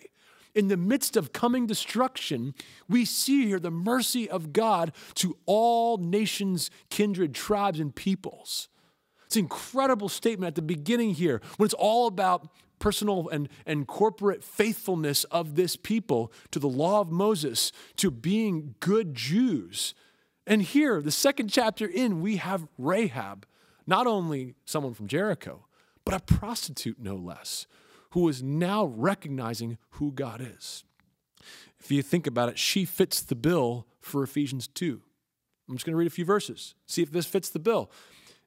in 0.53 0.67
the 0.67 0.77
midst 0.77 1.17
of 1.17 1.33
coming 1.33 1.65
destruction, 1.65 2.53
we 2.87 3.05
see 3.05 3.47
here 3.47 3.59
the 3.59 3.71
mercy 3.71 4.29
of 4.29 4.53
God 4.53 4.93
to 5.15 5.37
all 5.47 5.97
nations, 5.97 6.69
kindred, 6.91 7.33
tribes, 7.33 7.79
and 7.79 7.95
peoples. 7.95 8.69
It's 9.33 9.37
an 9.39 9.45
incredible 9.45 10.09
statement 10.09 10.49
at 10.49 10.53
the 10.53 10.61
beginning 10.61 11.15
here 11.15 11.41
when 11.57 11.65
it's 11.65 11.73
all 11.73 12.05
about 12.05 12.49
personal 12.77 13.29
and, 13.29 13.49
and 13.65 13.87
corporate 13.87 14.43
faithfulness 14.43 15.23
of 15.23 15.55
this 15.55 15.75
people 15.75 16.31
to 16.51 16.59
the 16.59 16.69
law 16.69 17.01
of 17.01 17.09
Moses, 17.09 17.71
to 17.95 18.11
being 18.11 18.75
good 18.79 19.15
Jews. 19.15 19.95
And 20.45 20.61
here, 20.61 21.01
the 21.01 21.09
second 21.09 21.47
chapter 21.47 21.87
in, 21.87 22.21
we 22.21 22.35
have 22.35 22.67
Rahab, 22.77 23.47
not 23.87 24.05
only 24.05 24.53
someone 24.65 24.93
from 24.93 25.07
Jericho, 25.07 25.65
but 26.05 26.13
a 26.13 26.19
prostitute, 26.19 26.99
no 26.99 27.15
less, 27.15 27.65
who 28.11 28.29
is 28.29 28.43
now 28.43 28.85
recognizing 28.85 29.79
who 29.93 30.11
God 30.11 30.41
is. 30.41 30.83
If 31.79 31.89
you 31.89 32.03
think 32.03 32.27
about 32.27 32.49
it, 32.49 32.59
she 32.59 32.85
fits 32.85 33.19
the 33.19 33.33
bill 33.33 33.87
for 33.99 34.21
Ephesians 34.21 34.67
2. 34.67 35.01
I'm 35.67 35.75
just 35.75 35.87
going 35.87 35.93
to 35.93 35.97
read 35.97 36.05
a 36.05 36.11
few 36.11 36.25
verses, 36.25 36.75
see 36.85 37.01
if 37.01 37.11
this 37.11 37.25
fits 37.25 37.49
the 37.49 37.57
bill. 37.57 37.89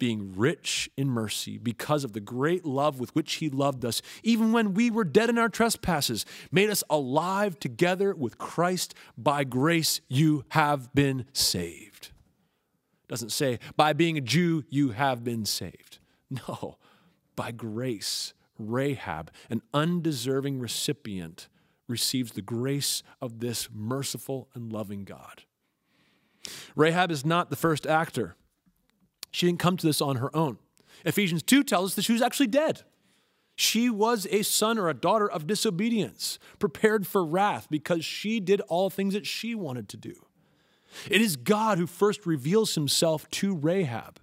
being 0.00 0.32
rich 0.34 0.90
in 0.96 1.08
mercy 1.08 1.58
because 1.58 2.02
of 2.02 2.12
the 2.12 2.20
great 2.20 2.64
love 2.64 2.98
with 2.98 3.14
which 3.14 3.34
He 3.34 3.48
loved 3.48 3.84
us, 3.84 4.02
even 4.24 4.50
when 4.50 4.74
we 4.74 4.90
were 4.90 5.04
dead 5.04 5.30
in 5.30 5.38
our 5.38 5.48
trespasses, 5.48 6.26
made 6.50 6.70
us 6.70 6.82
alive 6.90 7.60
together 7.60 8.12
with 8.12 8.36
Christ. 8.36 8.94
By 9.16 9.44
grace 9.44 10.00
you 10.08 10.44
have 10.48 10.92
been 10.92 11.26
saved. 11.32 12.10
Doesn't 13.06 13.30
say, 13.30 13.60
by 13.76 13.92
being 13.92 14.18
a 14.18 14.20
Jew, 14.20 14.64
you 14.68 14.90
have 14.90 15.22
been 15.22 15.44
saved. 15.44 15.98
No, 16.48 16.78
by 17.34 17.50
grace, 17.50 18.34
Rahab, 18.56 19.32
an 19.48 19.62
undeserving 19.74 20.60
recipient 20.60 21.48
receives 21.88 22.30
the 22.30 22.40
grace 22.40 23.02
of 23.20 23.40
this 23.40 23.68
merciful 23.74 24.48
and 24.54 24.72
loving 24.72 25.02
God. 25.02 25.42
Rahab 26.76 27.10
is 27.10 27.26
not 27.26 27.50
the 27.50 27.56
first 27.56 27.84
actor. 27.84 28.36
She 29.30 29.46
didn't 29.46 29.60
come 29.60 29.76
to 29.76 29.86
this 29.86 30.00
on 30.00 30.16
her 30.16 30.34
own. 30.34 30.58
Ephesians 31.04 31.42
2 31.42 31.62
tells 31.64 31.90
us 31.90 31.94
that 31.96 32.04
she 32.04 32.12
was 32.12 32.22
actually 32.22 32.48
dead. 32.48 32.82
She 33.56 33.90
was 33.90 34.26
a 34.30 34.42
son 34.42 34.78
or 34.78 34.88
a 34.88 34.94
daughter 34.94 35.30
of 35.30 35.46
disobedience, 35.46 36.38
prepared 36.58 37.06
for 37.06 37.24
wrath 37.24 37.68
because 37.70 38.04
she 38.04 38.40
did 38.40 38.60
all 38.62 38.90
things 38.90 39.14
that 39.14 39.26
she 39.26 39.54
wanted 39.54 39.88
to 39.90 39.96
do. 39.96 40.14
It 41.10 41.20
is 41.20 41.36
God 41.36 41.78
who 41.78 41.86
first 41.86 42.26
reveals 42.26 42.74
himself 42.74 43.28
to 43.30 43.54
Rahab 43.54 44.18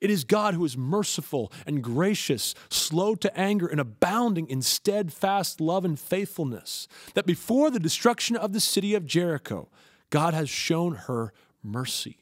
it 0.00 0.10
is 0.10 0.24
God 0.24 0.54
who 0.54 0.64
is 0.64 0.76
merciful 0.76 1.52
and 1.66 1.82
gracious, 1.82 2.54
slow 2.68 3.14
to 3.16 3.38
anger, 3.38 3.66
and 3.66 3.80
abounding 3.80 4.48
in 4.48 4.62
steadfast 4.62 5.60
love 5.60 5.84
and 5.84 5.98
faithfulness. 5.98 6.88
That 7.14 7.26
before 7.26 7.70
the 7.70 7.80
destruction 7.80 8.36
of 8.36 8.52
the 8.52 8.60
city 8.60 8.94
of 8.94 9.06
Jericho, 9.06 9.68
God 10.10 10.34
has 10.34 10.48
shown 10.48 10.94
her 10.94 11.32
mercy 11.62 12.18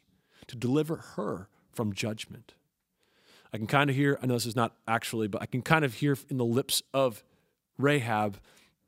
to 0.47 0.57
deliver 0.57 0.97
her 1.17 1.49
from 1.73 1.93
judgment. 1.93 2.55
I 3.53 3.59
can 3.59 3.67
kind 3.67 3.91
of 3.91 3.97
hear, 3.97 4.19
I 4.23 4.27
know 4.27 4.35
this 4.35 4.47
is 4.47 4.57
not 4.57 4.77
actually, 4.89 5.29
but 5.29 5.43
I 5.43 5.47
can 5.47 5.63
kind 5.63 5.85
of 5.85 5.95
hear 5.95 6.17
in 6.31 6.39
the 6.39 6.45
lips 6.45 6.83
of 6.95 7.23
Rahab, 7.79 8.39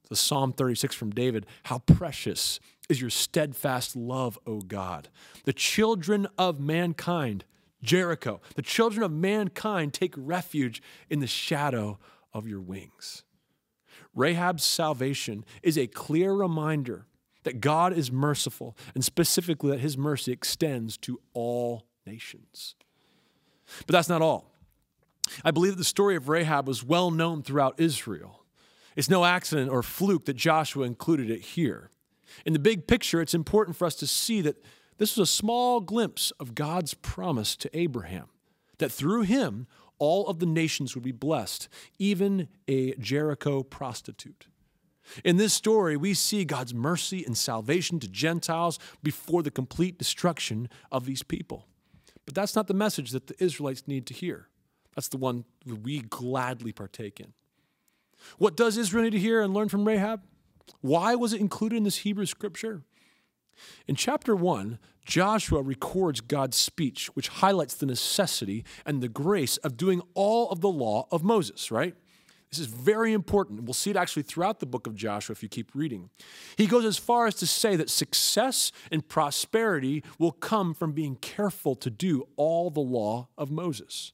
the 0.09 0.17
Psalm 0.17 0.53
36 0.53 0.95
from 0.95 1.11
David, 1.11 1.47
how 1.65 1.79
precious 1.81 2.61
is 2.89 3.01
your 3.01 3.11
steadfast 3.11 3.97
love, 3.97 4.39
O 4.47 4.61
God. 4.61 5.09
The 5.45 5.53
children 5.53 6.27
of 6.39 6.61
mankind 6.61 7.45
Jericho. 7.85 8.41
The 8.57 8.63
children 8.63 9.05
of 9.05 9.13
mankind 9.13 9.93
take 9.93 10.15
refuge 10.17 10.83
in 11.09 11.21
the 11.21 11.27
shadow 11.29 11.99
of 12.33 12.49
your 12.49 12.61
wings. 12.61 13.23
Rahab's 14.15 14.65
salvation 14.65 15.45
is 15.63 15.79
a 15.79 15.87
clear 15.87 16.33
reminder 16.33 17.07
that 17.45 17.61
God 17.61 17.93
is 17.93 18.11
merciful 18.11 18.77
and 18.95 19.05
specifically 19.05 19.71
that 19.71 19.81
his 19.81 19.99
mercy 19.99 20.33
extends 20.33 20.97
to 20.99 21.21
all 21.35 21.85
nations. 22.07 22.75
But 23.87 23.93
that's 23.93 24.09
not 24.09 24.23
all. 24.23 24.53
I 25.45 25.51
believe 25.51 25.73
that 25.73 25.79
the 25.79 25.85
story 25.85 26.17
of 26.17 26.29
Rahab 26.29 26.69
was 26.69 26.85
well 26.85 27.11
known 27.11 27.43
throughout 27.43 27.81
Israel. 27.81 28.45
It's 28.97 29.11
no 29.11 29.25
accident 29.25 29.71
or 29.71 29.83
fluke 29.83 30.27
that 30.27 30.37
Joshua 30.37 30.85
included 30.85 31.31
it 31.31 31.41
here. 31.41 31.91
In 32.45 32.53
the 32.53 32.59
big 32.59 32.87
picture, 32.87 33.21
it's 33.21 33.35
important 33.35 33.77
for 33.77 33.87
us 33.87 33.95
to 33.97 34.07
see 34.07 34.41
that 34.43 34.63
this 34.99 35.17
was 35.17 35.29
a 35.29 35.33
small 35.33 35.81
glimpse 35.81 36.31
of 36.33 36.55
God's 36.55 36.95
promise 36.95 37.57
to 37.57 37.77
Abraham, 37.77 38.29
that 38.79 38.93
through 38.93 39.23
him, 39.23 39.67
all 39.99 40.27
of 40.29 40.39
the 40.39 40.47
nations 40.47 40.95
would 40.95 41.05
be 41.05 41.13
blessed, 41.13 41.69
even 41.99 42.49
a 42.69 42.95
Jericho 42.95 43.63
prostitute. 43.63 44.47
In 45.25 45.37
this 45.37 45.53
story, 45.53 45.97
we 45.97 46.15
see 46.15 46.45
God's 46.45 46.75
mercy 46.75 47.25
and 47.25 47.37
salvation 47.37 48.01
to 48.01 48.09
Gentiles 48.09 48.79
before 49.03 49.43
the 49.43 49.51
complete 49.51 49.99
destruction 49.99 50.69
of 50.91 51.05
these 51.05 51.23
people. 51.23 51.67
But 52.27 52.35
that's 52.35 52.57
not 52.57 52.67
the 52.67 52.75
message 52.75 53.11
that 53.11 53.27
the 53.27 53.43
Israelites 53.43 53.87
need 53.87 54.07
to 54.07 54.15
hear. 54.15 54.49
That's 54.95 55.09
the 55.09 55.17
one 55.17 55.45
we 55.65 56.01
gladly 56.01 56.73
partake 56.73 57.21
in. 57.21 57.33
What 58.39 58.57
does 58.57 58.79
Israel 58.79 59.05
need 59.05 59.11
to 59.11 59.19
hear 59.19 59.43
and 59.43 59.53
learn 59.53 59.69
from 59.69 59.87
Rahab? 59.87 60.23
Why 60.81 61.15
was 61.15 61.33
it 61.33 61.41
included 61.41 61.77
in 61.77 61.85
this 61.85 61.99
Hebrew 61.99 62.27
scripture? 62.27 62.83
In 63.87 63.97
chapter 63.97 64.35
1, 64.35 64.79
Joshua 65.05 65.63
records 65.63 66.21
God's 66.21 66.57
speech, 66.57 67.09
which 67.15 67.29
highlights 67.29 67.75
the 67.75 67.87
necessity 67.87 68.65
and 68.87 69.03
the 69.03 69.09
grace 69.09 69.59
of 69.59 69.77
doing 69.77 70.01
all 70.15 70.49
of 70.51 70.61
the 70.61 70.71
law 70.71 71.07
of 71.11 71.23
Moses, 71.23 71.71
right? 71.71 71.95
This 72.55 72.69
is 72.69 72.73
very 72.73 73.13
important. 73.13 73.65
We'll 73.65 73.75
see 73.75 73.91
it 73.91 73.97
actually 73.97 74.23
throughout 74.23 74.61
the 74.61 74.67
book 74.67 74.87
of 74.87 74.95
Joshua 74.95 75.33
if 75.33 75.43
you 75.43 75.49
keep 75.49 75.75
reading. 75.75 76.11
He 76.57 76.69
goes 76.69 76.85
as 76.85 76.97
far 76.97 77.27
as 77.27 77.35
to 77.37 77.49
say 77.49 77.75
that 77.75 77.91
success 77.91 78.71
and 78.93 79.09
prosperity 79.09 80.05
will 80.21 80.31
come 80.31 80.73
from 80.73 80.93
being 80.93 81.17
careful 81.17 81.75
to 81.75 81.91
do 81.91 82.29
all 82.37 82.71
the 82.71 82.79
law 82.79 83.29
of 83.37 83.51
Moses. 83.51 84.13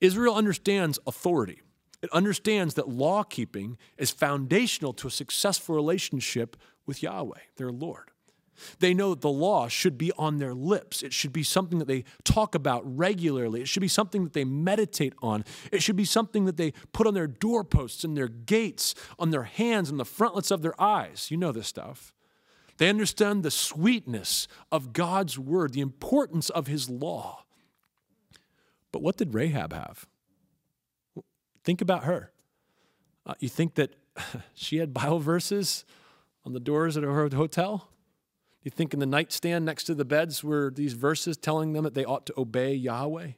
Israel 0.00 0.36
understands 0.36 1.00
authority. 1.04 1.60
It 2.00 2.10
understands 2.12 2.74
that 2.74 2.88
law 2.88 3.24
keeping 3.24 3.76
is 3.96 4.12
foundational 4.12 4.92
to 4.92 5.08
a 5.08 5.10
successful 5.10 5.74
relationship 5.74 6.56
with 6.86 7.02
Yahweh, 7.02 7.40
their 7.56 7.72
Lord. 7.72 8.12
They 8.78 8.94
know 8.94 9.10
that 9.10 9.20
the 9.20 9.30
law 9.30 9.68
should 9.68 9.98
be 9.98 10.12
on 10.18 10.38
their 10.38 10.54
lips. 10.54 11.02
It 11.02 11.12
should 11.12 11.32
be 11.32 11.42
something 11.42 11.78
that 11.78 11.88
they 11.88 12.04
talk 12.24 12.54
about 12.54 12.82
regularly. 12.84 13.60
It 13.60 13.68
should 13.68 13.80
be 13.80 13.88
something 13.88 14.24
that 14.24 14.32
they 14.32 14.44
meditate 14.44 15.14
on. 15.22 15.44
It 15.72 15.82
should 15.82 15.96
be 15.96 16.04
something 16.04 16.44
that 16.44 16.56
they 16.56 16.72
put 16.92 17.06
on 17.06 17.14
their 17.14 17.26
doorposts 17.26 18.04
and 18.04 18.16
their 18.16 18.28
gates, 18.28 18.94
on 19.18 19.30
their 19.30 19.44
hands, 19.44 19.90
and 19.90 19.98
the 19.98 20.04
frontlets 20.04 20.50
of 20.50 20.62
their 20.62 20.80
eyes. 20.80 21.30
You 21.30 21.36
know 21.36 21.52
this 21.52 21.66
stuff. 21.68 22.12
They 22.78 22.88
understand 22.88 23.42
the 23.42 23.50
sweetness 23.50 24.46
of 24.70 24.92
God's 24.92 25.38
word, 25.38 25.72
the 25.72 25.80
importance 25.80 26.48
of 26.48 26.68
his 26.68 26.88
law. 26.88 27.44
But 28.92 29.02
what 29.02 29.16
did 29.16 29.34
Rahab 29.34 29.72
have? 29.72 30.06
Think 31.64 31.80
about 31.80 32.04
her. 32.04 32.32
Uh, 33.26 33.34
you 33.40 33.48
think 33.48 33.74
that 33.74 33.94
she 34.54 34.78
had 34.78 34.94
Bible 34.94 35.18
verses 35.18 35.84
on 36.44 36.52
the 36.52 36.60
doors 36.60 36.96
at 36.96 37.02
her 37.02 37.28
hotel? 37.28 37.90
You 38.68 38.70
think 38.70 38.92
in 38.92 39.00
the 39.00 39.06
nightstand 39.06 39.64
next 39.64 39.84
to 39.84 39.94
the 39.94 40.04
beds 40.04 40.44
were 40.44 40.70
these 40.70 40.92
verses 40.92 41.38
telling 41.38 41.72
them 41.72 41.84
that 41.84 41.94
they 41.94 42.04
ought 42.04 42.26
to 42.26 42.34
obey 42.36 42.74
Yahweh? 42.74 43.28
Do 43.28 43.34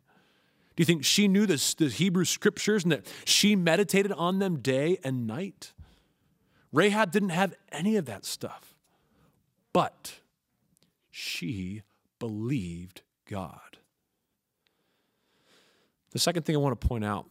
you 0.77 0.85
think 0.85 1.05
she 1.05 1.29
knew 1.29 1.47
the, 1.47 1.75
the 1.79 1.89
Hebrew 1.89 2.25
scriptures 2.25 2.83
and 2.83 2.91
that 2.91 3.07
she 3.25 3.55
meditated 3.55 4.11
on 4.11 4.41
them 4.41 4.59
day 4.59 4.99
and 5.05 5.29
night? 5.29 5.73
Rahab 6.73 7.13
didn't 7.13 7.29
have 7.29 7.55
any 7.71 7.95
of 7.95 8.07
that 8.07 8.25
stuff, 8.25 8.75
but 9.73 10.19
she 11.13 11.83
believed 12.19 13.03
God. 13.25 13.79
The 16.11 16.19
second 16.19 16.43
thing 16.43 16.57
I 16.57 16.59
want 16.59 16.81
to 16.81 16.89
point 16.89 17.05
out 17.05 17.27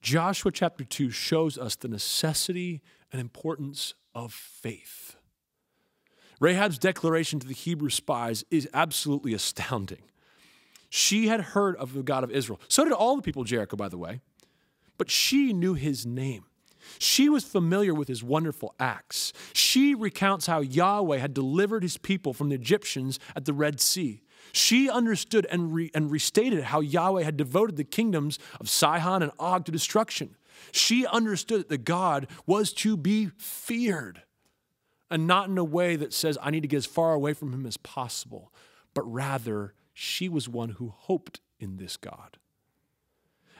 Joshua 0.00 0.52
chapter 0.52 0.84
2 0.84 1.10
shows 1.10 1.58
us 1.58 1.76
the 1.76 1.88
necessity 1.88 2.80
and 3.12 3.20
importance 3.20 3.92
of 4.14 4.32
faith. 4.32 5.16
Rahab's 6.40 6.78
declaration 6.78 7.38
to 7.38 7.46
the 7.46 7.54
Hebrew 7.54 7.90
spies 7.90 8.44
is 8.50 8.68
absolutely 8.72 9.34
astounding. 9.34 10.02
She 10.88 11.28
had 11.28 11.40
heard 11.40 11.76
of 11.76 11.92
the 11.92 12.02
God 12.02 12.24
of 12.24 12.30
Israel. 12.30 12.60
So 12.66 12.82
did 12.82 12.92
all 12.92 13.14
the 13.14 13.22
people 13.22 13.42
of 13.42 13.48
Jericho, 13.48 13.76
by 13.76 13.88
the 13.88 13.98
way. 13.98 14.20
But 14.98 15.10
she 15.10 15.52
knew 15.52 15.74
his 15.74 16.04
name. 16.04 16.44
She 16.98 17.28
was 17.28 17.44
familiar 17.44 17.94
with 17.94 18.08
his 18.08 18.24
wonderful 18.24 18.74
acts. 18.80 19.32
She 19.52 19.94
recounts 19.94 20.46
how 20.46 20.60
Yahweh 20.60 21.18
had 21.18 21.34
delivered 21.34 21.82
his 21.82 21.96
people 21.96 22.32
from 22.32 22.48
the 22.48 22.56
Egyptians 22.56 23.20
at 23.36 23.44
the 23.44 23.52
Red 23.52 23.80
Sea. 23.80 24.22
She 24.52 24.90
understood 24.90 25.46
and, 25.50 25.72
re- 25.72 25.90
and 25.94 26.10
restated 26.10 26.64
how 26.64 26.80
Yahweh 26.80 27.22
had 27.22 27.36
devoted 27.36 27.76
the 27.76 27.84
kingdoms 27.84 28.38
of 28.58 28.68
Sihon 28.68 29.22
and 29.22 29.30
Og 29.38 29.64
to 29.66 29.72
destruction. 29.72 30.36
She 30.72 31.06
understood 31.06 31.60
that 31.60 31.68
the 31.68 31.78
God 31.78 32.26
was 32.46 32.72
to 32.74 32.96
be 32.96 33.30
feared 33.38 34.22
and 35.10 35.26
not 35.26 35.48
in 35.48 35.58
a 35.58 35.64
way 35.64 35.96
that 35.96 36.12
says, 36.12 36.38
I 36.42 36.50
need 36.50 36.62
to 36.62 36.68
get 36.68 36.78
as 36.78 36.86
far 36.86 37.12
away 37.12 37.32
from 37.32 37.52
him 37.52 37.66
as 37.66 37.76
possible, 37.76 38.52
but 38.94 39.02
rather, 39.02 39.74
she 39.92 40.28
was 40.28 40.48
one 40.48 40.70
who 40.70 40.94
hoped 40.96 41.40
in 41.58 41.76
this 41.76 41.96
God. 41.96 42.38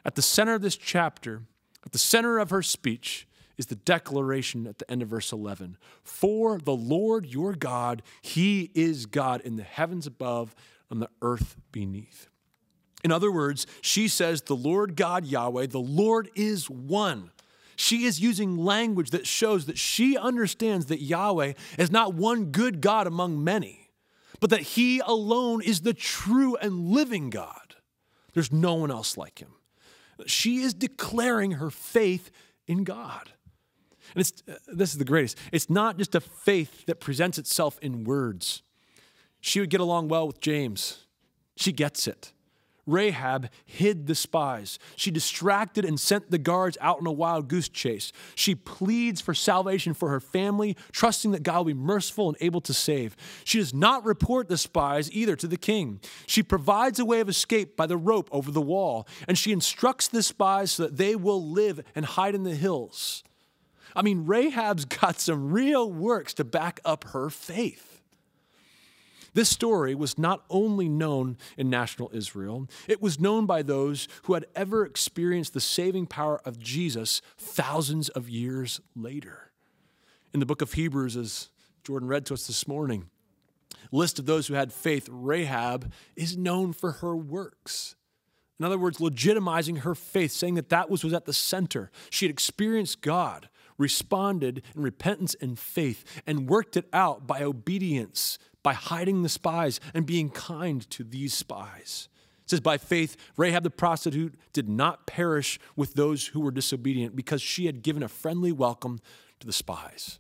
At 0.05 0.15
the 0.15 0.23
center 0.23 0.55
of 0.55 0.63
this 0.63 0.77
chapter, 0.77 1.43
at 1.85 1.93
the 1.93 1.99
center 1.99 2.39
of 2.39 2.51
her 2.51 2.63
speech, 2.63 3.27
is 3.59 3.67
the 3.67 3.77
declaration 3.77 4.67
at 4.67 4.79
the 4.79 4.91
end 4.91 5.03
of 5.03 5.09
verse 5.09 5.33
11 5.33 5.77
For 6.03 6.59
the 6.59 6.75
Lord 6.75 7.27
your 7.27 7.53
God, 7.53 8.03
he 8.23 8.71
is 8.75 9.05
God 9.05 9.43
in 9.43 9.57
the 9.57 9.63
heavens 9.63 10.07
above 10.07 10.55
and 10.89 11.03
the 11.03 11.11
earth 11.21 11.57
beneath. 11.71 12.29
In 13.05 13.13
other 13.13 13.31
words, 13.31 13.67
she 13.83 14.09
says, 14.09 14.43
The 14.43 14.57
Lord 14.57 14.97
God 14.97 15.27
Yahweh, 15.27 15.67
the 15.67 15.79
Lord 15.79 16.31
is 16.35 16.71
one. 16.71 17.31
She 17.81 18.05
is 18.05 18.21
using 18.21 18.59
language 18.59 19.09
that 19.09 19.27
shows 19.27 19.65
that 19.65 19.79
she 19.79 20.15
understands 20.15 20.87
that 20.87 21.01
Yahweh 21.01 21.55
is 21.79 21.91
not 21.91 22.13
one 22.13 22.53
good 22.53 22.83
God 22.83 23.07
among 23.07 23.43
many, 23.43 23.89
but 24.39 24.51
that 24.51 24.61
He 24.61 24.99
alone 24.99 25.63
is 25.63 25.81
the 25.81 25.95
true 25.95 26.57
and 26.57 26.91
living 26.91 27.31
God. 27.31 27.77
There's 28.35 28.53
no 28.53 28.75
one 28.75 28.91
else 28.91 29.17
like 29.17 29.39
Him. 29.39 29.55
She 30.27 30.59
is 30.59 30.75
declaring 30.75 31.53
her 31.53 31.71
faith 31.71 32.31
in 32.67 32.85
God. 32.85 33.31
And 34.15 34.21
it's, 34.21 34.43
uh, 34.47 34.57
this 34.69 34.93
is 34.93 34.99
the 34.99 35.07
greatest. 35.07 35.39
It's 35.51 35.71
not 35.71 35.97
just 35.97 36.15
a 36.15 36.21
faith 36.21 36.85
that 36.85 37.01
presents 37.01 37.39
itself 37.39 37.79
in 37.81 38.05
words. 38.05 38.63
She 39.41 39.59
would 39.59 39.71
get 39.71 39.81
along 39.81 40.09
well 40.09 40.27
with 40.27 40.43
James. 40.43 41.07
She 41.57 41.73
gets 41.73 42.07
it. 42.07 42.35
Rahab 42.91 43.49
hid 43.65 44.07
the 44.07 44.15
spies. 44.15 44.79
She 44.97 45.11
distracted 45.11 45.85
and 45.85 45.99
sent 45.99 46.31
the 46.31 46.39
guards 46.39 46.77
out 46.81 46.99
on 46.99 47.07
a 47.07 47.13
wild 47.13 47.49
goose 47.49 47.69
chase. 47.69 48.13
She 48.35 48.55
pleads 48.55 49.21
for 49.21 49.35
salvation 49.35 49.95
for 49.95 50.09
her 50.11 50.21
family, 50.21 50.77
trusting 50.93 51.31
that 51.33 51.43
God 51.43 51.59
will 51.59 51.65
be 51.65 51.75
merciful 51.75 52.29
and 52.29 52.37
able 52.41 52.61
to 52.63 52.75
save. 52.75 53.17
She 53.45 53.59
does 53.59 53.75
not 53.75 54.05
report 54.05 54.49
the 54.49 54.59
spies 54.59 55.11
either 55.13 55.37
to 55.37 55.47
the 55.47 55.57
king. 55.57 56.01
She 56.27 56.43
provides 56.43 56.99
a 56.99 57.05
way 57.05 57.21
of 57.21 57.29
escape 57.29 57.77
by 57.77 57.87
the 57.87 57.97
rope 57.97 58.29
over 58.33 58.51
the 58.51 58.61
wall, 58.61 59.07
and 59.29 59.39
she 59.39 59.53
instructs 59.53 60.09
the 60.09 60.23
spies 60.23 60.73
so 60.73 60.85
that 60.85 60.97
they 60.97 61.17
will 61.17 61.51
live 61.51 61.81
and 61.95 62.05
hide 62.05 62.35
in 62.35 62.45
the 62.45 62.55
hills. 62.55 63.25
I 63.95 64.03
mean, 64.03 64.27
Rahab's 64.27 64.85
got 65.01 65.21
some 65.21 65.53
real 65.53 65.91
works 65.91 66.35
to 66.35 66.45
back 66.45 66.81
up 66.85 67.05
her 67.05 67.31
faith. 67.31 68.00
This 69.33 69.49
story 69.49 69.95
was 69.95 70.19
not 70.19 70.45
only 70.51 70.89
known 70.89 71.37
in 71.57 71.71
national 71.71 72.11
Israel, 72.13 72.69
it 72.89 73.01
was 73.01 73.21
known 73.21 73.47
by 73.47 73.63
those 73.63 74.09
who 74.25 74.35
had 74.35 74.47
ever 74.57 74.85
experienced 74.85 75.55
the 75.55 75.61
saving 75.61 76.07
power 76.07 76.41
of 76.45 76.59
Jesus 76.59 77.23
thousands 77.39 78.09
of 78.11 78.29
years 78.29 78.81
later. 78.97 79.53
In 80.35 80.41
the 80.41 80.47
book 80.47 80.63
of 80.63 80.73
Hebrews, 80.73 81.17
as 81.17 81.51
Jordan 81.85 82.09
read 82.09 82.27
to 82.27 82.35
us 82.35 82.47
this 82.47 82.67
morning, 82.67 83.09
list 83.93 84.19
of 84.19 84.27
those 84.27 84.47
who 84.47 84.55
had 84.55 84.73
faith, 84.73 85.09
Rahab 85.11 85.93
is 86.17 86.37
known 86.37 86.73
for 86.73 86.93
her 86.93 87.17
works. 87.17 87.97
In 88.59 88.67
other 88.67 88.79
words, 88.79 88.99
legitimizing 88.99 89.79
her 89.79 89.95
faith, 89.95 90.33
saying 90.33 90.55
that 90.55 90.69
that 90.69 90.91
was, 90.91 91.03
was 91.03 91.15
at 91.15 91.25
the 91.25 91.33
center. 91.33 91.91
She 92.11 92.27
had 92.27 92.31
experienced 92.31 93.01
God, 93.01 93.49
responded 93.79 94.63
in 94.77 94.83
repentance 94.83 95.35
and 95.41 95.59
faith, 95.59 96.05
and 96.27 96.49
worked 96.49 96.77
it 96.77 96.87
out 96.93 97.27
by 97.27 97.43
obedience 97.43 98.39
by 98.63 98.75
hiding 98.75 99.23
the 99.23 99.29
spies 99.29 99.81
and 99.95 100.07
being 100.07 100.31
kind 100.31 100.89
to 100.91 101.05
these 101.05 101.35
spies. 101.35 102.09
It 102.45 102.51
says, 102.51 102.61
By 102.61 102.79
faith, 102.79 103.17
Rahab 103.37 103.63
the 103.63 103.71
prostitute 103.71 104.35
did 104.53 104.69
not 104.69 105.07
perish 105.07 105.59
with 105.77 105.95
those 105.95 106.29
who 106.29 106.41
were 106.41 106.51
disobedient 106.51 107.17
because 107.17 107.43
she 107.43 107.67
had 107.67 107.83
given 107.83 108.03
a 108.03 108.09
friendly 108.09 108.53
welcome 108.53 109.01
to 109.41 109.47
the 109.47 109.53
spies. 109.53 110.19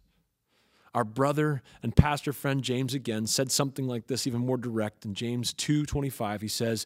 Our 0.94 1.04
brother 1.04 1.62
and 1.82 1.94
pastor 1.94 2.32
friend 2.32 2.62
James 2.62 2.94
again 2.94 3.26
said 3.26 3.52
something 3.52 3.86
like 3.86 4.08
this, 4.08 4.26
even 4.26 4.40
more 4.40 4.56
direct 4.56 5.04
in 5.04 5.14
James 5.14 5.54
2:25. 5.54 6.40
He 6.40 6.48
says, 6.48 6.84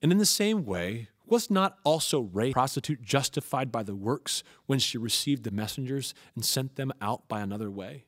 And 0.00 0.12
in 0.12 0.18
the 0.18 0.26
same 0.26 0.64
way, 0.64 1.08
was 1.26 1.50
not 1.50 1.78
also 1.84 2.20
Rahab, 2.20 2.54
prostitute, 2.54 3.02
justified 3.02 3.70
by 3.70 3.82
the 3.82 3.94
works 3.94 4.42
when 4.66 4.78
she 4.78 4.96
received 4.98 5.44
the 5.44 5.50
messengers 5.50 6.14
and 6.34 6.44
sent 6.44 6.76
them 6.76 6.92
out 7.00 7.28
by 7.28 7.40
another 7.40 7.70
way? 7.70 8.04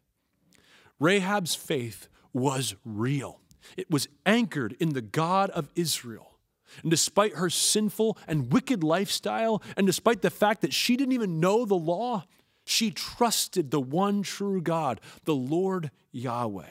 Rahab's 0.98 1.54
faith 1.54 2.08
was 2.32 2.74
real. 2.84 3.40
It 3.76 3.90
was 3.90 4.08
anchored 4.24 4.76
in 4.80 4.90
the 4.90 5.02
God 5.02 5.50
of 5.50 5.70
Israel. 5.74 6.38
And 6.82 6.90
despite 6.90 7.34
her 7.34 7.50
sinful 7.50 8.16
and 8.28 8.52
wicked 8.52 8.84
lifestyle, 8.84 9.62
and 9.76 9.86
despite 9.86 10.22
the 10.22 10.30
fact 10.30 10.60
that 10.62 10.72
she 10.72 10.96
didn't 10.96 11.12
even 11.12 11.40
know 11.40 11.64
the 11.64 11.74
law, 11.74 12.24
she 12.64 12.90
trusted 12.90 13.70
the 13.70 13.80
one 13.80 14.22
true 14.22 14.60
God, 14.60 15.00
the 15.24 15.34
Lord 15.34 15.90
Yahweh. 16.12 16.70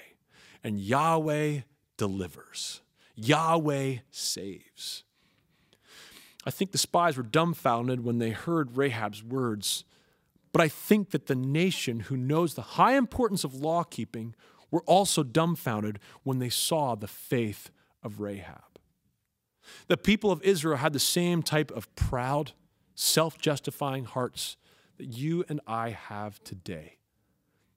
And 0.64 0.80
Yahweh 0.80 1.62
delivers, 1.98 2.82
Yahweh 3.16 3.98
saves. 4.10 5.04
I 6.46 6.52
think 6.52 6.72
the 6.72 6.78
spies 6.78 7.18
were 7.18 7.24
dumbfounded 7.24 8.04
when 8.04 8.20
they 8.20 8.32
heard 8.32 8.78
Rahab's 8.78 9.24
words, 9.24 9.84
but 10.52 10.62
I 10.62 10.68
think 10.68 11.12
that 11.12 11.28
the 11.28 11.36
nation 11.36 12.02
who 12.02 12.18
knows 12.18 12.54
the 12.54 12.62
high 12.62 12.96
importance 12.96 13.44
of 13.44 13.54
law 13.54 13.84
keeping 13.84 14.36
were 14.72 14.84
also 14.84 15.24
dumbfounded 15.24 16.00
when 16.24 16.40
they 16.40 16.50
saw 16.50 16.96
the 16.96 17.08
faith 17.08 17.70
of 18.04 18.20
Rahab. 18.20 18.80
The 19.88 19.98
people 19.98 20.32
of 20.32 20.42
Israel 20.44 20.78
had 20.78 20.94
the 20.94 21.00
same 21.00 21.44
type 21.44 21.72
of 21.72 21.94
proud, 21.96 22.54
self 22.96 23.38
justifying 23.38 24.06
hearts 24.06 24.58
that 24.98 25.08
you 25.08 25.46
and 25.48 25.62
I 25.68 25.92
have 25.92 26.44
today. 26.44 26.98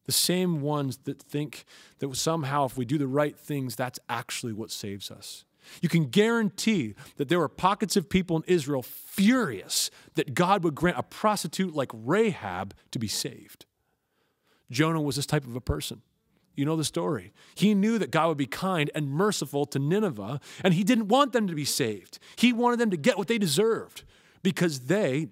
The 0.05 0.13
same 0.13 0.61
ones 0.61 0.99
that 1.05 1.23
think 1.23 1.65
that 2.01 2.15
somehow 2.17 2.65
if 2.67 2.77
we 2.77 2.85
do 2.85 2.99
the 2.99 3.07
right 3.07 3.39
things, 3.39 3.77
that's 3.77 4.01
actually 4.09 4.53
what 4.53 4.71
saves 4.71 5.11
us. 5.11 5.45
You 5.81 5.89
can 5.89 6.07
guarantee 6.07 6.95
that 7.17 7.29
there 7.29 7.39
were 7.39 7.49
pockets 7.49 7.97
of 7.97 8.09
people 8.09 8.37
in 8.37 8.43
Israel 8.47 8.83
furious 8.83 9.91
that 10.15 10.35
God 10.35 10.65
would 10.65 10.75
grant 10.75 10.99
a 10.99 11.05
prostitute 11.05 11.75
like 11.75 11.91
Rahab 11.95 12.75
to 12.91 12.99
be 12.99 13.07
saved. 13.07 13.67
Jonah 14.73 15.01
was 15.01 15.17
this 15.17 15.27
type 15.27 15.47
of 15.47 15.55
a 15.55 15.61
person. 15.61 16.03
You 16.55 16.65
know 16.65 16.77
the 16.77 16.85
story. 16.85 17.33
He 17.55 17.75
knew 17.75 17.99
that 17.99 18.11
God 18.11 18.29
would 18.29 18.39
be 18.39 18.47
kind 18.47 18.91
and 18.95 19.11
merciful 19.11 19.65
to 19.67 19.79
Nineveh, 19.79 20.41
and 20.63 20.75
he 20.75 20.85
didn't 20.85 21.09
want 21.09 21.33
them 21.33 21.47
to 21.47 21.55
be 21.55 21.65
saved. 21.65 22.19
He 22.37 22.53
wanted 22.53 22.79
them 22.79 22.91
to 22.91 22.97
get 22.97 23.17
what 23.17 23.29
they 23.29 23.39
deserved 23.39 24.05
because 24.43 24.81
they 24.81 25.29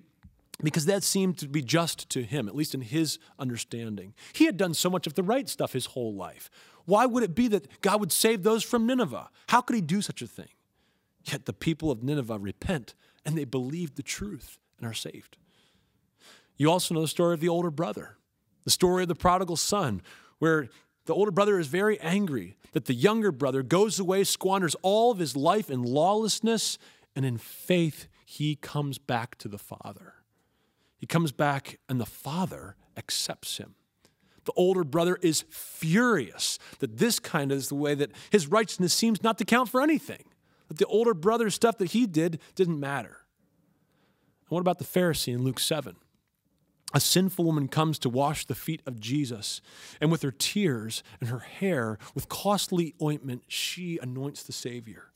because 0.62 0.84
that 0.86 1.02
seemed 1.02 1.38
to 1.38 1.48
be 1.48 1.62
just 1.62 2.10
to 2.10 2.22
him, 2.22 2.46
at 2.46 2.54
least 2.54 2.74
in 2.74 2.82
his 2.82 3.18
understanding. 3.38 4.14
He 4.34 4.44
had 4.44 4.58
done 4.58 4.74
so 4.74 4.90
much 4.90 5.06
of 5.06 5.14
the 5.14 5.22
right 5.22 5.48
stuff 5.48 5.72
his 5.72 5.86
whole 5.86 6.14
life. 6.14 6.50
Why 6.84 7.06
would 7.06 7.22
it 7.22 7.34
be 7.34 7.48
that 7.48 7.80
God 7.80 8.00
would 8.00 8.12
save 8.12 8.42
those 8.42 8.62
from 8.62 8.86
Nineveh? 8.86 9.30
How 9.48 9.60
could 9.62 9.76
he 9.76 9.80
do 9.80 10.02
such 10.02 10.20
a 10.22 10.26
thing? 10.26 10.48
Yet 11.24 11.46
the 11.46 11.52
people 11.52 11.90
of 11.90 12.02
Nineveh 12.02 12.38
repent 12.38 12.94
and 13.24 13.36
they 13.36 13.44
believe 13.44 13.94
the 13.94 14.02
truth 14.02 14.58
and 14.78 14.86
are 14.86 14.94
saved. 14.94 15.36
You 16.56 16.70
also 16.70 16.94
know 16.94 17.00
the 17.02 17.08
story 17.08 17.34
of 17.34 17.40
the 17.40 17.48
older 17.48 17.70
brother, 17.70 18.16
the 18.64 18.70
story 18.70 19.02
of 19.02 19.08
the 19.08 19.14
prodigal 19.14 19.56
son, 19.56 20.02
where 20.38 20.68
the 21.10 21.16
older 21.16 21.32
brother 21.32 21.58
is 21.58 21.66
very 21.66 21.98
angry 22.02 22.56
that 22.70 22.84
the 22.84 22.94
younger 22.94 23.32
brother 23.32 23.64
goes 23.64 23.98
away, 23.98 24.22
squanders 24.22 24.76
all 24.80 25.10
of 25.10 25.18
his 25.18 25.34
life 25.34 25.68
in 25.68 25.82
lawlessness, 25.82 26.78
and 27.16 27.24
in 27.26 27.36
faith, 27.36 28.06
he 28.24 28.54
comes 28.54 28.96
back 28.98 29.36
to 29.38 29.48
the 29.48 29.58
father. 29.58 30.14
He 30.98 31.06
comes 31.06 31.32
back, 31.32 31.80
and 31.88 32.00
the 32.00 32.06
father 32.06 32.76
accepts 32.96 33.56
him. 33.56 33.74
The 34.44 34.52
older 34.52 34.84
brother 34.84 35.18
is 35.20 35.44
furious 35.50 36.60
that 36.78 36.98
this 36.98 37.18
kind 37.18 37.50
of 37.50 37.58
is 37.58 37.66
the 37.66 37.74
way 37.74 37.96
that 37.96 38.12
his 38.30 38.46
righteousness 38.46 38.94
seems 38.94 39.20
not 39.20 39.36
to 39.38 39.44
count 39.44 39.68
for 39.68 39.82
anything. 39.82 40.26
That 40.68 40.78
the 40.78 40.86
older 40.86 41.12
brother's 41.12 41.56
stuff 41.56 41.76
that 41.78 41.90
he 41.90 42.06
did 42.06 42.38
didn't 42.54 42.78
matter. 42.78 43.26
And 44.42 44.50
what 44.50 44.60
about 44.60 44.78
the 44.78 44.84
Pharisee 44.84 45.34
in 45.34 45.42
Luke 45.42 45.58
7? 45.58 45.96
A 46.92 47.00
sinful 47.00 47.44
woman 47.44 47.68
comes 47.68 47.98
to 48.00 48.08
wash 48.08 48.44
the 48.44 48.54
feet 48.54 48.82
of 48.86 49.00
Jesus, 49.00 49.60
and 50.00 50.10
with 50.10 50.22
her 50.22 50.30
tears 50.30 51.02
and 51.20 51.28
her 51.28 51.40
hair, 51.40 51.98
with 52.14 52.28
costly 52.28 52.94
ointment, 53.00 53.42
she 53.48 53.98
anoints 54.02 54.42
the 54.42 54.52
Savior. 54.52 55.10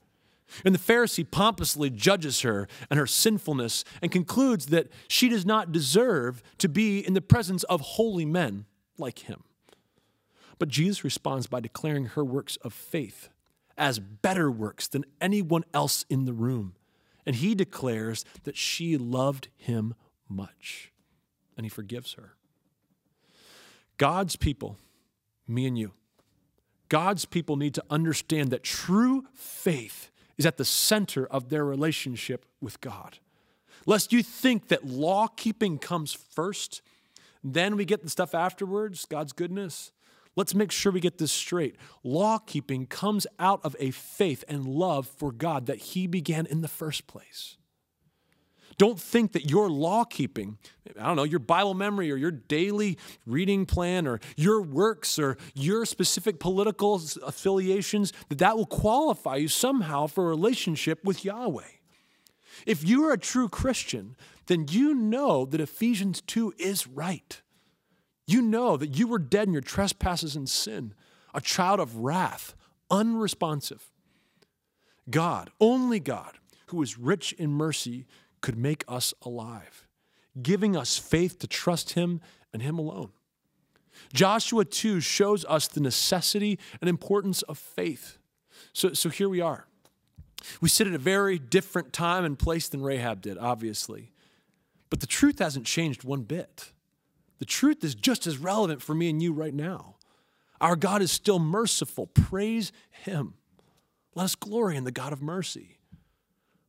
And 0.65 0.75
the 0.75 0.79
Pharisee 0.79 1.29
pompously 1.29 1.91
judges 1.91 2.43
her 2.43 2.69
and 2.91 2.99
her 2.99 3.07
sinfulness 3.07 3.85
and 4.03 4.13
concludes 4.13 4.67
that 4.67 4.89
she 5.09 5.29
does 5.29 5.45
not 5.45 5.73
deserve 5.73 6.43
to 6.59 6.69
be 6.69 7.01
in 7.01 7.15
the 7.15 7.21
presence 7.21 7.65
of 7.65 7.81
holy 7.81 8.25
men 8.25 8.67
like 8.99 9.21
him. 9.21 9.43
But 10.59 10.69
Jesus 10.69 11.03
responds 11.03 11.47
by 11.47 11.61
declaring 11.61 12.07
her 12.07 12.25
works 12.25 12.57
of 12.57 12.73
faith 12.73 13.31
as 13.77 13.99
better 13.99 14.51
works 14.51 14.87
than 14.87 15.05
anyone 15.21 15.65
else 15.75 16.05
in 16.09 16.27
the 16.27 16.33
room. 16.33 16.75
And 17.27 17.37
he 17.37 17.55
declares 17.55 18.25
that 18.45 18.57
she 18.57 18.97
loved 18.97 19.49
him 19.57 19.95
much 20.29 20.93
and 21.57 21.65
he 21.65 21.71
forgives 21.71 22.15
her. 22.15 22.35
God's 23.97 24.37
people, 24.37 24.77
me 25.47 25.67
and 25.67 25.79
you, 25.79 25.93
God's 26.89 27.25
people 27.25 27.57
need 27.57 27.75
to 27.75 27.85
understand 27.91 28.51
that 28.51 28.63
true 28.63 29.25
faith 29.33 30.11
is 30.37 30.47
at 30.47 30.57
the 30.57 30.65
center 30.65 31.27
of 31.27 31.49
their 31.49 31.65
relationship 31.65 32.45
with 32.61 32.81
God. 32.81 33.19
Lest 33.87 34.13
you 34.13 34.23
think 34.23 34.69
that 34.69 34.85
law 34.85 35.29
keeping 35.29 35.79
comes 35.79 36.13
first, 36.13 36.83
then 37.43 37.77
we 37.77 37.85
get 37.85 38.03
the 38.03 38.11
stuff 38.11 38.35
afterwards, 38.35 39.07
God's 39.07 39.33
goodness. 39.33 39.93
Let's 40.37 40.55
make 40.55 40.73
sure 40.73 40.91
we 40.91 41.01
get 41.01 41.19
this 41.19 41.31
straight. 41.31 41.77
Law 42.03 42.39
keeping 42.39 42.87
comes 42.87 43.27
out 43.39 43.61
of 43.63 43.77
a 43.79 43.93
faith 43.93 44.43
and 44.49 44.67
love 44.67 45.07
for 45.07 45.31
God 45.31 45.67
that 45.67 45.79
He 45.79 46.07
began 46.07 46.47
in 46.47 46.61
the 46.61 46.69
first 46.69 47.07
place. 47.07 47.57
Don't 48.79 48.99
think 48.99 49.33
that 49.33 49.51
your 49.51 49.71
law 49.71 50.05
keeping, 50.05 50.59
I 50.99 51.07
don't 51.07 51.17
know, 51.17 51.25
your 51.25 51.39
Bible 51.39 51.75
memory 51.75 52.11
or 52.11 52.17
your 52.17 52.31
daily 52.31 52.99
reading 53.27 53.67
plan 53.67 54.07
or 54.07 54.21
your 54.37 54.63
works 54.63 55.19
or 55.19 55.37
your 55.55 55.87
specific 55.87 56.41
political 56.41 57.01
affiliations, 57.25 58.13
that 58.29 58.39
that 58.39 58.57
will 58.57 58.67
qualify 58.67 59.37
you 59.37 59.49
somehow 59.49 60.07
for 60.07 60.25
a 60.25 60.29
relationship 60.29 61.05
with 61.05 61.25
Yahweh. 61.25 61.63
If 62.67 62.87
you 62.87 63.05
are 63.09 63.13
a 63.13 63.19
true 63.19 63.49
Christian, 63.49 64.17
then 64.47 64.67
you 64.69 64.95
know 64.95 65.45
that 65.47 65.61
Ephesians 65.61 66.21
2 66.23 66.55
is 66.59 66.87
right. 66.87 67.41
You 68.27 68.41
know 68.41 68.77
that 68.77 68.97
you 68.97 69.07
were 69.07 69.19
dead 69.19 69.49
in 69.49 69.53
your 69.53 69.63
trespasses 69.63 70.35
and 70.37 70.49
sin, 70.49 70.95
a 71.35 71.41
child 71.41 71.81
of 71.81 71.99
wrath, 71.99 72.55
unresponsive. 72.91 73.91
God, 75.11 75.51
only 75.61 76.01
God, 76.01 76.39
who 76.67 76.81
is 76.83 76.99
rich 76.99 77.33
in 77.35 77.51
mercy, 77.51 78.07
could 78.45 78.59
make 78.59 78.85
us 78.87 79.15
alive, 79.23 79.87
giving 80.43 80.77
us 80.77 80.99
faith 80.99 81.39
to 81.39 81.47
trust 81.47 81.95
Him 81.95 82.21
and 82.53 82.61
Him 82.61 82.79
alone. 82.79 83.09
Joshua 84.13 84.67
2 84.67 85.01
shows 85.01 85.47
us 85.47 85.67
the 85.67 85.81
necessity 85.81 86.59
and 86.83 86.91
importance 86.91 87.41
of 87.41 87.57
faith. 87.57 88.19
So, 88.75 88.93
so 88.93 89.09
here 89.09 89.31
we 89.31 89.41
are. 89.41 89.67
We 90.61 90.69
sit 90.69 90.87
at 90.87 90.93
a 90.93 90.99
very 90.99 91.39
different 91.39 91.95
time 91.95 92.27
and 92.27 92.39
place 92.39 92.69
than 92.69 92.83
Rahab 92.83 93.23
did, 93.23 93.39
obviously. 93.39 94.13
But 94.91 95.01
the 95.01 95.07
truth 95.07 95.39
hasn't 95.39 95.65
changed 95.65 96.05
one 96.05 96.25
bit. 96.25 96.71
The 97.39 97.47
truth 97.47 97.83
is 97.83 97.95
just 97.95 98.27
as 98.27 98.37
relevant 98.37 98.83
for 98.83 98.95
me 98.95 99.09
and 99.09 99.23
you 99.23 99.33
right 99.33 99.55
now. 99.55 99.97
Our 100.61 100.77
God 100.77 101.01
is 101.01 101.11
still 101.11 101.39
merciful. 101.39 102.09
Praise 102.09 102.73
Him. 102.91 103.37
Let 104.15 104.25
us 104.25 104.35
glory 104.35 104.77
in 104.77 104.85
the 104.85 104.93
God 104.93 105.15
of 105.15 105.23
mercy. 105.23 105.74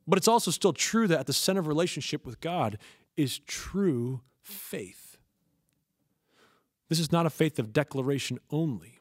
But 0.07 0.17
it's 0.17 0.27
also 0.27 0.51
still 0.51 0.73
true 0.73 1.07
that 1.07 1.19
at 1.19 1.27
the 1.27 1.33
center 1.33 1.59
of 1.59 1.67
relationship 1.67 2.25
with 2.25 2.39
God 2.39 2.77
is 3.17 3.39
true 3.39 4.21
faith. 4.43 5.17
This 6.89 6.99
is 6.99 7.11
not 7.11 7.25
a 7.25 7.31
faith 7.31 7.57
of 7.57 7.73
declaration 7.73 8.39
only, 8.51 8.99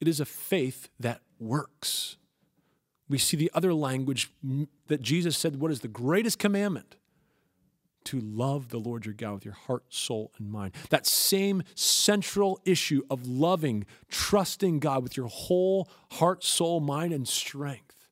it 0.00 0.08
is 0.08 0.20
a 0.20 0.24
faith 0.24 0.88
that 0.98 1.20
works. 1.38 2.16
We 3.06 3.18
see 3.18 3.36
the 3.36 3.50
other 3.52 3.74
language 3.74 4.30
that 4.86 5.02
Jesus 5.02 5.36
said, 5.36 5.60
What 5.60 5.70
is 5.70 5.80
the 5.80 5.88
greatest 5.88 6.38
commandment? 6.38 6.96
To 8.06 8.20
love 8.20 8.68
the 8.68 8.78
Lord 8.78 9.06
your 9.06 9.14
God 9.14 9.34
with 9.34 9.44
your 9.44 9.54
heart, 9.54 9.84
soul, 9.88 10.32
and 10.38 10.50
mind. 10.50 10.74
That 10.90 11.06
same 11.06 11.62
central 11.74 12.60
issue 12.64 13.02
of 13.08 13.26
loving, 13.26 13.86
trusting 14.10 14.80
God 14.80 15.02
with 15.02 15.16
your 15.16 15.28
whole 15.28 15.88
heart, 16.12 16.44
soul, 16.44 16.80
mind, 16.80 17.12
and 17.12 17.26
strength 17.26 18.03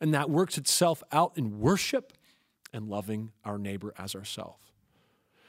and 0.00 0.14
that 0.14 0.30
works 0.30 0.58
itself 0.58 1.02
out 1.12 1.32
in 1.36 1.60
worship 1.60 2.12
and 2.72 2.88
loving 2.88 3.32
our 3.44 3.58
neighbor 3.58 3.94
as 3.98 4.14
ourselves. 4.14 4.64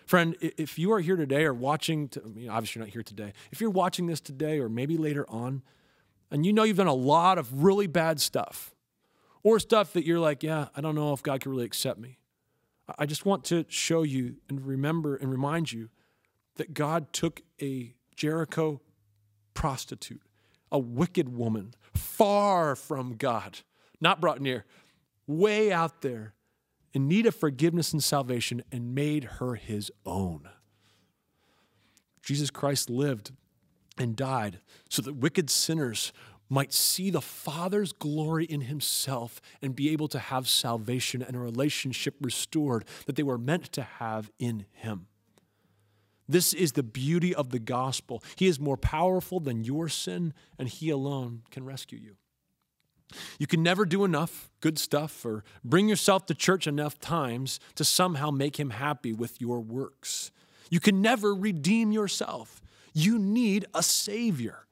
Friend, 0.06 0.36
if 0.42 0.80
you 0.80 0.92
are 0.92 1.02
here 1.02 1.16
today 1.16 1.44
or 1.46 1.54
watching, 1.54 2.08
to, 2.10 2.24
I 2.24 2.28
mean, 2.28 2.50
obviously 2.50 2.80
you're 2.80 2.88
not 2.88 2.94
here 2.94 3.04
today. 3.04 3.34
If 3.52 3.62
you're 3.62 3.70
watching 3.70 4.08
this 4.08 4.20
today 4.20 4.60
or 4.60 4.68
maybe 4.68 4.98
later 4.98 5.26
on, 5.30 5.62
and 6.32 6.46
you 6.46 6.54
know 6.54 6.64
you've 6.64 6.78
done 6.78 6.88
a 6.88 6.94
lot 6.94 7.38
of 7.38 7.64
really 7.64 7.88
bad 7.88 8.20
stuff, 8.20 8.74
or 9.44 9.60
stuff 9.60 9.94
that 9.94 10.06
you're 10.06 10.20
like, 10.20 10.42
yeah, 10.44 10.68
I 10.76 10.82
don't 10.82 10.96
know 10.96 11.14
if 11.14 11.24
God 11.24 11.42
can 11.42 11.52
really 11.52 11.66
accept 11.66 12.00
me. 12.00 12.18
I 12.98 13.06
just 13.06 13.26
want 13.26 13.44
to 13.46 13.66
show 13.70 14.04
you 14.04 14.38
and 14.50 14.66
remember 14.66 15.16
and 15.16 15.32
remind 15.32 15.72
you 15.72 15.90
that 16.56 16.74
God 16.74 17.14
took 17.14 17.42
a 17.62 17.94
Jericho 18.16 18.82
prostitute, 19.54 20.22
a 20.72 20.80
wicked 20.80 21.30
woman, 21.30 21.74
far 21.94 22.76
from 22.76 23.16
God, 23.16 23.60
not 24.02 24.22
brought 24.22 24.42
near, 24.42 24.66
way 25.28 25.72
out 25.72 26.02
there 26.02 26.34
in 26.94 27.08
need 27.08 27.26
of 27.26 27.36
forgiveness 27.36 27.94
and 27.94 28.04
salvation 28.04 28.64
and 28.72 28.96
made 28.96 29.24
her 29.24 29.56
his 29.56 29.92
own. 30.06 30.50
Jesus 32.24 32.50
Christ 32.50 32.90
lived 32.90 33.32
and 33.98 34.16
died 34.16 34.60
so 34.90 35.02
that 35.02 35.16
wicked 35.16 35.50
sinners 35.50 36.14
might 36.50 36.74
see 36.74 37.12
the 37.12 37.22
Father's 37.22 37.92
glory 37.92 38.46
in 38.46 38.62
himself 38.62 39.40
and 39.62 39.76
be 39.76 39.92
able 39.92 40.08
to 40.08 40.18
have 40.18 40.48
salvation 40.48 41.22
and 41.22 41.36
a 41.36 41.40
relationship 41.40 42.16
restored 42.22 42.86
that 43.06 43.16
they 43.16 43.24
were 43.24 43.38
meant 43.38 43.72
to 43.74 43.84
have 43.84 44.32
in 44.40 44.66
him. 44.72 45.06
This 46.30 46.54
is 46.54 46.74
the 46.74 46.84
beauty 46.84 47.34
of 47.34 47.50
the 47.50 47.58
gospel. 47.58 48.24
He 48.36 48.46
is 48.46 48.60
more 48.60 48.78
powerful 48.78 49.40
than 49.40 49.64
your 49.64 49.90
sin, 49.90 50.36
and 50.60 50.70
He 50.70 50.92
alone 50.92 51.42
can 51.50 51.66
rescue 51.66 51.98
you. 51.98 52.18
You 53.40 53.48
can 53.48 53.64
never 53.64 53.86
do 53.86 54.04
enough 54.04 54.50
good 54.62 54.78
stuff 54.78 55.26
or 55.26 55.44
bring 55.64 55.90
yourself 55.90 56.26
to 56.28 56.34
church 56.34 56.68
enough 56.68 57.00
times 57.00 57.60
to 57.76 57.84
somehow 57.84 58.30
make 58.30 58.60
Him 58.60 58.72
happy 58.72 59.14
with 59.14 59.42
your 59.42 59.60
works. 59.60 60.32
You 60.70 60.80
can 60.80 61.02
never 61.02 61.34
redeem 61.34 61.92
yourself. 61.92 62.62
You 62.94 63.18
need 63.18 63.66
a 63.74 63.82
Savior. 63.82 64.68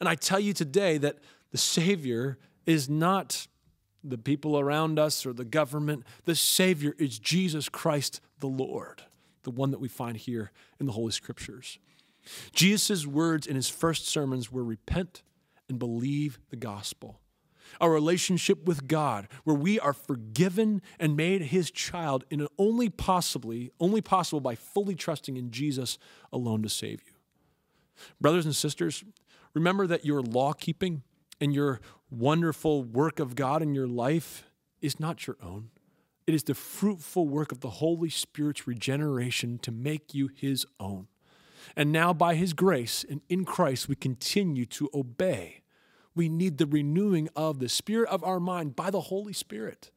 And 0.00 0.08
I 0.08 0.14
tell 0.14 0.40
you 0.40 0.52
today 0.52 0.98
that 0.98 1.18
the 1.50 1.58
Savior 1.58 2.38
is 2.66 2.88
not 2.88 3.46
the 4.02 4.18
people 4.18 4.58
around 4.58 4.98
us 4.98 5.24
or 5.26 5.32
the 5.32 5.44
government. 5.44 6.04
The 6.24 6.34
Savior 6.34 6.94
is 6.98 7.18
Jesus 7.18 7.68
Christ 7.68 8.20
the 8.40 8.46
Lord 8.48 9.02
the 9.44 9.50
one 9.50 9.70
that 9.70 9.80
we 9.80 9.88
find 9.88 10.16
here 10.16 10.50
in 10.80 10.86
the 10.86 10.92
Holy 10.92 11.12
Scriptures. 11.12 11.78
Jesus' 12.52 13.06
words 13.06 13.46
in 13.46 13.54
his 13.54 13.68
first 13.68 14.08
sermons 14.08 14.50
were 14.50 14.64
repent 14.64 15.22
and 15.68 15.78
believe 15.78 16.38
the 16.50 16.56
gospel. 16.56 17.20
A 17.80 17.88
relationship 17.88 18.66
with 18.66 18.88
God 18.88 19.28
where 19.44 19.56
we 19.56 19.80
are 19.80 19.92
forgiven 19.92 20.82
and 20.98 21.16
made 21.16 21.42
his 21.42 21.70
child 21.70 22.24
in 22.30 22.46
only 22.58 22.88
possibly 22.88 23.70
only 23.80 24.00
possible 24.00 24.40
by 24.40 24.54
fully 24.54 24.94
trusting 24.94 25.36
in 25.36 25.50
Jesus 25.50 25.98
alone 26.32 26.62
to 26.62 26.68
save 26.68 27.02
you. 27.06 27.12
Brothers 28.20 28.44
and 28.44 28.54
sisters, 28.54 29.04
remember 29.54 29.86
that 29.86 30.04
your 30.04 30.22
law 30.22 30.52
keeping 30.52 31.02
and 31.40 31.54
your 31.54 31.80
wonderful 32.10 32.82
work 32.82 33.20
of 33.20 33.34
God 33.34 33.62
in 33.62 33.74
your 33.74 33.88
life 33.88 34.44
is 34.80 35.00
not 35.00 35.26
your 35.26 35.36
own. 35.42 35.70
It 36.26 36.34
is 36.34 36.44
the 36.44 36.54
fruitful 36.54 37.28
work 37.28 37.52
of 37.52 37.60
the 37.60 37.70
Holy 37.70 38.08
Spirit's 38.08 38.66
regeneration 38.66 39.58
to 39.58 39.70
make 39.70 40.14
you 40.14 40.28
His 40.34 40.64
own. 40.80 41.08
And 41.76 41.92
now, 41.92 42.12
by 42.12 42.34
His 42.34 42.52
grace 42.52 43.04
and 43.08 43.20
in 43.28 43.44
Christ, 43.44 43.88
we 43.88 43.94
continue 43.94 44.66
to 44.66 44.88
obey. 44.94 45.63
We 46.14 46.28
need 46.28 46.58
the 46.58 46.66
renewing 46.66 47.28
of 47.34 47.58
the 47.58 47.68
spirit 47.68 48.08
of 48.08 48.22
our 48.22 48.40
mind 48.40 48.76
by 48.76 48.90
the 48.90 49.02
Holy 49.02 49.32
Spirit, 49.32 49.90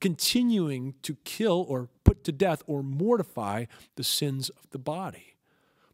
continuing 0.00 0.94
to 1.02 1.16
kill 1.24 1.64
or 1.68 1.88
put 2.04 2.24
to 2.24 2.32
death 2.32 2.62
or 2.66 2.82
mortify 2.82 3.66
the 3.96 4.04
sins 4.04 4.50
of 4.50 4.68
the 4.70 4.78
body. 4.78 5.36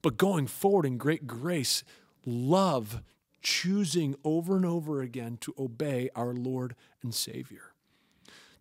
But 0.03 0.17
going 0.17 0.47
forward 0.47 0.87
in 0.87 0.99
great 0.99 1.27
grace, 1.27 1.85
love, 2.25 3.03
choosing 3.43 4.15
over 4.25 4.57
and 4.57 4.67
over 4.67 5.01
again 5.01 5.39
to 5.43 5.55
obey 5.59 6.11
our 6.15 6.33
Lord 6.33 6.75
and 7.03 7.15
Savior. 7.15 7.73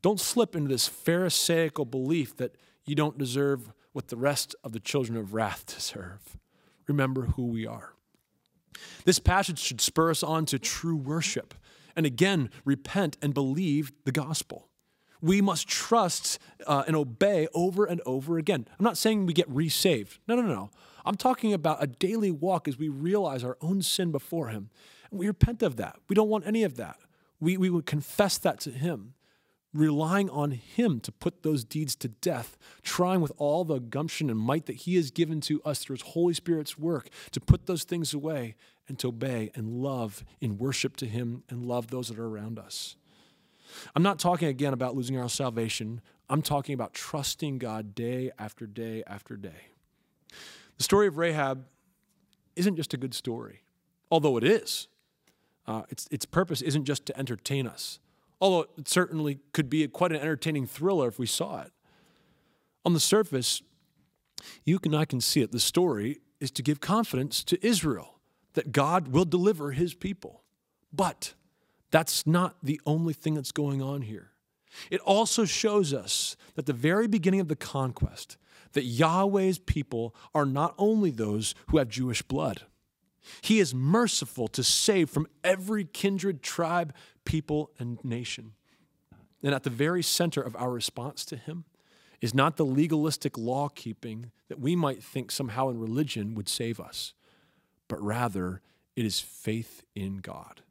Don't 0.02 0.20
slip 0.20 0.56
into 0.56 0.70
this 0.70 0.88
Pharisaical 0.88 1.86
belief 1.86 2.36
that 2.38 2.56
you 2.86 2.96
don't 2.96 3.18
deserve 3.18 3.72
what 3.92 4.08
the 4.08 4.18
rest 4.18 4.56
of 4.64 4.72
the 4.72 4.80
children 4.80 5.18
of 5.18 5.34
wrath 5.34 5.66
deserve. 5.76 6.38
Remember 6.88 7.28
who 7.28 7.46
we 7.46 7.66
are. 7.66 7.94
This 9.06 9.20
passage 9.20 9.60
should 9.60 9.82
spur 9.82 10.12
us 10.12 10.24
on 10.24 10.46
to 10.48 10.60
true 10.60 10.96
worship 10.96 11.54
and 11.96 12.06
again 12.06 12.50
repent 12.66 13.18
and 13.22 13.34
believe 13.34 13.92
the 14.06 14.12
gospel. 14.12 14.68
We 15.22 15.42
must 15.42 15.68
trust 15.68 16.40
uh, 16.66 16.84
and 16.88 16.96
obey 16.96 17.48
over 17.54 17.86
and 17.86 18.02
over 18.06 18.38
again. 18.38 18.68
I'm 18.78 18.84
not 18.86 18.98
saying 18.98 19.26
we 19.26 19.34
get 19.34 19.50
resaved. 19.50 20.20
No, 20.28 20.36
no, 20.36 20.42
no. 20.44 20.72
I'm 21.06 21.16
talking 21.16 21.54
about 21.54 21.84
a 21.84 21.88
daily 21.88 22.32
walk 22.32 22.68
as 22.68 22.78
we 22.78 22.88
realize 22.88 23.44
our 23.44 23.58
own 23.62 23.82
sin 23.82 24.12
before 24.12 24.48
Him. 24.48 24.70
And 25.12 25.20
we 25.20 25.28
repent 25.28 25.62
of 25.62 25.76
that. 25.76 25.98
We 26.08 26.16
don't 26.16 26.30
want 26.30 26.48
any 26.48 26.64
of 26.64 26.78
that. 26.78 26.98
We, 27.40 27.58
we 27.58 27.70
would 27.70 27.86
confess 27.86 28.38
that 28.38 28.60
to 28.62 28.72
Him 28.72 29.14
relying 29.74 30.30
on 30.30 30.52
Him 30.52 31.00
to 31.02 31.12
put 31.12 31.44
those 31.44 31.64
deeds 31.64 31.96
to 31.98 32.08
death, 32.08 32.58
trying 32.82 33.22
with 33.22 33.32
all 33.38 33.64
the 33.64 33.80
gumption 33.80 34.30
and 34.30 34.40
might 34.40 34.66
that 34.66 34.78
He 34.78 34.96
has 34.96 35.12
given 35.12 35.42
to 35.42 35.62
us 35.64 35.80
through 35.80 35.96
His 35.96 36.02
Holy 36.02 36.34
Spirit's 36.34 36.78
work 36.78 37.10
to 37.32 37.40
put 37.40 37.66
those 37.66 37.84
things 37.84 38.14
away 38.14 38.56
and 38.88 38.98
to 39.00 39.10
obey 39.10 39.52
and 39.54 39.70
love 39.70 40.24
in 40.42 40.58
worship 40.58 40.98
to 40.98 41.06
Him 41.06 41.44
and 41.50 41.66
love 41.66 41.88
those 41.88 42.10
that 42.10 42.20
are 42.20 42.28
around 42.28 42.58
us. 42.58 42.96
I'm 43.96 44.04
not 44.04 44.18
talking 44.18 44.48
again 44.48 44.74
about 44.74 44.96
losing 44.96 45.18
our 45.18 45.30
salvation. 45.30 46.02
I'm 46.28 46.42
talking 46.42 46.74
about 46.74 46.94
trusting 46.94 47.60
God 47.60 47.94
day 47.94 48.32
after 48.40 48.66
day 48.66 49.04
after 49.06 49.36
day. 49.36 49.68
The 50.78 50.84
story 50.84 51.08
of 51.08 51.18
Rahab 51.18 51.66
isn't 52.56 52.76
just 52.76 52.94
a 52.94 52.98
good 52.98 53.14
story, 53.14 53.62
although 54.10 54.38
it 54.38 54.44
is. 54.44 54.88
Uh, 55.68 55.84
its, 55.90 56.08
its 56.10 56.26
purpose 56.26 56.64
isn't 56.64 56.86
just 56.86 57.06
to 57.06 57.18
entertain 57.18 57.68
us 57.68 58.00
although 58.42 58.68
it 58.78 58.88
certainly 58.88 59.40
could 59.54 59.70
be 59.70 59.88
quite 59.88 60.12
an 60.12 60.20
entertaining 60.20 60.66
thriller 60.66 61.08
if 61.08 61.20
we 61.20 61.26
saw 61.26 61.62
it. 61.62 61.72
On 62.86 62.94
the 62.94 63.00
surface, 63.00 63.62
you 64.64 64.80
and 64.84 64.96
I 64.96 65.06
can 65.06 65.22
see 65.22 65.42
it. 65.42 65.52
The 65.52 65.60
story 65.60 66.20
is 66.40 66.52
to 66.52 66.64
give 66.64 66.80
confidence 66.80 67.44
to 67.46 67.66
Israel 67.66 68.20
that 68.54 68.72
God 68.72 69.10
will 69.10 69.26
deliver 69.26 69.72
his 69.72 69.94
people. 69.94 70.44
But 70.92 71.34
that's 71.92 72.26
not 72.26 72.56
the 72.64 72.80
only 72.86 73.14
thing 73.14 73.36
that's 73.36 73.52
going 73.52 73.82
on 73.82 74.04
here. 74.04 74.32
It 74.90 75.02
also 75.02 75.46
shows 75.46 75.94
us 75.94 76.38
that 76.56 76.66
the 76.66 76.74
very 76.74 77.08
beginning 77.08 77.40
of 77.40 77.48
the 77.48 77.56
conquest, 77.56 78.38
that 78.74 78.86
Yahweh's 78.86 79.60
people 79.60 80.16
are 80.34 80.46
not 80.46 80.76
only 80.78 81.12
those 81.12 81.56
who 81.68 81.78
have 81.78 81.90
Jewish 81.90 82.22
blood. 82.22 82.62
He 83.42 83.60
is 83.60 83.74
merciful 83.76 84.48
to 84.50 84.64
save 84.64 85.10
from 85.10 85.28
every 85.44 85.86
kindred, 85.86 86.42
tribe, 86.42 86.94
people, 87.30 87.70
and 87.78 88.04
nation. 88.04 88.54
And 89.44 89.54
at 89.54 89.62
the 89.62 89.70
very 89.70 90.02
center 90.02 90.42
of 90.42 90.56
our 90.56 90.72
response 90.72 91.24
to 91.26 91.38
him 91.38 91.64
is 92.22 92.34
not 92.34 92.58
the 92.58 92.66
legalistic 92.66 93.38
law 93.38 93.70
keeping 93.70 94.32
that 94.48 94.60
we 94.60 94.76
might 94.76 95.04
think 95.04 95.30
somehow 95.30 95.70
in 95.70 95.80
religion 95.80 96.34
would 96.34 96.50
save 96.50 96.80
us, 96.80 97.14
but 97.88 98.02
rather 98.02 98.62
it 98.96 99.06
is 99.06 99.20
faith 99.20 99.84
in 99.94 100.18
God. 100.18 100.62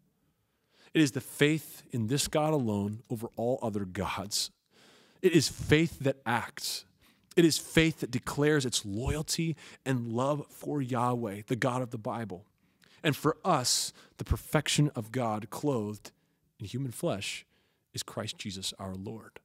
It 0.93 1.01
is 1.01 1.13
the 1.13 1.21
faith 1.21 1.85
in 1.93 2.09
this 2.09 2.27
God 2.27 2.53
alone 2.53 3.05
over 3.09 3.29
all 3.37 3.61
other 3.63 3.85
gods. 3.85 4.51
It 5.23 5.35
is 5.35 5.49
faith 5.49 6.01
that 6.01 6.17
acts. 6.27 6.85
It 7.37 7.45
is 7.45 7.57
faith 7.57 8.01
that 8.01 8.11
declares 8.11 8.67
its 8.67 8.85
loyalty 8.85 9.55
and 9.87 10.09
love 10.09 10.45
for 10.51 10.83
Yahweh, 10.83 11.43
the 11.47 11.55
God 11.55 11.83
of 11.83 11.91
the 11.93 11.99
Bible. 11.99 12.47
And 13.05 13.15
for 13.15 13.37
us, 13.45 13.93
the 14.17 14.25
perfection 14.25 14.91
of 14.97 15.13
God 15.13 15.51
clothed 15.51 16.11
in 16.59 16.67
human 16.67 16.93
flesh 16.93 17.45
is 17.95 18.03
Christ 18.03 18.39
Jesus 18.39 18.75
our 18.79 18.95
Lord. 18.95 19.41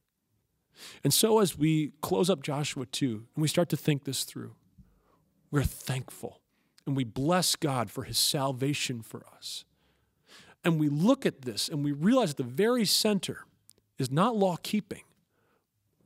And 1.02 1.14
so, 1.14 1.38
as 1.38 1.56
we 1.56 1.92
close 2.00 2.28
up 2.28 2.42
Joshua 2.42 2.86
2 2.86 3.26
and 3.34 3.42
we 3.42 3.48
start 3.48 3.68
to 3.68 3.76
think 3.76 4.04
this 4.04 4.24
through, 4.24 4.54
we're 5.50 5.62
thankful 5.62 6.40
and 6.86 6.96
we 6.96 7.04
bless 7.04 7.56
God 7.56 7.90
for 7.90 8.04
his 8.04 8.18
salvation 8.18 9.02
for 9.02 9.24
us. 9.36 9.64
And 10.64 10.80
we 10.80 10.88
look 10.88 11.24
at 11.26 11.42
this 11.42 11.68
and 11.68 11.84
we 11.84 11.92
realize 11.92 12.30
at 12.30 12.38
the 12.38 12.42
very 12.42 12.84
center 12.84 13.44
is 13.98 14.10
not 14.10 14.36
law 14.36 14.56
keeping. 14.62 15.02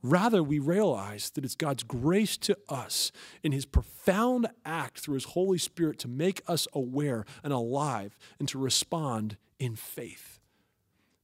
Rather, 0.01 0.41
we 0.41 0.59
realize 0.59 1.29
that 1.31 1.43
it's 1.43 1.55
God's 1.55 1.83
grace 1.83 2.37
to 2.37 2.57
us 2.69 3.11
in 3.43 3.51
his 3.51 3.65
profound 3.65 4.47
act 4.63 4.99
through 4.99 5.15
his 5.15 5.25
Holy 5.25 5.57
Spirit 5.57 5.99
to 5.99 6.07
make 6.07 6.41
us 6.47 6.67
aware 6.73 7.25
and 7.43 7.51
alive 7.51 8.17
and 8.39 8.47
to 8.47 8.57
respond 8.57 9.35
in 9.59 9.75
faith 9.75 10.38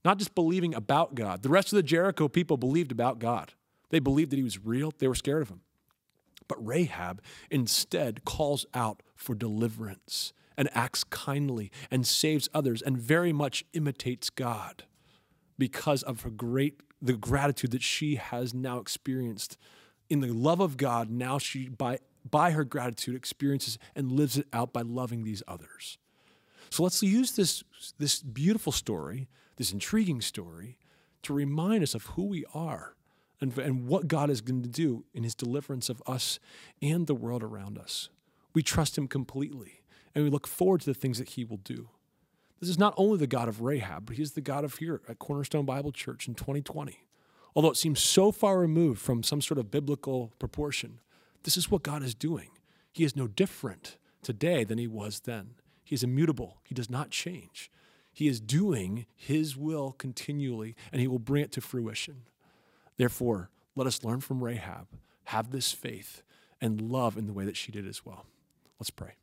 not 0.06 0.18
just 0.18 0.34
believing 0.34 0.74
about 0.74 1.14
God. 1.14 1.42
The 1.42 1.48
rest 1.48 1.72
of 1.72 1.76
the 1.76 1.82
Jericho 1.82 2.28
people 2.28 2.56
believed 2.56 2.92
about 2.92 3.18
God, 3.18 3.52
they 3.90 3.98
believed 3.98 4.30
that 4.30 4.36
he 4.36 4.42
was 4.42 4.64
real, 4.64 4.92
they 4.98 5.08
were 5.08 5.14
scared 5.14 5.42
of 5.42 5.50
him. 5.50 5.60
But 6.48 6.64
Rahab 6.64 7.20
instead 7.50 8.24
calls 8.24 8.64
out 8.72 9.02
for 9.16 9.34
deliverance 9.34 10.32
and 10.56 10.70
acts 10.72 11.02
kindly 11.04 11.70
and 11.90 12.06
saves 12.06 12.48
others 12.54 12.80
and 12.80 12.96
very 12.96 13.32
much 13.32 13.64
imitates 13.72 14.30
God 14.30 14.84
because 15.58 16.02
of 16.04 16.22
her 16.22 16.30
great 16.30 16.80
the 17.02 17.12
gratitude 17.12 17.72
that 17.72 17.82
she 17.82 18.14
has 18.14 18.54
now 18.54 18.78
experienced 18.78 19.58
in 20.08 20.20
the 20.20 20.32
love 20.32 20.60
of 20.60 20.76
God 20.78 21.10
now 21.10 21.36
she 21.36 21.68
by 21.68 21.98
by 22.28 22.52
her 22.52 22.64
gratitude 22.64 23.14
experiences 23.14 23.78
and 23.94 24.12
lives 24.12 24.38
it 24.38 24.46
out 24.52 24.72
by 24.72 24.82
loving 24.82 25.24
these 25.24 25.42
others. 25.46 25.98
So 26.70 26.82
let's 26.82 27.02
use 27.02 27.32
this 27.32 27.64
this 27.98 28.22
beautiful 28.22 28.72
story 28.72 29.28
this 29.56 29.72
intriguing 29.72 30.20
story 30.20 30.78
to 31.22 31.32
remind 31.32 31.82
us 31.82 31.94
of 31.94 32.06
who 32.06 32.24
we 32.24 32.44
are 32.54 32.94
and, 33.40 33.56
and 33.58 33.86
what 33.86 34.08
God 34.08 34.30
is 34.30 34.40
going 34.40 34.62
to 34.62 34.68
do 34.68 35.04
in 35.12 35.24
his 35.24 35.34
deliverance 35.34 35.88
of 35.88 36.02
us 36.06 36.38
and 36.80 37.06
the 37.06 37.14
world 37.14 37.42
around 37.42 37.78
us. 37.78 38.08
We 38.54 38.62
trust 38.62 38.96
him 38.96 39.08
completely 39.08 39.82
and 40.14 40.24
we 40.24 40.30
look 40.30 40.46
forward 40.46 40.80
to 40.82 40.86
the 40.86 40.94
things 40.94 41.18
that 41.18 41.30
he 41.30 41.44
will 41.44 41.58
do. 41.58 41.90
This 42.60 42.70
is 42.70 42.78
not 42.78 42.94
only 42.96 43.18
the 43.18 43.26
God 43.26 43.48
of 43.48 43.60
Rahab, 43.60 44.06
but 44.06 44.16
he 44.16 44.22
is 44.22 44.32
the 44.32 44.40
God 44.40 44.64
of 44.64 44.76
here 44.76 45.02
at 45.08 45.18
Cornerstone 45.18 45.66
Bible 45.66 45.92
Church 45.92 46.26
in 46.26 46.34
2020. 46.34 47.04
although 47.54 47.70
it 47.70 47.76
seems 47.76 48.00
so 48.00 48.30
far 48.30 48.58
removed 48.58 49.00
from 49.00 49.22
some 49.22 49.40
sort 49.40 49.58
of 49.58 49.70
biblical 49.70 50.32
proportion, 50.38 51.00
this 51.42 51.56
is 51.56 51.70
what 51.70 51.82
God 51.82 52.02
is 52.02 52.14
doing. 52.14 52.50
He 52.92 53.04
is 53.04 53.16
no 53.16 53.26
different 53.26 53.96
today 54.22 54.64
than 54.64 54.78
he 54.78 54.86
was 54.86 55.20
then. 55.20 55.54
He 55.84 55.94
is 55.94 56.02
immutable, 56.02 56.58
he 56.64 56.74
does 56.74 56.90
not 56.90 57.10
change. 57.10 57.70
He 58.16 58.28
is 58.28 58.40
doing 58.40 59.04
his 59.14 59.58
will 59.58 59.92
continually, 59.92 60.74
and 60.90 61.02
he 61.02 61.06
will 61.06 61.18
bring 61.18 61.44
it 61.44 61.52
to 61.52 61.60
fruition. 61.60 62.22
Therefore, 62.96 63.50
let 63.74 63.86
us 63.86 64.04
learn 64.04 64.22
from 64.22 64.42
Rahab, 64.42 64.86
have 65.24 65.50
this 65.50 65.72
faith, 65.72 66.22
and 66.58 66.80
love 66.80 67.18
in 67.18 67.26
the 67.26 67.34
way 67.34 67.44
that 67.44 67.58
she 67.58 67.72
did 67.72 67.86
as 67.86 68.06
well. 68.06 68.24
Let's 68.80 68.88
pray. 68.88 69.16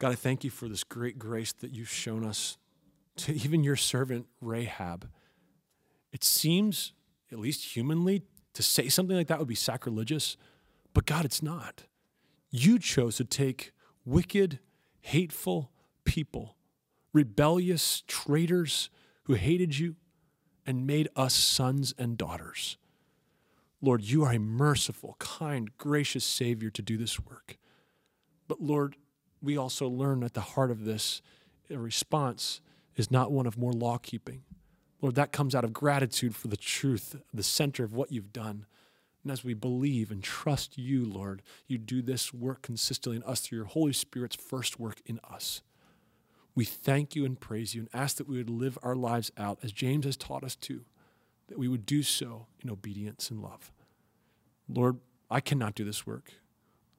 God, 0.00 0.10
I 0.10 0.16
thank 0.16 0.42
you 0.42 0.50
for 0.50 0.66
this 0.66 0.82
great 0.82 1.16
grace 1.16 1.52
that 1.52 1.70
you've 1.70 1.88
shown 1.88 2.24
us 2.24 2.58
to 3.18 3.32
even 3.32 3.62
your 3.62 3.76
servant 3.76 4.26
Rahab. 4.40 5.08
It 6.12 6.24
seems, 6.24 6.92
at 7.30 7.38
least 7.38 7.76
humanly, 7.76 8.24
to 8.52 8.64
say 8.64 8.88
something 8.88 9.16
like 9.16 9.28
that 9.28 9.38
would 9.38 9.46
be 9.46 9.54
sacrilegious, 9.54 10.36
but 10.92 11.06
God, 11.06 11.24
it's 11.24 11.40
not. 11.40 11.84
You 12.50 12.80
chose 12.80 13.18
to 13.18 13.24
take 13.24 13.70
wicked, 14.04 14.58
hateful 15.02 15.70
people, 16.02 16.56
rebellious 17.14 18.02
traitors 18.06 18.90
who 19.22 19.34
hated 19.34 19.78
you, 19.78 19.96
and 20.66 20.86
made 20.86 21.08
us 21.16 21.34
sons 21.34 21.94
and 21.98 22.18
daughters. 22.18 22.76
Lord, 23.80 24.02
you 24.02 24.24
are 24.24 24.32
a 24.32 24.38
merciful, 24.38 25.16
kind, 25.18 25.76
gracious 25.76 26.24
Savior 26.24 26.70
to 26.70 26.82
do 26.82 26.96
this 26.96 27.20
work. 27.20 27.58
But 28.48 28.60
Lord, 28.60 28.96
we 29.42 29.56
also 29.56 29.88
learn 29.88 30.22
at 30.22 30.34
the 30.34 30.40
heart 30.40 30.70
of 30.70 30.84
this 30.84 31.22
a 31.70 31.78
response 31.78 32.60
is 32.96 33.10
not 33.10 33.32
one 33.32 33.46
of 33.46 33.58
more 33.58 33.72
law 33.72 33.98
keeping. 33.98 34.42
Lord, 35.00 35.16
that 35.16 35.32
comes 35.32 35.54
out 35.54 35.64
of 35.64 35.72
gratitude 35.72 36.34
for 36.34 36.48
the 36.48 36.56
truth, 36.56 37.16
the 37.32 37.42
center 37.42 37.84
of 37.84 37.94
what 37.94 38.12
you've 38.12 38.32
done. 38.32 38.66
And 39.22 39.32
as 39.32 39.44
we 39.44 39.54
believe 39.54 40.10
and 40.10 40.22
trust 40.22 40.78
you, 40.78 41.04
Lord, 41.04 41.42
you 41.66 41.78
do 41.78 42.00
this 42.02 42.32
work 42.32 42.62
consistently 42.62 43.16
in 43.16 43.22
us 43.22 43.40
through 43.40 43.56
your 43.56 43.66
Holy 43.66 43.92
Spirit's 43.92 44.36
first 44.36 44.78
work 44.78 45.00
in 45.04 45.20
us. 45.28 45.62
We 46.54 46.64
thank 46.64 47.16
you 47.16 47.24
and 47.24 47.38
praise 47.38 47.74
you 47.74 47.82
and 47.82 47.90
ask 47.92 48.16
that 48.16 48.28
we 48.28 48.36
would 48.36 48.50
live 48.50 48.78
our 48.82 48.94
lives 48.94 49.32
out 49.36 49.58
as 49.62 49.72
James 49.72 50.04
has 50.04 50.16
taught 50.16 50.44
us 50.44 50.54
to, 50.56 50.84
that 51.48 51.58
we 51.58 51.68
would 51.68 51.84
do 51.84 52.02
so 52.02 52.46
in 52.62 52.70
obedience 52.70 53.30
and 53.30 53.42
love. 53.42 53.72
Lord, 54.68 54.98
I 55.30 55.40
cannot 55.40 55.74
do 55.74 55.84
this 55.84 56.06
work. 56.06 56.32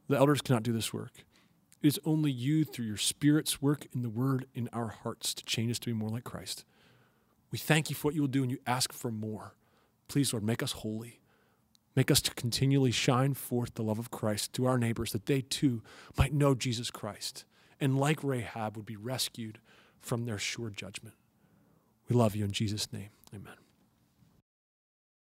The 0.07 0.17
elders 0.17 0.41
cannot 0.41 0.63
do 0.63 0.73
this 0.73 0.93
work. 0.93 1.23
It 1.81 1.87
is 1.87 1.99
only 2.05 2.31
you, 2.31 2.63
through 2.63 2.85
your 2.85 2.97
Spirit's 2.97 3.61
work 3.61 3.87
in 3.93 4.01
the 4.01 4.09
Word 4.09 4.45
in 4.53 4.69
our 4.73 4.87
hearts, 4.87 5.33
to 5.35 5.45
change 5.45 5.71
us 5.71 5.79
to 5.79 5.87
be 5.87 5.93
more 5.93 6.09
like 6.09 6.23
Christ. 6.23 6.65
We 7.51 7.57
thank 7.57 7.89
you 7.89 7.95
for 7.95 8.09
what 8.09 8.15
you 8.15 8.21
will 8.21 8.27
do 8.27 8.41
and 8.41 8.51
you 8.51 8.59
ask 8.67 8.91
for 8.91 9.11
more. 9.11 9.55
Please, 10.07 10.33
Lord, 10.33 10.43
make 10.43 10.61
us 10.61 10.73
holy. 10.73 11.21
Make 11.95 12.11
us 12.11 12.21
to 12.21 12.33
continually 12.33 12.91
shine 12.91 13.33
forth 13.33 13.75
the 13.75 13.83
love 13.83 13.99
of 13.99 14.11
Christ 14.11 14.51
to 14.53 14.65
our 14.65 14.77
neighbors 14.77 15.13
that 15.13 15.27
they 15.27 15.41
too 15.41 15.81
might 16.17 16.33
know 16.33 16.53
Jesus 16.53 16.91
Christ 16.91 17.45
and, 17.79 17.97
like 17.97 18.23
Rahab, 18.23 18.77
would 18.77 18.85
be 18.85 18.95
rescued 18.95 19.59
from 19.99 20.25
their 20.25 20.37
sure 20.37 20.69
judgment. 20.69 21.15
We 22.09 22.15
love 22.15 22.35
you 22.35 22.45
in 22.45 22.51
Jesus' 22.51 22.91
name. 22.93 23.09
Amen. 23.33 23.55